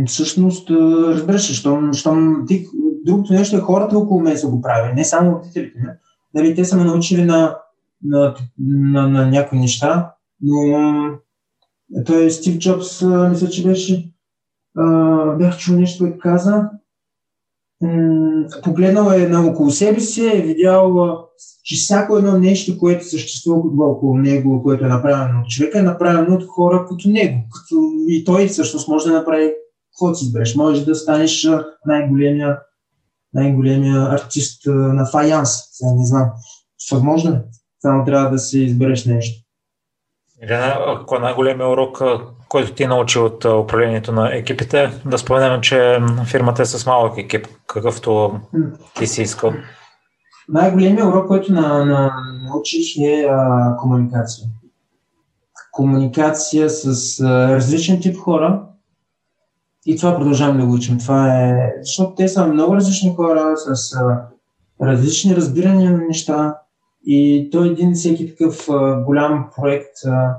всъщност, 0.08 0.70
разбираш, 0.70 1.60
щом, 1.60 1.94
щом 1.94 2.46
ти, 2.48 2.68
другото 3.06 3.34
нещо 3.34 3.58
е 3.58 3.60
хората 3.60 3.98
около 3.98 4.22
мен 4.22 4.38
са 4.38 4.48
го 4.48 4.62
правили, 4.62 4.94
не 4.94 5.06
само 5.06 5.32
родителите. 5.32 5.80
Не? 5.80 5.98
Нали, 6.34 6.56
те 6.56 6.66
са 6.66 6.78
ме 6.78 6.84
научили 6.84 7.26
на, 7.26 7.58
на, 8.04 8.36
на, 8.60 9.08
на 9.08 9.26
някои 9.26 9.60
неща, 9.60 10.14
но 10.42 10.56
той 12.06 12.32
Стив 12.32 12.58
Джобс, 12.58 13.02
мисля, 13.02 13.50
че 13.50 13.64
беше, 13.64 14.12
а, 14.78 15.26
бях 15.36 15.58
чул 15.58 15.76
нещо, 15.76 16.04
което 16.04 16.20
каза, 16.20 16.70
погледнал 18.64 19.12
е 19.12 19.28
на 19.28 19.48
около 19.48 19.72
себе 19.72 20.00
си, 20.00 20.26
е 20.26 20.42
видял, 20.42 21.18
че 21.64 21.76
всяко 21.76 22.18
едно 22.18 22.40
нещо, 22.40 22.78
което 22.78 23.10
съществува 23.10 23.86
около 23.86 24.18
него, 24.18 24.64
което 24.64 24.86
е 24.86 24.88
направено 24.88 25.42
от 25.42 25.50
човека, 25.50 25.80
е 25.80 25.84
направено 25.84 26.36
от 26.36 26.46
хора 26.48 26.86
като 26.90 27.10
него. 27.10 27.38
Като 27.54 27.76
и 28.08 28.24
той 28.26 28.48
всъщност 28.48 28.88
може 28.88 29.06
да 29.06 29.14
направи 29.14 29.54
каквото 29.92 30.16
си 30.16 30.26
избереш. 30.26 30.56
Може 30.56 30.86
да 30.86 30.96
станеш 30.96 31.48
най-големия, 31.86 32.60
най-големия 33.34 34.02
артист 34.02 34.62
на 34.68 35.06
фаянс. 35.06 35.50
Сега 35.72 35.92
не 35.94 36.06
знам. 36.06 36.30
Възможно 36.92 37.32
е. 37.32 37.42
Само 37.80 38.06
трябва 38.06 38.30
да 38.30 38.40
си 38.40 38.60
избереш 38.60 39.06
нещо. 39.06 39.44
Или 40.44 40.54
ако 40.88 41.16
е 41.16 41.20
най-големия 41.20 41.70
урок, 41.70 42.02
който 42.50 42.74
ти 42.74 42.88
научил 42.88 43.26
от 43.26 43.46
управлението 43.46 44.12
на 44.12 44.36
екипите, 44.36 44.92
да 45.06 45.18
споменем, 45.18 45.62
че 45.62 46.00
фирмата 46.26 46.62
е 46.62 46.66
с 46.66 46.86
малък 46.86 47.18
екип, 47.18 47.48
какъвто 47.68 48.40
ти 48.96 49.08
си 49.08 49.22
искал. 49.22 49.54
Най-големият 50.50 51.08
урок, 51.08 51.28
който 51.28 51.54
на, 51.54 51.86
на, 51.86 52.12
научих 52.44 52.98
е 52.98 53.28
а, 53.30 53.76
комуникация. 53.78 54.48
Комуникация 55.72 56.70
с 56.70 57.20
а, 57.20 57.56
различен 57.56 58.02
тип 58.02 58.18
хора 58.18 58.64
и 59.86 59.98
това 59.98 60.16
продължавам 60.16 60.60
да 60.60 60.66
го 60.66 60.74
учим. 60.74 60.98
Това 60.98 61.44
е, 61.44 61.74
защото 61.82 62.16
те 62.16 62.28
са 62.28 62.48
много 62.48 62.76
различни 62.76 63.16
хора 63.16 63.54
с 63.58 63.96
а, 63.96 64.28
различни 64.82 65.36
разбирания 65.36 65.92
на 65.92 65.98
неща 65.98 66.58
и 67.06 67.50
той 67.52 67.68
е 67.68 67.72
един 67.72 67.94
всеки 67.94 68.28
такъв 68.28 68.70
а, 68.70 69.04
голям 69.04 69.50
проект 69.56 69.96
а, 70.06 70.36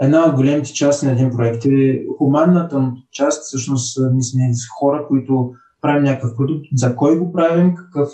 една 0.00 0.26
от 0.26 0.34
големите 0.34 0.72
части 0.72 1.06
на 1.06 1.12
един 1.12 1.30
проект 1.30 1.64
е 1.64 2.04
хуманната 2.18 2.92
част. 3.12 3.42
Всъщност, 3.42 3.98
ние 4.12 4.22
сме 4.22 4.52
хора, 4.78 5.06
които 5.08 5.52
правим 5.80 6.04
някакъв 6.04 6.36
продукт, 6.36 6.66
за 6.76 6.96
кой 6.96 7.18
го 7.18 7.32
правим, 7.32 7.74
какъв, 7.74 8.10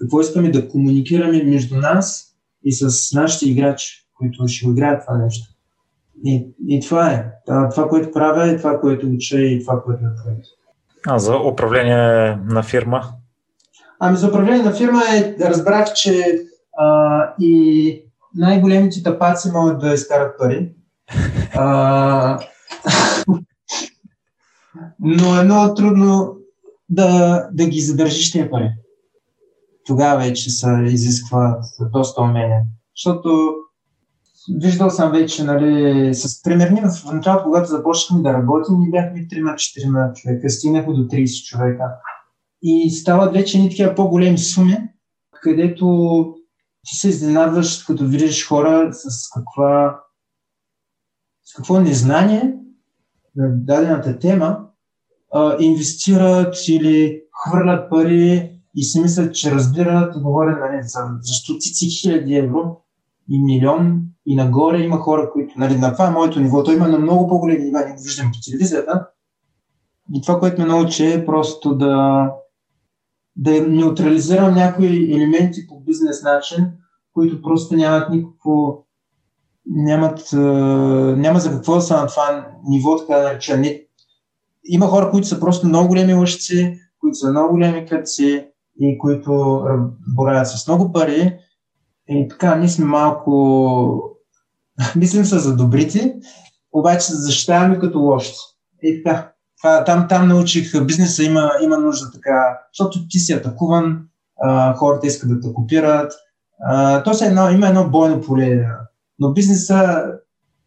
какво 0.00 0.20
искаме 0.20 0.50
да 0.50 0.68
комуникираме 0.68 1.42
между 1.42 1.76
нас 1.76 2.26
и 2.64 2.72
с 2.72 3.12
нашите 3.14 3.50
играчи, 3.50 4.06
които 4.18 4.48
ще 4.48 4.66
го 4.66 4.72
играят 4.72 5.02
това 5.06 5.18
нещо. 5.18 5.54
И, 6.24 6.48
и 6.68 6.80
това 6.80 7.10
е. 7.10 7.26
Това, 7.46 7.88
което 7.88 8.10
правя 8.10 8.50
е 8.50 8.56
това, 8.56 8.80
което 8.80 9.06
уча 9.06 9.40
и 9.40 9.60
това, 9.60 9.82
което 9.82 10.02
направя. 10.02 10.36
А 11.06 11.18
за 11.18 11.36
управление 11.36 12.38
на 12.44 12.62
фирма? 12.62 13.02
Ами 14.00 14.16
за 14.16 14.28
управление 14.28 14.62
на 14.62 14.72
фирма 14.72 15.02
е, 15.16 15.36
разбрах, 15.40 15.92
че 15.92 16.38
а, 16.78 17.34
и 17.40 18.04
най-големите 18.34 19.02
тапаци 19.02 19.50
могат 19.52 19.80
да 19.80 19.94
изкарат 19.94 20.38
пари. 20.38 20.72
Но 25.00 25.40
е 25.40 25.44
много 25.44 25.74
трудно 25.74 26.36
да, 26.88 27.48
да 27.52 27.66
ги 27.66 27.80
задържиш 27.80 28.32
тези 28.32 28.50
пари. 28.50 28.70
Тогава 29.86 30.18
вече 30.18 30.50
се 30.50 30.66
изисква 30.88 31.58
доста 31.92 32.22
умения. 32.22 32.60
Защото 32.96 33.54
виждал 34.62 34.90
съм 34.90 35.12
вече, 35.12 35.44
нали, 35.44 36.14
с 36.14 36.42
примерни 36.42 36.80
в 36.80 37.12
началото, 37.12 37.44
когато 37.44 37.68
започнахме 37.68 38.22
да 38.22 38.32
работим, 38.32 38.78
ние 38.78 38.90
бяхме 38.90 39.28
3-4 39.28 40.14
човека, 40.14 40.50
стигнахме 40.50 40.94
до 40.94 41.02
30 41.02 41.44
човека. 41.44 41.84
И 42.62 42.90
стават 42.90 43.32
вече 43.32 43.58
ни 43.58 43.70
такива 43.70 43.94
по-големи 43.94 44.38
суми, 44.38 44.78
където 45.42 46.34
ти 46.88 46.96
се 46.96 47.08
изненадваш, 47.08 47.84
като 47.84 48.06
видиш 48.06 48.48
хора 48.48 48.88
с 48.92 49.30
каква 49.34 50.00
с 51.50 51.54
какво 51.54 51.80
незнание 51.80 52.54
на 53.36 53.48
дадената 53.48 54.18
тема 54.18 54.58
а, 55.32 55.56
инвестират 55.60 56.68
или 56.68 57.22
хвърлят 57.44 57.90
пари 57.90 58.60
и 58.76 58.82
си 58.82 59.00
мислят, 59.00 59.34
че 59.34 59.50
разбират 59.50 60.16
и 60.16 60.20
говорят 60.20 60.58
нали, 60.60 60.82
за, 60.82 61.00
за 61.20 61.32
стотици 61.34 61.88
хиляди 61.90 62.34
евро 62.34 62.76
и 63.28 63.42
милион 63.42 64.02
и 64.26 64.36
нагоре 64.36 64.82
има 64.82 64.96
хора, 64.96 65.30
които, 65.32 65.54
нали, 65.56 65.78
на 65.78 65.92
това 65.92 66.06
е 66.06 66.10
моето 66.10 66.40
ниво, 66.40 66.62
то 66.62 66.72
има 66.72 66.88
на 66.88 66.98
много 66.98 67.28
по-големи 67.28 67.64
нива, 67.64 67.80
не 67.80 67.94
го 67.94 68.02
виждам 68.02 68.30
по 68.32 68.38
телевизията. 68.44 69.06
И 70.14 70.22
това, 70.22 70.38
което 70.38 70.60
ме 70.60 70.66
научи 70.66 71.06
е 71.06 71.26
просто 71.26 71.74
да, 71.74 72.26
да 73.36 73.66
неутрализирам 73.68 74.54
някои 74.54 75.14
елементи 75.14 75.66
по 75.68 75.80
бизнес 75.80 76.22
начин, 76.22 76.66
които 77.12 77.42
просто 77.42 77.76
нямат 77.76 78.10
никакво 78.10 78.86
нямат, 79.70 80.32
няма 81.16 81.40
за 81.40 81.50
какво 81.50 81.74
да 81.74 81.80
са 81.80 81.96
на 81.96 82.06
това 82.06 82.46
ниво, 82.68 82.96
така 82.96 83.18
да 83.18 83.22
нареча. 83.22 83.56
Не, 83.56 83.82
има 84.64 84.86
хора, 84.86 85.10
които 85.10 85.28
са 85.28 85.40
просто 85.40 85.66
много 85.66 85.88
големи 85.88 86.14
лъжци, 86.14 86.78
които 87.00 87.14
са 87.18 87.30
много 87.30 87.52
големи 87.52 87.86
кръци 87.86 88.46
и 88.80 88.98
които 88.98 89.62
боравят 90.16 90.48
с 90.48 90.66
много 90.66 90.92
пари. 90.92 91.38
И 92.08 92.28
така, 92.28 92.56
ние 92.56 92.68
сме 92.68 92.84
малко... 92.84 94.16
Мислим 94.96 95.24
се 95.24 95.38
за 95.38 95.56
добрите, 95.56 96.14
обаче 96.72 97.06
се 97.06 97.14
защитаваме 97.14 97.78
като 97.78 97.98
лоши. 97.98 98.34
И 98.82 99.02
така, 99.02 99.32
там, 99.84 100.06
там 100.08 100.28
научих, 100.28 100.84
бизнеса 100.84 101.24
има, 101.24 101.50
има 101.62 101.78
нужда 101.78 102.10
така, 102.12 102.58
защото 102.74 103.08
ти 103.08 103.18
си 103.18 103.32
атакуван, 103.32 104.02
а, 104.42 104.74
хората 104.74 105.06
искат 105.06 105.30
да 105.30 105.40
те 105.40 105.54
копират. 105.54 106.12
А, 106.64 107.02
то 107.02 107.14
се 107.14 107.26
едно, 107.26 107.50
има 107.50 107.68
едно 107.68 107.90
бойно 107.90 108.20
поле 108.20 108.66
но 109.20 109.32
бизнеса 109.32 110.04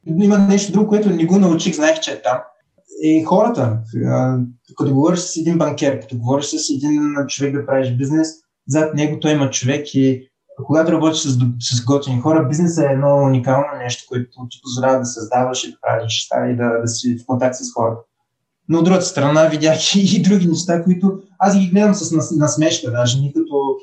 има 0.05 0.37
нещо 0.37 0.71
друго, 0.71 0.87
което 0.87 1.09
не 1.09 1.25
го 1.25 1.39
научих, 1.39 1.75
знаех, 1.75 1.99
че 1.99 2.11
е 2.11 2.21
там. 2.21 2.37
И 3.01 3.23
хората, 3.23 3.79
като 4.77 4.93
говориш 4.93 5.19
с 5.19 5.37
един 5.37 5.57
банкер, 5.57 5.99
като 5.99 6.17
говориш 6.17 6.45
с 6.45 6.69
един 6.69 7.15
човек 7.27 7.55
да 7.55 7.65
правиш 7.65 7.91
бизнес, 7.91 8.27
зад 8.67 8.93
него 8.93 9.19
той 9.19 9.31
има 9.31 9.49
човек 9.49 9.95
и 9.95 10.29
когато 10.65 10.91
работиш 10.91 11.21
с, 11.21 11.37
с 11.59 11.85
готини 11.85 12.21
хора, 12.21 12.47
бизнесът 12.47 12.85
е 12.85 12.93
едно 12.93 13.15
уникално 13.15 13.65
нещо, 13.83 14.03
което 14.09 14.47
ти 14.49 14.59
позволява 14.63 14.99
да 14.99 15.05
създаваш 15.05 15.63
и 15.63 15.71
да 15.71 15.77
правиш 15.81 16.03
неща 16.03 16.49
и 16.49 16.55
да, 16.55 16.81
да 16.81 16.87
си 16.87 17.17
в 17.17 17.25
контакт 17.25 17.55
с 17.55 17.73
хората. 17.73 18.01
Но 18.69 18.77
от 18.79 18.85
другата 18.85 19.05
страна 19.05 19.47
видях 19.47 19.95
и, 19.95 20.21
други 20.21 20.47
неща, 20.47 20.83
които 20.83 21.19
аз 21.39 21.59
ги 21.59 21.69
гледам 21.69 21.93
с 21.93 22.31
насмешка, 22.35 22.91
даже 22.91 23.19
ни 23.19 23.33
като 23.33 23.77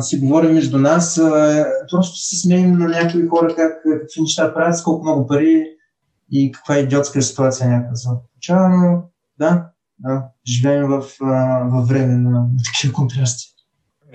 си 0.00 0.20
говорим 0.20 0.54
между 0.54 0.78
нас, 0.78 1.18
а, 1.18 1.66
просто 1.90 2.16
се 2.16 2.36
смеем 2.36 2.78
на 2.78 2.88
някои 2.88 3.28
хора 3.28 3.54
как, 3.54 3.72
какви 3.82 4.20
неща 4.20 4.54
правят, 4.54 4.76
с 4.76 4.82
колко 4.82 5.04
много 5.04 5.26
пари 5.26 5.64
и 6.32 6.52
каква 6.52 6.78
идиотска 6.78 7.22
ситуация 7.22 7.68
някаква 7.70 7.96
се 7.96 8.08
получава, 8.32 8.68
но 8.68 9.02
да, 9.38 9.66
да, 9.98 10.24
живеем 10.46 10.86
в, 10.86 11.04
а, 11.22 11.62
във 11.72 11.88
време 11.88 12.14
на, 12.14 12.30
на 12.30 12.48
такива 12.64 12.94
контрасти. 12.94 13.54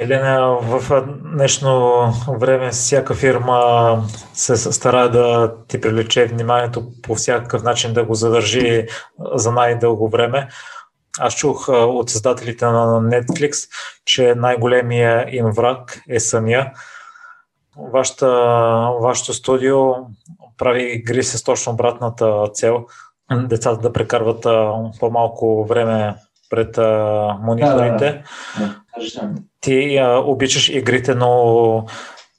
Елена, 0.01 0.57
в 0.62 1.03
днешно 1.36 2.03
време 2.28 2.70
всяка 2.70 3.14
фирма 3.14 4.03
се 4.34 4.57
стара 4.57 5.12
да 5.12 5.53
ти 5.68 5.82
привлече 5.82 6.26
вниманието 6.26 6.91
по 7.03 7.16
всякакъв 7.16 7.64
начин 7.64 7.93
да 7.93 8.05
го 8.05 8.14
задържи 8.14 8.86
за 9.36 9.51
най-дълго 9.51 10.10
време. 10.10 10.47
Аз 11.20 11.36
чух 11.36 11.70
от 11.70 12.10
създателите 12.10 12.66
на 12.66 13.02
Netflix, 13.02 13.70
че 14.06 14.36
най-големия 14.36 15.36
им 15.36 15.46
враг 15.46 16.02
е 16.10 16.20
съня. 16.20 16.72
Вашата, 17.94 18.28
вашето 19.02 19.34
студио 19.34 19.80
прави 20.58 20.94
игри 20.94 21.24
с 21.24 21.44
точно 21.44 21.74
обратната 21.74 22.50
цел. 22.54 22.86
Децата 23.32 23.82
да 23.82 23.94
прекарват 23.94 24.42
по-малко 25.00 25.66
време 25.66 26.16
пред 26.50 26.78
мониторите. 27.42 28.24
Да, 28.58 28.66
да, 28.66 29.28
да. 29.28 29.42
Ти 29.62 29.98
а, 29.98 30.18
обичаш 30.18 30.70
игрите, 30.70 31.16
но 31.16 31.86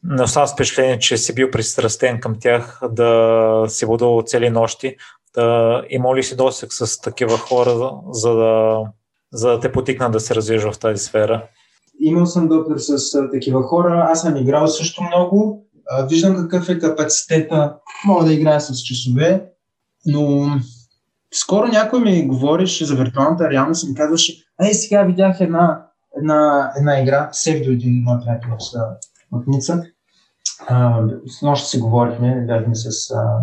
не 0.04 0.22
оставам 0.22 0.48
впечатление, 0.48 0.98
че 0.98 1.16
си 1.16 1.34
бил 1.34 1.50
пристрастен 1.50 2.20
към 2.20 2.36
тях, 2.40 2.80
да 2.90 3.64
си 3.68 3.86
водил 3.86 4.22
цели 4.26 4.50
нощи. 4.50 4.96
Да, 5.34 5.82
има 5.90 6.16
ли 6.16 6.22
си 6.22 6.36
досек 6.36 6.72
с 6.72 7.00
такива 7.00 7.38
хора, 7.38 7.92
за 8.10 8.34
да, 8.34 8.78
за 9.32 9.48
да 9.48 9.60
те 9.60 9.72
потикна 9.72 10.10
да 10.10 10.20
се 10.20 10.34
развижеш 10.34 10.72
в 10.72 10.78
тази 10.78 11.04
сфера? 11.04 11.48
Имал 12.00 12.26
съм 12.26 12.48
допир 12.48 12.76
с 12.78 13.30
такива 13.32 13.62
хора. 13.62 14.06
Аз 14.10 14.20
съм 14.20 14.36
играл 14.36 14.66
също 14.66 15.02
много. 15.02 15.66
Виждам 16.08 16.36
какъв 16.36 16.68
е 16.68 16.78
капацитета. 16.78 17.76
Мога 18.06 18.24
да 18.24 18.32
играя 18.32 18.60
с 18.60 18.82
часове, 18.82 19.44
но 20.06 20.46
скоро 21.34 21.66
някой 21.66 22.00
ми 22.00 22.26
говореше 22.26 22.84
за 22.84 22.94
виртуалната 22.94 23.50
реалност 23.50 23.84
и 23.84 23.88
ми 23.88 23.94
казваше, 23.94 24.44
ей, 24.62 24.74
сега 24.74 25.02
видях 25.02 25.40
една, 25.40 25.86
една, 26.16 26.72
една 26.78 27.00
игра, 27.00 27.28
Севдо 27.32 27.70
един 27.70 28.02
мой 28.02 28.18
приятел 28.20 28.50
от 29.32 29.46
Ница. 29.46 29.84
С 31.26 31.42
нощ 31.42 31.66
си 31.66 31.78
говорихме, 31.78 32.44
бяхме 32.46 32.74
с, 32.74 32.90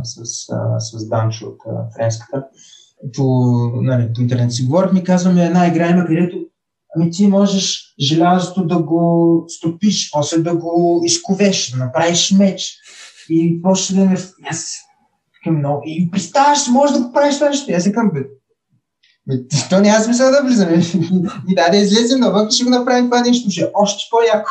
с, 0.04 0.26
с, 0.26 1.00
с 1.00 1.10
Данчо 1.10 1.46
от 1.46 1.58
френската. 1.96 2.44
По, 3.16 3.24
нали, 3.82 4.14
по 4.16 4.22
интернет 4.22 4.54
си 4.54 4.66
говорихме, 4.66 5.04
казваме 5.04 5.46
една 5.46 5.68
игра 5.68 5.90
има, 5.90 6.06
където 6.06 6.38
ами 6.96 7.12
ти 7.12 7.28
можеш 7.28 7.96
желязото 8.00 8.68
да 8.68 8.84
го 8.84 9.44
стопиш, 9.48 10.12
после 10.12 10.38
да 10.38 10.56
го 10.56 11.02
изковеш, 11.06 11.72
да 11.72 11.86
направиш 11.86 12.32
меч. 12.32 12.78
И 13.30 13.62
после 13.62 13.96
да 13.96 14.06
ме... 14.06 14.18
Аз 14.52 14.74
много. 15.52 15.82
И 15.86 16.12
представяш, 16.12 16.68
може 16.72 16.94
да 16.94 17.02
го 17.02 17.12
правиш 17.12 17.36
това 17.36 17.50
нещо. 17.50 17.74
Аз 17.76 17.84
казвам, 17.84 18.12
то 19.70 19.80
няма 19.80 20.04
смисъл 20.04 20.32
да 20.32 20.44
влизаме. 20.44 20.82
И 21.50 21.56
да, 21.56 21.70
да 21.70 21.78
излезем 21.78 22.20
навън, 22.20 22.52
ще 22.52 22.64
го 22.64 22.70
направим 22.70 23.06
това 23.06 23.22
нещо, 23.22 23.50
ще 23.50 23.62
е 23.62 23.72
още 23.74 24.04
по-яко. 24.12 24.50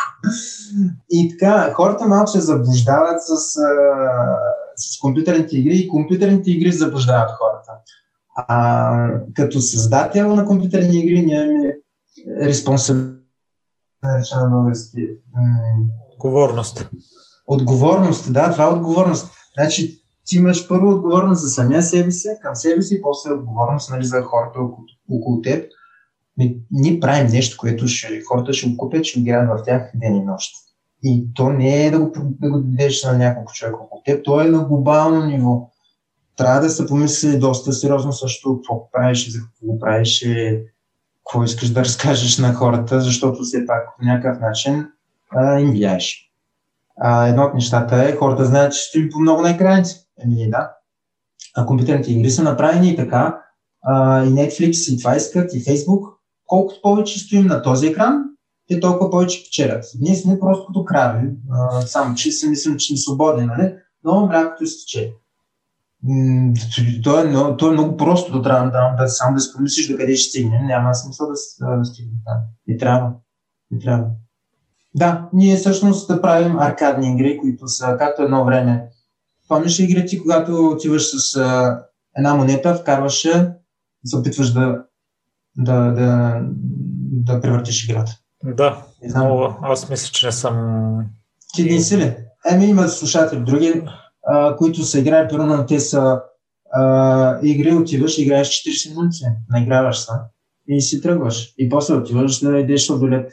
И 1.10 1.30
така, 1.30 1.72
хората 1.74 2.06
малко 2.06 2.30
се 2.30 2.40
заблуждават 2.40 3.22
с, 3.22 3.36
с 4.76 4.98
компютърните 5.00 5.58
игри 5.58 5.76
и 5.76 5.88
компютърните 5.88 6.50
игри 6.50 6.72
заблуждават 6.72 7.30
хората. 7.30 7.72
А, 8.36 9.20
като 9.34 9.60
създател 9.60 10.36
на 10.36 10.44
компютърни 10.44 10.98
игри 10.98 11.26
нямаме 11.26 11.76
респонсабилност, 12.40 13.22
на 14.34 14.48
български. 14.50 15.08
Отговорност. 16.14 16.88
Отговорност, 17.46 18.32
да, 18.32 18.52
това 18.52 18.64
е 18.64 18.68
отговорност. 18.68 19.30
Значи, 19.58 20.05
ти 20.26 20.36
имаш 20.36 20.68
първо 20.68 20.90
отговорност 20.90 21.42
за 21.42 21.48
самия 21.48 21.82
себе 21.82 22.10
си, 22.10 22.28
към 22.42 22.56
себе 22.56 22.82
си, 22.82 23.02
после 23.02 23.32
отговорност 23.32 23.90
нали, 23.90 24.04
за 24.04 24.22
хората 24.22 24.60
около, 24.60 24.86
около 25.10 25.40
теб. 25.40 25.72
Ние 26.70 27.00
правим 27.00 27.26
нещо, 27.26 27.56
което 27.60 27.88
ще, 27.88 28.22
хората 28.28 28.52
ще 28.52 28.68
го 28.68 28.76
купят, 28.76 29.04
ще 29.04 29.20
играят 29.20 29.48
в 29.48 29.62
тях 29.64 29.90
ден 29.94 30.16
и 30.16 30.24
нощ. 30.24 30.52
И 31.02 31.26
то 31.34 31.48
не 31.48 31.86
е 31.86 31.90
да 31.90 32.00
го, 32.00 32.12
да 32.16 32.50
го 32.50 32.58
дадеш 32.58 33.04
на 33.04 33.18
няколко 33.18 33.52
човека 33.52 33.76
около 33.76 34.02
теб, 34.04 34.24
то 34.24 34.40
е 34.40 34.44
на 34.44 34.64
глобално 34.64 35.26
ниво. 35.26 35.70
Трябва 36.36 36.60
да 36.60 36.70
се 36.70 36.86
помисли 36.86 37.38
доста 37.38 37.72
сериозно 37.72 38.12
също 38.12 38.56
какво 38.56 38.90
правиш 38.90 39.28
и 39.28 39.30
за 39.30 39.38
какво 39.38 39.66
го 39.66 39.78
правиш, 39.78 40.26
какво 41.24 41.44
искаш 41.44 41.70
да 41.70 41.80
разкажеш 41.80 42.38
на 42.38 42.54
хората, 42.54 43.00
защото 43.00 43.42
все 43.42 43.66
пак 43.66 43.96
по 43.98 44.04
някакъв 44.04 44.40
начин 44.40 44.86
а, 45.30 45.60
им 45.60 45.70
влияеш. 45.70 46.30
А, 46.96 47.26
едно 47.26 47.42
от 47.42 47.54
нещата 47.54 47.96
е, 47.96 48.16
хората 48.16 48.44
знаят, 48.44 48.72
че 48.72 48.80
стоим 48.80 49.08
по 49.12 49.18
много 49.18 49.42
на 49.42 49.50
екраните. 49.50 50.05
Еми, 50.22 50.50
да. 50.50 50.72
А 51.56 51.66
компютърните 51.66 52.12
игри 52.12 52.30
са 52.30 52.42
направени 52.42 52.90
и 52.90 52.96
така. 52.96 53.42
А, 53.82 54.24
и 54.24 54.28
Netflix, 54.28 54.94
и 54.94 54.98
това 54.98 55.16
искат, 55.16 55.54
и 55.54 55.64
Facebook. 55.64 56.12
Колкото 56.46 56.80
повече 56.82 57.18
стоим 57.18 57.46
на 57.46 57.62
този 57.62 57.86
екран, 57.86 58.24
те 58.68 58.80
толкова 58.80 59.10
повече 59.10 59.44
печелят. 59.44 59.84
Ние 60.00 60.14
сме 60.14 60.40
просто 60.40 60.66
като 60.66 60.84
крави, 60.84 61.30
само 61.86 62.14
че 62.14 62.30
си 62.30 62.48
мислим, 62.48 62.76
че 62.76 62.86
сме 62.86 62.96
свободни, 62.96 63.46
нали? 63.46 63.74
но 64.04 64.26
млякото 64.26 64.64
изтече. 64.64 65.12
То 67.04 67.20
е, 67.20 67.24
много, 67.24 67.56
то 67.56 67.68
е 67.68 67.72
много 67.72 67.96
просто 67.96 68.32
да 68.32 68.42
трябва 68.42 68.70
да, 68.70 68.96
да 68.98 69.08
сам 69.08 69.34
да 69.34 69.40
си 69.40 69.52
помислиш 69.56 69.88
до 69.88 69.96
къде 69.96 70.16
ще 70.16 70.28
стигнем. 70.28 70.66
Няма 70.66 70.94
смисъл 70.94 71.26
да, 71.26 71.32
да, 71.76 71.84
стигнем. 71.84 72.14
Да. 72.26 72.40
Не 72.66 72.76
трябва. 72.76 73.12
Не 73.70 73.78
трябва. 73.78 74.06
Да, 74.94 75.28
ние 75.32 75.56
всъщност 75.56 76.08
да 76.08 76.20
правим 76.22 76.58
аркадни 76.58 77.12
игри, 77.12 77.38
които 77.38 77.68
са 77.68 77.96
както 77.98 78.22
едно 78.22 78.44
време 78.44 78.88
Помниш 79.48 79.80
ли 79.80 80.06
ти, 80.06 80.20
когато 80.20 80.68
отиваш 80.68 81.02
с 81.02 81.36
а, 81.36 81.78
една 82.16 82.34
монета, 82.34 82.74
вкарваш 82.74 83.24
я, 83.24 83.54
се 84.04 84.16
опитваш 84.16 84.52
да, 84.52 84.82
да, 85.56 85.90
да, 85.90 86.40
да 87.10 87.40
превъртиш 87.40 87.88
играта? 87.88 88.12
Да, 88.44 88.82
но 89.14 89.56
аз 89.62 89.90
мисля, 89.90 90.10
че 90.12 90.26
не 90.26 90.32
съм... 90.32 90.56
Ти 91.54 91.62
един 91.62 91.82
си 91.82 91.98
ли? 91.98 92.16
Еми 92.50 92.66
има 92.66 92.88
слушатели 92.88 93.40
други, 93.40 93.82
а, 94.26 94.56
които 94.56 94.82
са 94.82 94.98
играли, 94.98 95.28
първо 95.30 95.66
те 95.66 95.80
са 95.80 96.20
а, 96.72 97.38
игри, 97.42 97.74
отиваш, 97.74 98.18
играеш 98.18 98.48
40 98.48 98.96
минути, 98.96 99.24
наиграваш 99.50 99.98
се 99.98 100.12
и 100.68 100.80
си 100.80 101.00
тръгваш. 101.00 101.54
И 101.58 101.68
после 101.68 101.94
отиваш 101.94 102.40
да 102.40 102.58
идеш 102.58 102.86
долет 102.86 103.32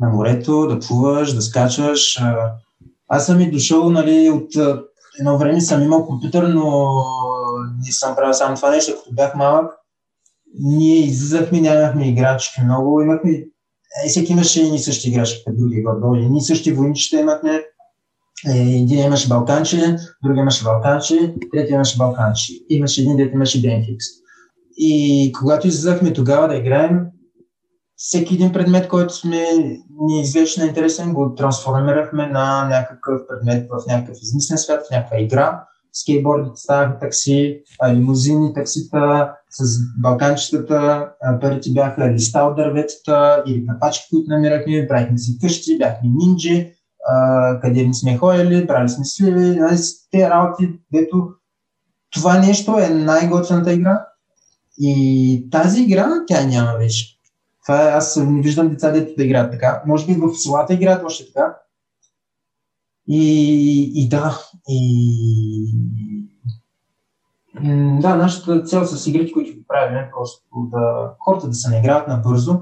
на 0.00 0.08
морето, 0.08 0.66
да 0.66 0.78
плуваш, 0.78 1.32
да 1.32 1.42
скачаш. 1.42 2.20
А, 2.20 2.52
аз 3.08 3.26
съм 3.26 3.40
и 3.40 3.50
дошъл 3.50 3.90
нали, 3.90 4.30
от 4.30 4.50
едно 5.20 5.38
време 5.38 5.60
съм 5.60 5.82
имал 5.82 6.06
компютър, 6.06 6.42
но 6.42 6.94
не 7.86 7.92
съм 7.92 8.16
правил 8.16 8.32
само 8.32 8.56
това 8.56 8.70
нещо, 8.70 8.92
като 8.96 9.14
бях 9.14 9.34
малък. 9.34 9.72
Ние 10.58 10.96
излизахме, 10.96 11.60
нямахме 11.60 12.08
играчки 12.08 12.60
много, 12.60 13.00
имахме 13.00 13.44
е, 14.04 14.08
всеки 14.08 14.32
имаше 14.32 14.62
и 14.62 14.70
ни 14.70 14.78
същи 14.78 15.08
играчки, 15.08 15.42
като 15.46 15.56
други 15.58 15.82
гордо. 15.82 16.14
И 16.14 16.28
ние 16.28 16.40
същи 16.40 16.72
войничета 16.72 17.20
имахме. 17.20 17.64
Е, 18.48 18.58
един 18.58 18.98
имаше 18.98 19.28
балканчи, 19.28 19.76
други 20.24 20.40
имаше 20.40 20.64
балканчи, 20.64 21.34
трети 21.52 21.72
имаше 21.72 21.98
балканчи. 21.98 22.64
Имаше 22.68 23.00
един, 23.00 23.16
дете 23.16 23.34
имаше 23.34 23.62
Бенфикс. 23.62 24.04
И 24.78 25.32
когато 25.38 25.68
излизахме 25.68 26.12
тогава 26.12 26.48
да 26.48 26.56
играем, 26.56 27.00
всеки 27.96 28.34
един 28.34 28.52
предмет, 28.52 28.88
който 28.88 29.14
сме 29.14 29.44
ни 30.00 30.20
извечно 30.20 30.64
интересен, 30.64 31.12
го 31.12 31.34
трансформирахме 31.34 32.26
на 32.26 32.68
някакъв 32.68 33.20
предмет 33.28 33.68
в 33.70 33.86
някакъв 33.88 34.16
измислен 34.22 34.58
свят, 34.58 34.86
в 34.86 34.90
някаква 34.90 35.20
игра. 35.20 35.64
Скейтбордите 35.92 36.56
ставаха 36.56 36.98
такси, 36.98 37.62
лимузини, 37.88 38.54
таксита, 38.54 39.32
с 39.50 39.78
балканчетата, 40.02 41.08
първите 41.40 41.70
бяха 41.70 42.12
листа 42.12 42.40
от 42.40 42.56
дърветата 42.56 43.42
или 43.46 43.66
капачки, 43.66 44.04
които 44.10 44.30
намирахме, 44.30 44.86
правихме 44.88 45.18
си 45.18 45.38
къщи, 45.40 45.78
бяхме 45.78 46.10
нинджи, 46.14 46.72
къде 47.62 47.86
не 47.86 47.94
сме 47.94 48.16
ходили, 48.16 48.66
брали 48.66 48.88
сме 48.88 49.04
сливи, 49.04 49.60
те 50.10 50.30
работи, 50.30 50.80
дето 50.92 51.28
това 52.10 52.38
нещо 52.38 52.78
е 52.78 52.88
най-готвената 52.88 53.72
игра. 53.72 54.06
И 54.78 55.48
тази 55.50 55.82
игра, 55.82 56.08
тя 56.26 56.44
няма 56.44 56.78
вече. 56.78 57.15
Това 57.66 57.88
е, 57.88 57.92
аз 57.92 58.16
не 58.16 58.42
виждам 58.42 58.68
деца, 58.68 58.90
дето 58.90 59.14
да 59.16 59.24
играят 59.24 59.52
така. 59.52 59.82
Може 59.86 60.06
би 60.06 60.12
в 60.12 60.34
селата 60.34 60.74
играят 60.74 61.04
още 61.04 61.26
така. 61.26 61.56
И, 63.08 63.92
и 63.94 64.08
да, 64.08 64.40
и... 64.68 65.74
Да, 68.00 68.16
нашата 68.16 68.62
цел 68.62 68.84
с 68.84 69.06
игрите, 69.06 69.32
които 69.32 69.66
правим 69.68 69.98
е 69.98 70.10
просто 70.16 70.42
да 70.72 71.14
хората 71.18 71.48
да 71.48 71.54
се 71.54 71.70
не 71.70 71.78
играят 71.78 72.08
набързо 72.08 72.60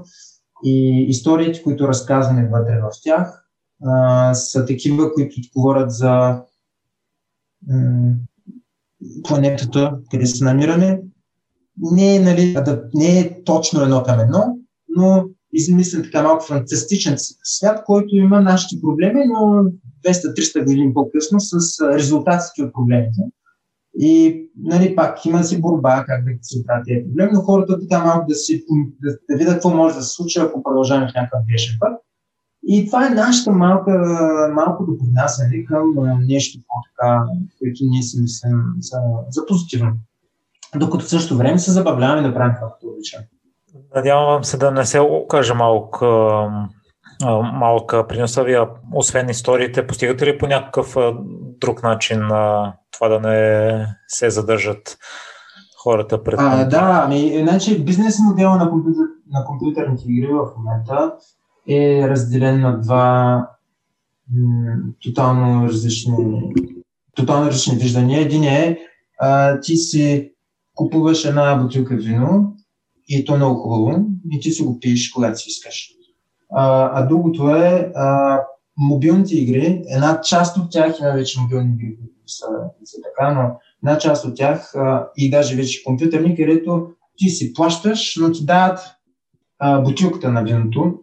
и 0.63 1.05
историите, 1.09 1.63
които 1.63 1.87
разказваме 1.87 2.49
вътре 2.49 2.81
в 2.81 2.89
тях, 3.03 3.45
а, 3.85 4.33
са 4.33 4.65
такива, 4.65 5.13
които 5.13 5.35
говорят 5.55 5.91
за 5.91 6.41
м- 7.67 8.15
планетата, 9.23 9.97
къде 10.11 10.25
се 10.25 10.43
намираме. 10.43 11.01
Не 11.77 12.15
е, 12.15 12.19
нали, 12.19 12.53
да, 12.53 12.83
не 12.93 13.19
е 13.19 13.43
точно 13.43 13.81
едно 13.81 14.03
към 14.03 14.19
едно, 14.19 14.57
но 14.95 15.25
измислен 15.53 16.03
така 16.03 16.23
малко 16.23 16.45
фантастичен 16.45 17.15
свят, 17.43 17.83
който 17.85 18.15
има 18.15 18.41
нашите 18.41 18.81
проблеми, 18.81 19.21
но 19.27 19.65
200-300 20.05 20.65
години 20.65 20.93
по-късно 20.93 21.39
с 21.39 21.81
резултатите 21.81 22.63
от 22.63 22.73
проблемите. 22.73 23.21
И 23.99 24.43
нали, 24.57 24.95
пак 24.95 25.25
има 25.25 25.43
си 25.43 25.61
борба 25.61 26.05
как 26.07 26.23
да 26.23 26.31
се 26.41 26.59
оправят 26.59 26.85
тези 26.85 27.05
проблеми, 27.05 27.31
но 27.33 27.41
хората 27.41 27.79
така 27.79 28.05
малко 28.05 28.25
да, 28.29 28.35
си, 28.35 28.65
да, 29.01 29.11
да 29.29 29.37
видят 29.37 29.53
какво 29.53 29.69
може 29.69 29.95
да 29.95 30.01
се 30.01 30.15
случи, 30.15 30.39
ако 30.39 30.63
продължаваме 30.63 31.07
в 31.11 31.15
някакъв 31.15 31.39
грешен 31.51 31.75
път. 31.79 31.93
И 32.67 32.85
това 32.85 33.07
е 33.07 33.09
нашата 33.09 33.51
малка, 33.51 33.91
малко 34.53 34.85
допринасяне 34.85 35.65
към 35.65 35.83
нещо 36.27 36.59
по-така, 36.67 37.23
което 37.59 37.79
ние 37.81 38.01
си 38.01 38.21
мислим 38.21 38.57
за, 38.79 38.97
за 39.29 39.45
позитивно. 39.45 39.91
Докато 40.75 41.05
в 41.05 41.09
същото 41.09 41.37
време 41.37 41.59
се 41.59 41.71
забавляваме 41.71 42.27
да 42.27 42.33
правим 42.33 42.55
както 42.59 42.87
обичаме. 42.87 43.27
Надявам 43.95 44.43
се 44.43 44.57
да 44.57 44.71
не 44.71 44.85
се 44.85 44.99
окаже 44.99 45.53
малко 45.53 46.05
малка 47.53 48.07
приноса 48.07 48.43
ви, 48.43 48.57
освен 48.93 49.29
историите, 49.29 49.87
постигате 49.87 50.25
ли 50.25 50.37
по 50.37 50.47
някакъв 50.47 50.95
друг 51.61 51.83
начин 51.83 52.19
това 52.91 53.07
да 53.07 53.19
не 53.19 53.87
се 54.07 54.29
задържат 54.29 54.97
хората 55.83 56.23
пред 56.23 56.39
а, 56.39 56.65
Да, 56.65 57.01
ами, 57.05 57.45
значи 57.49 57.83
бизнес 57.83 58.19
модела 58.19 58.55
на, 58.55 58.69
компютър, 58.69 59.05
на 59.31 59.45
компютърните 59.45 60.03
игри 60.07 60.33
в 60.33 60.47
момента 60.57 61.13
е 61.69 62.07
разделен 62.09 62.61
на 62.61 62.79
два 62.79 63.35
м- 64.33 64.75
тотално 65.03 65.67
различни 65.67 66.53
тотално 67.15 67.47
различни 67.47 67.77
виждания. 67.77 68.21
Един 68.21 68.43
е, 68.43 68.77
а, 69.19 69.59
ти 69.59 69.75
си 69.75 70.31
купуваш 70.75 71.25
една 71.25 71.55
бутилка 71.55 71.95
вино 71.95 72.53
и 73.07 73.25
то 73.25 73.33
е 73.33 73.37
много 73.37 73.61
хубаво 73.61 74.05
и 74.31 74.39
ти 74.39 74.51
си 74.51 74.63
го 74.63 74.79
пиеш, 74.79 75.09
когато 75.09 75.39
си 75.39 75.49
искаш. 75.49 75.91
А, 76.51 76.91
а 76.93 77.05
другото 77.05 77.55
е 77.55 77.91
а, 77.95 78.39
мобилните 78.77 79.35
игри, 79.35 79.83
една 79.87 80.21
част 80.21 80.57
от 80.57 80.71
тях 80.71 80.99
има 80.99 81.11
вече 81.11 81.39
мобилни 81.39 81.73
игри, 81.73 81.97
са, 82.27 82.45
са 82.83 82.97
така, 83.03 83.33
но 83.33 83.59
една 83.83 83.97
част 83.97 84.25
от 84.25 84.35
тях 84.35 84.75
а, 84.75 85.07
и 85.17 85.29
даже 85.29 85.55
вече 85.55 85.83
компютърни, 85.83 86.35
където 86.35 86.87
ти 87.17 87.29
си 87.29 87.53
плащаш, 87.53 88.17
но 88.21 88.31
ти 88.31 88.45
дават 88.45 88.79
а, 89.59 89.81
бутилката 89.81 90.31
на 90.31 90.43
виното 90.43 90.93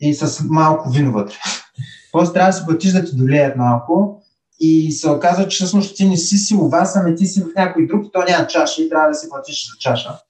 и 0.00 0.14
с 0.14 0.44
малко 0.50 0.90
вино 0.90 1.12
вътре. 1.12 1.34
Просто 2.12 2.32
трябва 2.32 2.48
да 2.48 2.52
си 2.52 2.64
платиш 2.66 2.92
да 2.92 3.04
ти 3.04 3.16
долеят 3.16 3.56
малко 3.56 4.22
и 4.60 4.92
се 4.92 5.10
оказва, 5.10 5.48
че 5.48 5.56
всъщност 5.56 5.96
ти 5.96 6.08
не 6.08 6.16
си 6.16 6.36
си 6.36 6.54
у 6.54 6.68
вас, 6.68 6.96
ами 6.96 7.16
ти 7.16 7.26
си 7.26 7.42
в 7.42 7.46
някой 7.56 7.86
друг, 7.86 8.06
то 8.12 8.18
няма 8.28 8.46
чаша 8.46 8.82
и 8.82 8.88
трябва 8.88 9.08
да 9.08 9.14
си 9.14 9.28
платиш 9.28 9.70
за 9.70 9.78
чаша. 9.78 10.20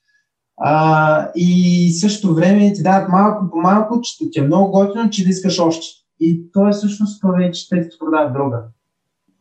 А, 0.63 1.31
и 1.37 1.93
същото 1.93 2.35
време 2.35 2.73
ти 2.73 2.83
дават 2.83 3.09
малко 3.09 3.51
по 3.51 3.57
малко, 3.57 4.01
че 4.01 4.31
ти 4.31 4.39
е 4.39 4.43
много 4.43 4.71
готино, 4.71 5.11
че 5.11 5.25
да 5.25 5.31
искаш 5.31 5.59
още. 5.59 5.87
И 6.21 6.53
то 6.53 6.69
е 6.69 6.73
всъщност 6.73 7.21
това 7.21 7.33
вече 7.33 7.69
те 7.69 7.89
ти 7.89 7.97
продават 7.99 8.33
друга. 8.33 8.63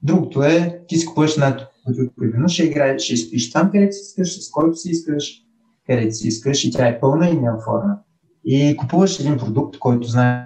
Другото 0.04 0.44
е, 0.44 0.82
ти 0.88 0.98
си 0.98 1.06
купуваш 1.06 1.34
една 1.34 1.58
бутилка 1.88 2.48
ще 2.48 2.64
играеш, 2.64 3.02
ще 3.02 3.18
спиш 3.18 3.52
там, 3.52 3.72
където 3.72 3.96
си 3.96 4.02
искаш, 4.02 4.48
с 4.48 4.52
който 4.52 4.76
си 4.76 4.90
искаш, 4.90 5.42
където 5.88 6.16
си 6.16 6.28
искаш 6.28 6.64
и 6.64 6.72
тя 6.72 6.88
е 6.88 7.00
пълна 7.00 7.30
и 7.30 7.38
няма 7.38 7.60
форма. 7.66 7.98
И 8.46 8.78
купуваш 8.78 9.20
един 9.20 9.38
продукт, 9.38 9.80
който 9.80 10.08
знае. 10.08 10.46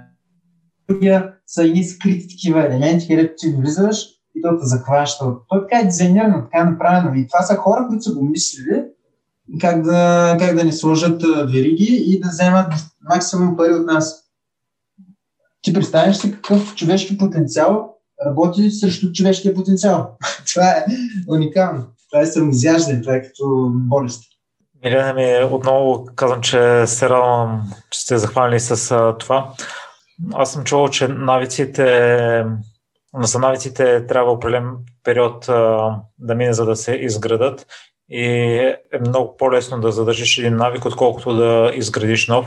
Другия 0.90 1.34
са 1.48 1.64
едни 1.64 1.84
скрити 1.84 2.28
такива 2.28 2.66
елементи, 2.66 3.08
където 3.08 3.34
ти 3.38 3.50
влизаш 3.50 4.06
и 4.36 4.42
то 4.42 4.58
те 4.58 4.66
захваща. 4.66 5.26
Той 5.50 5.62
така 5.62 5.80
е 5.80 5.86
дизайнерно, 5.86 6.44
така 6.44 6.68
е 6.68 6.72
направено. 6.72 7.16
И 7.16 7.28
това 7.28 7.42
са 7.42 7.56
хора, 7.56 7.86
които 7.88 8.04
са 8.04 8.16
го 8.16 8.24
мислили 8.24 8.84
как 9.62 9.82
да, 9.82 10.36
как 10.39 10.56
да 10.56 10.64
ни 10.64 10.72
сложат 10.72 11.22
вериги 11.24 12.04
и 12.08 12.20
да 12.20 12.30
вземат 12.30 12.74
максимум 13.10 13.58
пари 13.58 13.74
от 13.74 13.86
нас. 13.86 14.24
Ти 15.62 15.74
представяш 15.74 16.18
си 16.18 16.32
какъв 16.32 16.76
човешки 16.76 17.18
потенциал 17.18 17.94
работи 18.26 18.72
срещу 18.72 19.12
човешкия 19.12 19.54
потенциал. 19.54 20.18
това 20.54 20.70
е 20.70 20.86
уникално. 21.28 21.86
Това 22.12 22.22
е 22.22 22.26
самоизяждане, 22.26 23.02
това 23.02 23.16
е 23.16 23.22
като 23.22 23.72
болест. 23.74 24.24
Милена 24.84 25.14
ми, 25.14 25.44
отново 25.52 26.06
казвам, 26.16 26.41
че 26.41 26.88
се 26.88 27.10
радвам, 27.10 27.72
че 27.89 28.00
сте 28.00 28.18
захванали 28.18 28.60
с 28.60 29.14
това. 29.20 29.54
Аз 30.34 30.52
съм 30.52 30.64
чувал, 30.64 30.89
че 30.89 31.08
навиците, 31.08 32.46
за 33.22 33.39
навиците 33.39 34.06
трябва 34.06 34.32
определен 34.32 34.72
период 35.04 35.46
да 36.20 36.36
мине, 36.36 36.54
за 36.54 36.66
да 36.66 36.76
се 36.76 36.91
изградат 36.91 37.66
и 38.16 38.57
е 38.93 38.99
много 38.99 39.38
по-лесно 39.38 39.80
да 39.80 39.91
задържиш 39.91 40.38
един 40.38 40.55
навик, 40.55 40.86
отколкото 40.86 41.36
да 41.36 41.72
изградиш 41.74 42.28
нов. 42.28 42.45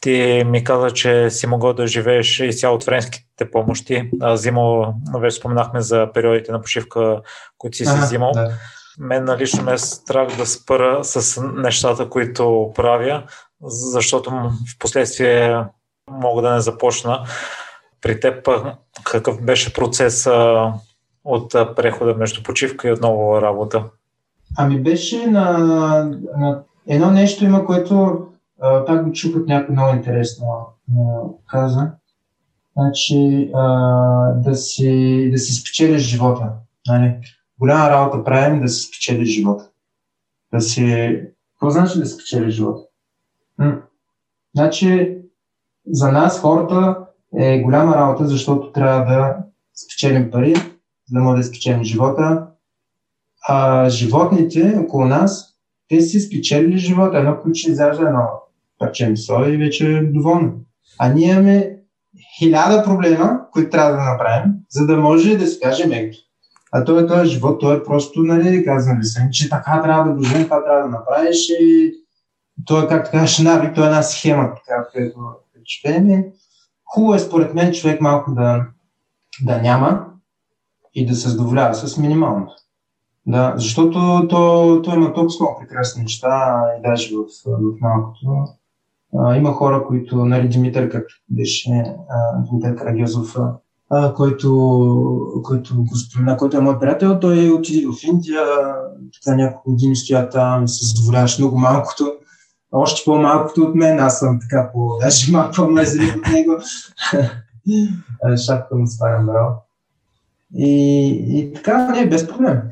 Ти 0.00 0.42
ми 0.46 0.64
каза, 0.64 0.90
че 0.90 1.30
си 1.30 1.46
могъл 1.46 1.72
да 1.72 1.86
живееш 1.86 2.40
изцяло 2.40 2.76
от 2.76 2.84
френските 2.84 3.50
помощи. 3.50 4.10
Взимал, 4.22 4.94
вече 5.18 5.36
споменахме 5.36 5.80
за 5.80 6.08
периодите 6.14 6.52
на 6.52 6.60
почивка, 6.60 7.20
които 7.58 7.76
си 7.76 7.86
си 7.86 7.92
взимал. 8.00 8.32
Да. 8.32 8.50
Мен 8.98 9.36
лично 9.36 9.64
ме 9.64 9.72
е 9.72 9.78
страх 9.78 10.36
да 10.36 10.46
спъра 10.46 11.04
с 11.04 11.42
нещата, 11.42 12.08
които 12.08 12.72
правя, 12.74 13.22
защото 13.62 14.30
в 14.30 14.78
последствие 14.78 15.64
мога 16.10 16.42
да 16.42 16.54
не 16.54 16.60
започна. 16.60 17.26
При 18.00 18.20
теб 18.20 18.48
какъв 19.04 19.42
беше 19.42 19.72
процес 19.72 20.26
от 21.24 21.50
прехода 21.76 22.14
между 22.14 22.42
почивка 22.42 22.88
и 22.88 22.92
отново 22.92 23.42
работа? 23.42 23.84
Ами 24.56 24.82
беше 24.82 25.26
на, 25.26 25.58
на 26.36 26.62
едно 26.86 27.10
нещо 27.10 27.44
има, 27.44 27.66
което 27.66 28.26
а, 28.60 28.84
пак 28.84 29.04
го 29.04 29.12
чух 29.12 29.36
от 29.36 29.46
някой 29.46 29.72
много 29.72 29.96
интересно 29.96 30.46
а, 30.48 30.64
каза. 31.46 31.92
Значи 32.76 33.50
а, 33.54 33.64
да, 34.32 34.54
си, 34.54 35.28
да 35.32 35.38
си 35.38 35.52
спечелиш 35.52 36.02
живота. 36.02 36.52
Нали? 36.88 37.16
Голяма 37.58 37.90
работа 37.90 38.24
правим 38.24 38.60
да 38.60 38.68
си 38.68 38.86
спечелиш 38.86 39.28
живота. 39.28 39.68
Да 40.52 40.60
си... 40.60 41.16
Какво 41.54 41.70
значи 41.70 41.98
да 41.98 42.06
спечелиш 42.06 42.54
живота? 42.54 42.80
М- 43.58 43.82
значи 44.54 45.16
за 45.86 46.12
нас 46.12 46.40
хората 46.40 46.96
е 47.38 47.60
голяма 47.60 47.96
работа, 47.96 48.26
защото 48.26 48.72
трябва 48.72 49.04
да 49.04 49.36
спечелим 49.74 50.30
пари, 50.30 50.54
за 51.08 51.14
да 51.14 51.20
може 51.20 51.42
да 51.42 51.48
спечелим 51.48 51.84
живота, 51.84 52.46
а, 53.48 53.88
животните 53.88 54.78
около 54.84 55.04
нас, 55.04 55.54
те 55.88 56.00
си 56.00 56.20
спечелили 56.20 56.78
живота. 56.78 57.18
Едно 57.18 57.36
куче 57.42 57.70
изяжда 57.70 58.06
едно 58.06 58.28
парче 58.78 59.08
месо 59.08 59.44
и 59.48 59.56
вече 59.56 59.92
е 59.92 60.02
доволно. 60.02 60.52
А 60.98 61.08
ние 61.08 61.32
имаме 61.32 61.76
хиляда 62.38 62.84
проблема, 62.84 63.40
които 63.52 63.70
трябва 63.70 63.92
да 63.92 64.04
направим, 64.04 64.52
за 64.70 64.86
да 64.86 64.96
може 64.96 65.36
да 65.36 65.46
си 65.46 65.60
кажем 65.62 65.92
ето. 65.92 66.18
А 66.72 66.80
е 66.80 67.06
този 67.06 67.30
живот, 67.30 67.60
той 67.60 67.76
е 67.76 67.82
просто, 67.82 68.22
нали, 68.22 68.64
казвам 68.64 69.02
съм, 69.02 69.28
че 69.32 69.48
така 69.48 69.82
трябва 69.82 70.10
да 70.10 70.16
го 70.16 70.22
живеем, 70.22 70.44
това 70.44 70.64
трябва 70.64 70.82
да 70.82 70.88
направиш 70.88 71.48
и 71.60 71.92
той 72.66 72.84
е, 72.84 72.88
как 72.88 73.10
кажеш, 73.10 73.38
навик, 73.38 73.74
той 73.74 73.84
е 73.84 73.86
една 73.86 74.02
схема, 74.02 74.54
така, 74.54 74.86
която 74.92 75.18
живеем. 75.66 76.24
Хубаво 76.84 77.14
е, 77.14 77.18
според 77.18 77.54
мен, 77.54 77.72
човек 77.72 78.00
малко 78.00 78.34
да, 78.34 78.66
да 79.44 79.62
няма 79.62 80.06
и 80.94 81.06
да 81.06 81.14
се 81.14 81.28
задоволява 81.28 81.74
с 81.74 81.96
минималното. 81.96 82.52
Да, 83.26 83.54
защото 83.56 84.26
то, 84.28 84.82
то 84.82 84.94
има 84.94 85.12
толкова 85.12 85.58
прекрасни 85.60 86.02
неща 86.02 86.62
и 86.78 86.82
даже 86.82 87.14
в, 87.16 87.24
в 87.46 87.80
малкото. 87.80 88.44
А, 89.18 89.36
има 89.36 89.52
хора, 89.52 89.84
които, 89.86 90.24
нали, 90.24 90.48
Димитър, 90.48 90.90
както 90.90 91.14
беше, 91.30 91.70
а, 92.08 92.42
Димитър 92.42 92.76
Карагезов, 92.76 93.36
а, 93.90 94.14
който, 94.14 94.50
който 95.42 95.84
го 95.84 95.96
спомена, 95.96 96.36
който 96.36 96.56
е 96.56 96.60
мой 96.60 96.78
приятел, 96.78 97.20
той 97.20 97.50
отиде 97.50 97.86
в 97.86 98.04
Индия, 98.04 98.42
така 99.14 99.36
няколко 99.36 99.70
години 99.70 99.96
стоя 99.96 100.28
там 100.28 100.68
се 100.68 100.86
задоволяваш 100.86 101.38
много 101.38 101.58
малкото. 101.58 102.12
Още 102.72 103.02
по-малкото 103.04 103.62
от 103.62 103.74
мен, 103.74 103.98
аз 103.98 104.18
съм 104.18 104.38
така 104.40 104.70
по, 104.72 104.98
даже 105.00 105.32
малко 105.32 105.54
по-мезрив 105.56 106.16
от 106.16 106.32
него. 106.32 106.52
Шапка 108.46 108.76
му 108.76 108.86
свалям, 108.86 109.26
браво. 109.26 109.54
И, 110.54 111.06
и 111.28 111.52
така, 111.52 111.88
не, 111.88 112.08
без 112.08 112.28
проблем. 112.28 112.62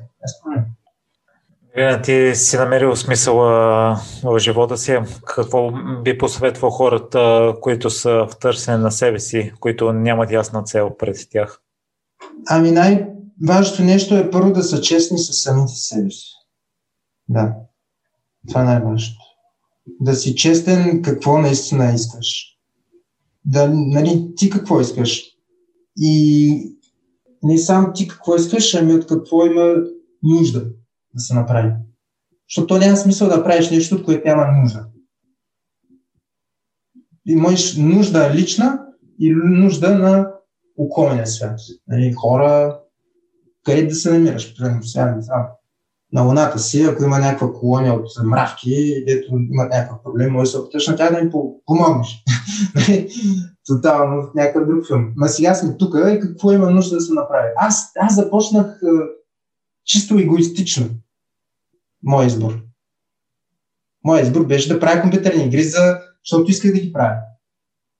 Вие 1.76 2.02
ти 2.02 2.32
си 2.34 2.56
намерил 2.56 2.96
смисъл 2.96 3.36
в 3.36 4.38
живота 4.38 4.76
си. 4.76 4.98
Какво 5.26 5.72
би 6.02 6.18
посъветвал 6.18 6.70
хората, 6.70 7.54
които 7.60 7.90
са 7.90 8.10
в 8.10 8.38
търсене 8.40 8.78
на 8.78 8.92
себе 8.92 9.18
си, 9.18 9.52
които 9.60 9.92
нямат 9.92 10.30
ясна 10.30 10.62
цел 10.62 10.96
пред 10.98 11.16
тях? 11.30 11.60
Ами 12.48 12.70
най-важното 12.70 13.82
нещо 13.82 14.16
е 14.16 14.30
първо 14.30 14.52
да 14.52 14.62
са 14.62 14.80
честни 14.80 15.18
с 15.18 15.32
самите 15.32 15.72
себе 15.72 16.10
си. 16.10 16.32
Да. 17.28 17.54
Това 18.48 18.60
е 18.60 18.64
най-важното. 18.64 19.20
Да 20.00 20.14
си 20.14 20.34
честен 20.34 21.02
какво 21.02 21.38
наистина 21.38 21.92
искаш. 21.94 22.58
Да, 23.44 23.68
нали, 23.74 24.32
ти 24.36 24.50
какво 24.50 24.80
искаш. 24.80 25.24
И 25.96 26.76
не 27.42 27.58
само 27.58 27.92
ти 27.92 28.08
какво 28.08 28.36
искаш, 28.36 28.74
ами 28.74 28.94
от 28.94 29.06
какво 29.06 29.46
има 29.46 29.74
нужда 30.22 30.60
да 31.14 31.20
се 31.20 31.34
направи. 31.34 31.72
Защото 32.50 32.78
няма 32.78 32.96
смисъл 32.96 33.28
да 33.28 33.44
правиш 33.44 33.70
нещо, 33.70 33.94
от 33.94 34.04
което 34.04 34.28
няма 34.28 34.46
нужда. 34.62 34.86
Имаш 37.26 37.76
нужда 37.76 38.34
лична 38.34 38.78
и 39.18 39.34
нужда 39.34 39.98
на 39.98 40.30
околния 40.76 41.26
свят. 41.26 41.60
Нали, 41.88 42.12
хора, 42.12 42.78
къде 43.64 43.86
да 43.86 43.94
се 43.94 44.12
намираш, 44.12 44.56
примерно 44.56 44.82
сега 44.82 45.14
не 45.14 45.22
знам. 45.22 45.46
На 46.12 46.22
луната 46.22 46.58
си, 46.58 46.82
ако 46.82 47.04
има 47.04 47.18
някаква 47.18 47.52
колония 47.52 47.94
от 47.94 48.06
мравки, 48.24 49.04
дето 49.06 49.38
имат 49.52 49.70
някакъв 49.70 50.02
проблем, 50.02 50.32
може 50.32 50.50
да 50.50 50.50
се 50.50 50.58
опиташ 50.58 50.86
на 50.86 50.96
тях 50.96 51.12
да 51.12 51.18
им 51.18 51.30
помогнеш. 51.66 52.24
Нали, 52.74 53.08
тотално 53.66 54.22
в 54.22 54.34
някакъв 54.34 54.68
друг 54.68 54.86
филм. 54.86 55.12
Ма 55.16 55.28
сега 55.28 55.54
сме 55.54 55.76
тук 55.76 55.94
и 55.94 56.20
какво 56.20 56.52
има 56.52 56.70
нужда 56.70 56.96
да 56.96 57.00
се 57.00 57.14
направи? 57.14 57.48
Аз, 57.56 57.92
аз 57.96 58.14
започнах 58.14 58.80
чисто 59.88 60.18
егоистично. 60.18 60.86
Мой 62.02 62.26
избор. 62.26 62.60
Моят 64.04 64.26
избор 64.26 64.46
беше 64.46 64.68
да 64.68 64.80
правя 64.80 65.02
компютърни 65.02 65.44
игри, 65.44 65.62
за... 65.62 66.00
защото 66.24 66.50
исках 66.50 66.72
да 66.72 66.80
ги 66.80 66.92
правя. 66.92 67.16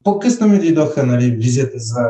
По-късно 0.04 0.48
ми 0.48 0.58
дойдоха 0.58 1.06
нали, 1.06 1.30
визията 1.30 1.78
за 1.78 2.00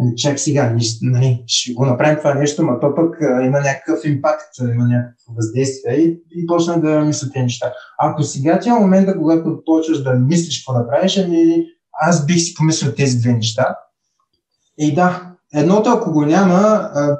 Ами, 0.00 0.16
чак 0.16 0.38
сега, 0.38 0.76
нали, 1.02 1.44
ще 1.46 1.72
го 1.72 1.86
направим 1.86 2.18
това 2.18 2.34
нещо, 2.34 2.62
но 2.62 2.80
то 2.80 2.94
пък 2.94 3.22
а, 3.22 3.42
има 3.42 3.60
някакъв 3.60 4.04
импакт, 4.04 4.58
има 4.60 4.84
някакво 4.84 5.32
въздействие 5.36 5.94
и, 5.94 6.22
и 6.30 6.46
почна 6.46 6.80
да 6.80 7.00
мисля 7.00 7.28
тези 7.32 7.42
неща. 7.42 7.72
Ако 7.98 8.22
сега 8.22 8.60
тя 8.60 8.74
момента, 8.74 9.18
когато 9.18 9.62
почваш 9.66 10.02
да 10.02 10.14
мислиш 10.14 10.58
какво 10.58 10.78
да 10.78 10.88
правиш, 10.88 11.18
ами 11.18 11.66
аз 11.92 12.26
бих 12.26 12.40
си 12.40 12.54
помислил 12.54 12.92
тези 12.94 13.18
две 13.18 13.32
неща. 13.32 13.76
И 14.78 14.94
да, 14.94 15.32
едното 15.54 15.90
ако 15.90 16.12
го 16.12 16.26
няма, 16.26 16.90
а, 16.94 17.18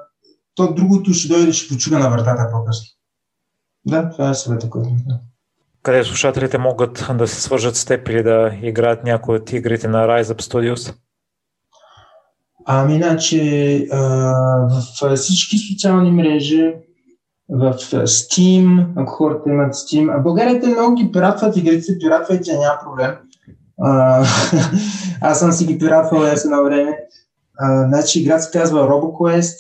то 0.59 0.75
другото 0.75 1.13
ще 1.15 1.29
дойде 1.29 1.53
ще 1.53 1.75
почуга 1.75 1.99
на 1.99 2.11
вратата 2.11 2.49
по-късно. 2.53 2.87
Да, 3.87 4.11
това 4.11 4.31
е 4.31 4.35
съвета, 4.35 4.71
който 4.71 4.89
да. 4.89 5.21
Къде 5.83 6.05
слушателите 6.05 6.59
могат 6.59 7.07
да 7.15 7.29
се 7.29 7.43
свържат 7.43 7.77
с 7.77 7.85
теб 7.85 8.09
или 8.09 8.23
да 8.23 8.59
играят 8.63 9.05
някои 9.05 9.37
от 9.37 9.53
игрите 9.53 9.89
на 9.89 10.07
Rise 10.07 10.35
Up 10.35 10.43
Studios? 10.43 10.95
Ами, 12.67 12.95
иначе 12.95 13.87
в 13.91 15.17
всички 15.17 15.59
социални 15.59 16.11
мрежи, 16.11 16.75
в 17.49 17.73
Steam, 18.07 18.87
ако 18.97 19.13
хората 19.13 19.51
имат 19.51 19.75
Steam, 19.75 20.17
а 20.17 20.19
българите 20.19 20.67
много 20.67 20.95
ги 20.95 21.13
пиратват 21.13 21.57
игрите, 21.57 21.99
пиратвайте, 22.01 22.59
няма 22.59 22.81
проблем. 22.85 23.17
А, 23.81 24.25
аз 25.21 25.39
съм 25.39 25.53
си 25.53 25.67
ги 25.67 25.79
пиратвал 25.79 26.23
аз 26.23 26.45
едно 26.45 26.65
време. 26.65 26.99
А, 27.59 27.89
значи 27.89 28.21
играта 28.21 28.43
се 28.43 28.59
казва 28.59 28.89
RoboQuest, 28.89 29.57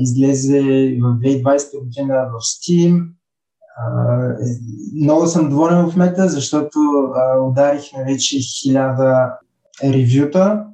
излезе 0.00 0.60
в 1.00 1.18
2020 1.20 1.84
година 1.84 2.14
в 2.14 2.42
Steam. 2.42 3.08
А, 3.76 4.36
много 5.02 5.26
съм 5.26 5.48
доволен 5.48 5.90
в 5.90 5.96
мета, 5.96 6.28
защото 6.28 6.78
ударихме 7.48 8.04
вече 8.04 8.38
хиляда 8.38 9.32
ревюта 9.84 10.64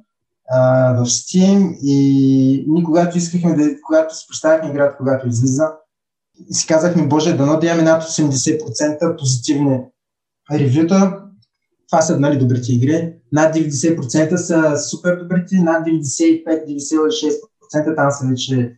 а, 0.49 0.93
в 0.93 1.05
Steam 1.05 1.77
и 1.81 2.65
ние 2.67 2.83
когато 2.83 3.17
искахме 3.17 3.55
да, 3.55 3.69
когато 3.85 4.15
си 4.15 4.25
играта, 4.69 4.97
когато 4.97 5.27
излиза, 5.27 5.71
си 6.51 6.67
казахме, 6.67 7.07
боже, 7.07 7.37
дано 7.37 7.59
да 7.59 7.67
имаме 7.67 7.83
над 7.83 8.03
80% 8.03 9.17
позитивни 9.17 9.79
ревюта. 10.51 11.21
Това 11.87 12.01
са 12.01 12.19
нали, 12.19 12.37
добрите 12.37 12.71
игри. 12.71 13.13
Над 13.31 13.55
90% 13.55 14.35
са 14.35 14.77
супер 14.77 15.15
добрите, 15.15 15.55
над 15.55 15.87
95-96% 15.87 17.31
там 17.95 18.11
са 18.11 18.27
вече 18.29 18.77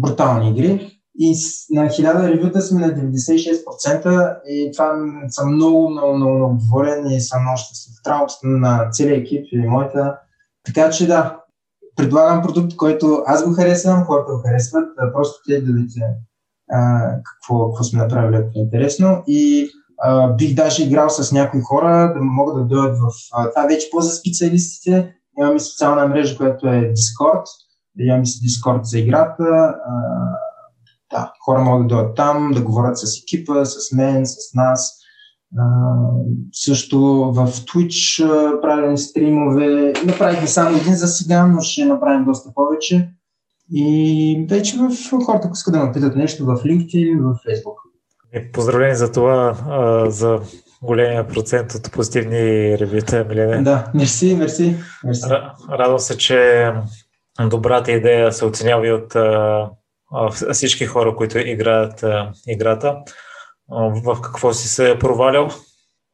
брутални 0.00 0.50
игри. 0.50 0.92
И 1.18 1.34
на 1.70 1.86
1000 1.86 2.28
ревюта 2.28 2.60
сме 2.60 2.86
на 2.86 2.94
96% 2.94 4.38
и 4.48 4.72
това 4.72 4.92
съм 5.28 5.54
много, 5.54 5.90
много, 5.90 6.16
много, 6.16 6.36
много 6.36 6.58
доволен 6.58 7.06
и 7.06 7.20
съм 7.20 7.42
много 7.42 7.58
щастлив. 7.58 7.94
Работата 8.06 8.46
на 8.46 8.88
целия 8.90 9.18
екип 9.18 9.46
и 9.52 9.58
моята 9.58 10.18
така 10.66 10.90
че 10.90 11.06
да, 11.06 11.36
предлагам 11.96 12.42
продукт, 12.42 12.76
който 12.76 13.22
аз 13.26 13.44
го 13.44 13.54
харесвам, 13.54 14.04
хората 14.04 14.32
го 14.32 14.42
харесват, 14.46 14.88
просто 15.12 15.40
те 15.46 15.60
да 15.60 15.72
видите 15.72 16.00
какво, 17.24 17.70
какво 17.70 17.84
сме 17.84 18.02
направили, 18.02 18.36
ако 18.36 18.48
е 18.48 18.62
интересно. 18.62 19.22
И 19.26 19.68
а, 20.02 20.32
бих 20.32 20.54
даже 20.54 20.84
играл 20.84 21.08
с 21.08 21.32
някои 21.32 21.60
хора, 21.60 22.12
да 22.14 22.20
могат 22.20 22.56
да 22.56 22.64
дойдат 22.64 22.98
в... 22.98 23.12
А, 23.32 23.50
това 23.50 23.66
вече 23.66 23.90
по-за 23.90 24.10
специалистите. 24.10 25.14
Имаме 25.40 25.60
социална 25.60 26.08
мрежа, 26.08 26.36
която 26.36 26.66
е 26.66 26.92
Discord. 26.92 27.44
Имаме 27.98 28.26
си 28.26 28.48
Discord 28.48 28.82
за 28.82 28.98
играта. 28.98 29.44
А, 29.44 30.02
да, 31.10 31.32
хора 31.44 31.62
могат 31.62 31.88
да 31.88 31.96
дойдат 31.96 32.16
там, 32.16 32.50
да 32.54 32.62
говорят 32.62 32.98
с 32.98 33.22
екипа, 33.22 33.64
с 33.64 33.92
мен, 33.92 34.26
с 34.26 34.54
нас 34.54 34.92
също 36.52 36.98
в 37.32 37.46
Twitch 37.46 38.24
а, 38.24 38.60
правим 38.60 38.96
стримове. 38.96 39.92
Направихме 40.06 40.46
само 40.46 40.76
един 40.76 40.94
за 40.94 41.06
сега, 41.06 41.46
но 41.46 41.60
ще 41.60 41.84
направим 41.84 42.24
доста 42.24 42.54
повече. 42.54 43.10
И 43.72 44.46
вече 44.50 44.76
в 44.76 44.90
хората, 45.24 45.46
ако 45.46 45.54
искат 45.54 45.74
да 45.74 45.84
ме 45.84 45.92
питат 45.92 46.16
нещо 46.16 46.44
в 46.44 46.54
LinkedIn, 46.54 47.20
в 47.20 47.38
Facebook. 47.46 47.76
И 48.34 48.52
поздравление 48.52 48.94
за 48.94 49.12
това, 49.12 49.56
а, 49.68 50.10
за 50.10 50.40
големия 50.82 51.28
процент 51.28 51.74
от 51.74 51.92
позитивни 51.92 52.78
ревюта, 52.78 53.26
Милене. 53.28 53.62
Да, 53.62 53.90
мерси, 53.94 54.34
мерси. 54.34 54.76
мерси. 55.04 55.26
Радвам 55.70 55.98
се, 55.98 56.18
че 56.18 56.72
добрата 57.40 57.92
идея 57.92 58.32
се 58.32 58.44
оценява 58.44 58.86
и 58.86 58.92
от 58.92 59.16
всички 60.52 60.86
хора, 60.86 61.16
които 61.16 61.38
играят 61.38 62.04
играта. 62.48 62.96
В 64.04 64.20
какво 64.20 64.52
си 64.52 64.68
се 64.68 64.90
е 64.90 64.98
провалял? 64.98 65.48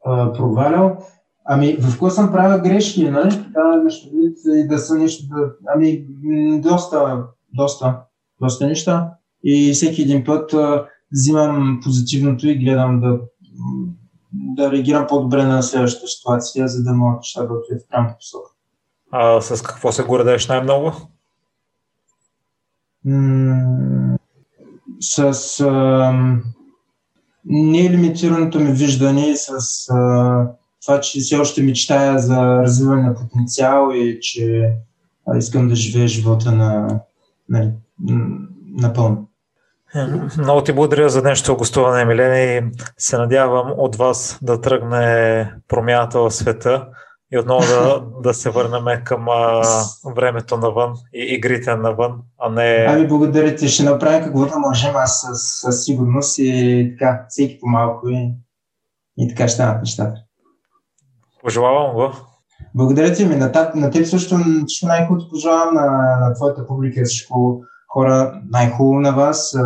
А, 0.05 0.33
провалял? 0.33 1.07
Ами, 1.45 1.77
в 1.81 1.91
какво 1.91 2.11
съм 2.11 2.33
правил 2.33 2.63
грешки, 2.63 3.11
нали? 3.11 3.31
Да, 3.51 3.83
нещо 3.85 4.09
и 4.47 4.69
да 4.69 4.79
са 4.79 4.95
нещо, 4.95 5.25
да... 5.29 5.53
ами, 5.75 6.07
доста, 6.61 7.25
доста, 7.53 8.01
доста 8.41 8.67
неща. 8.67 9.11
И 9.45 9.73
всеки 9.73 10.03
един 10.03 10.25
път 10.25 10.55
а, 10.55 10.87
взимам 11.13 11.81
позитивното 11.85 12.49
и 12.49 12.59
гледам 12.59 13.01
да, 13.01 13.19
да 14.33 14.73
реагирам 14.73 15.07
по-добре 15.07 15.45
на 15.45 15.63
следващата 15.63 16.07
ситуация, 16.07 16.69
за 16.69 16.83
да 16.83 16.93
могат 16.93 17.19
неща 17.19 17.43
да 17.43 17.55
отидат 17.55 17.83
в 17.83 17.89
правилната 17.89 18.17
посока. 18.19 18.51
А 19.13 19.41
с 19.41 19.63
какво 19.63 19.93
се 19.93 20.03
гордееш 20.03 20.49
най-много? 20.49 20.93
М- 23.05 24.19
с... 25.01 25.61
А, 25.61 26.13
нелимитираното 27.45 28.61
ми 28.61 28.73
виждане 28.73 29.37
с 29.37 29.51
а, 29.91 30.47
това, 30.83 31.01
че 31.01 31.21
все 31.21 31.37
още 31.37 31.63
мечтая 31.63 32.19
за 32.19 32.63
развиване 32.63 33.03
на 33.03 33.15
потенциал 33.15 33.91
и 33.95 34.19
че 34.21 34.73
а, 35.29 35.39
искам 35.39 35.69
да 35.69 35.75
живея 35.75 36.09
живота 36.09 36.53
на, 36.53 37.01
на, 37.49 37.73
напълно. 38.77 39.29
Много 40.39 40.63
ти 40.63 40.73
благодаря 40.73 41.09
за 41.09 41.23
днешното 41.23 41.57
гостуване, 41.57 42.05
Милена, 42.05 42.39
и 42.39 42.63
се 42.99 43.19
надявам 43.19 43.73
от 43.77 43.97
вас 43.97 44.39
да 44.43 44.61
тръгне 44.61 45.55
промяната 45.69 46.21
в 46.21 46.31
света 46.31 46.87
и 47.35 47.39
отново 47.39 47.61
да, 47.61 48.05
да 48.23 48.35
се 48.35 48.51
върнем 48.51 49.05
към 49.05 49.29
а, 49.29 49.63
времето 50.17 50.57
навън 50.57 50.95
и 51.15 51.35
игрите 51.35 51.77
навън, 51.77 52.13
а 52.39 52.49
не... 52.49 52.87
Ами 52.89 53.09
благодаря 53.09 53.57
ти, 53.57 53.69
ще 53.69 53.83
направя 53.83 54.25
каквото 54.25 54.59
можем 54.59 54.97
аз 54.97 55.27
със, 55.35 55.85
сигурност 55.85 56.39
и 56.39 56.95
така, 56.99 57.27
всеки 57.29 57.59
по-малко 57.61 58.09
и, 58.09 58.33
и 59.19 59.29
така 59.29 59.49
ще 59.49 59.55
станат 59.55 59.83
нещата. 59.83 60.15
Пожелавам 61.43 61.95
го. 61.95 62.11
Благодаря 62.75 63.13
ти 63.13 63.25
ми. 63.25 63.37
На, 63.37 63.53
таб, 63.53 63.75
на 63.75 63.91
теб 63.91 64.07
също 64.07 64.39
всичко 64.67 64.87
най-хубаво 64.87 65.29
пожелавам 65.31 65.75
на, 65.75 65.87
на 66.21 66.35
твоята 66.35 66.67
публика, 66.67 67.05
всичко 67.05 67.63
хора, 67.93 68.41
най-хубаво 68.51 69.01
на 69.01 69.13
вас, 69.13 69.57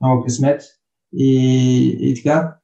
много 0.00 0.24
късмет 0.24 0.62
и, 1.12 1.98
и 2.00 2.22
така. 2.22 2.56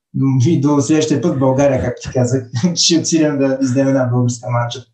И 0.46 0.60
до 0.60 0.80
следващия 0.80 1.20
път 1.20 1.38
България, 1.38 1.80
както 1.80 2.08
ти 2.08 2.14
казах, 2.14 2.44
ще 2.74 2.98
отидем 2.98 3.38
да 3.38 3.58
издадем 3.62 3.88
една 3.88 4.04
българска 4.04 4.50
матча. 4.50 4.84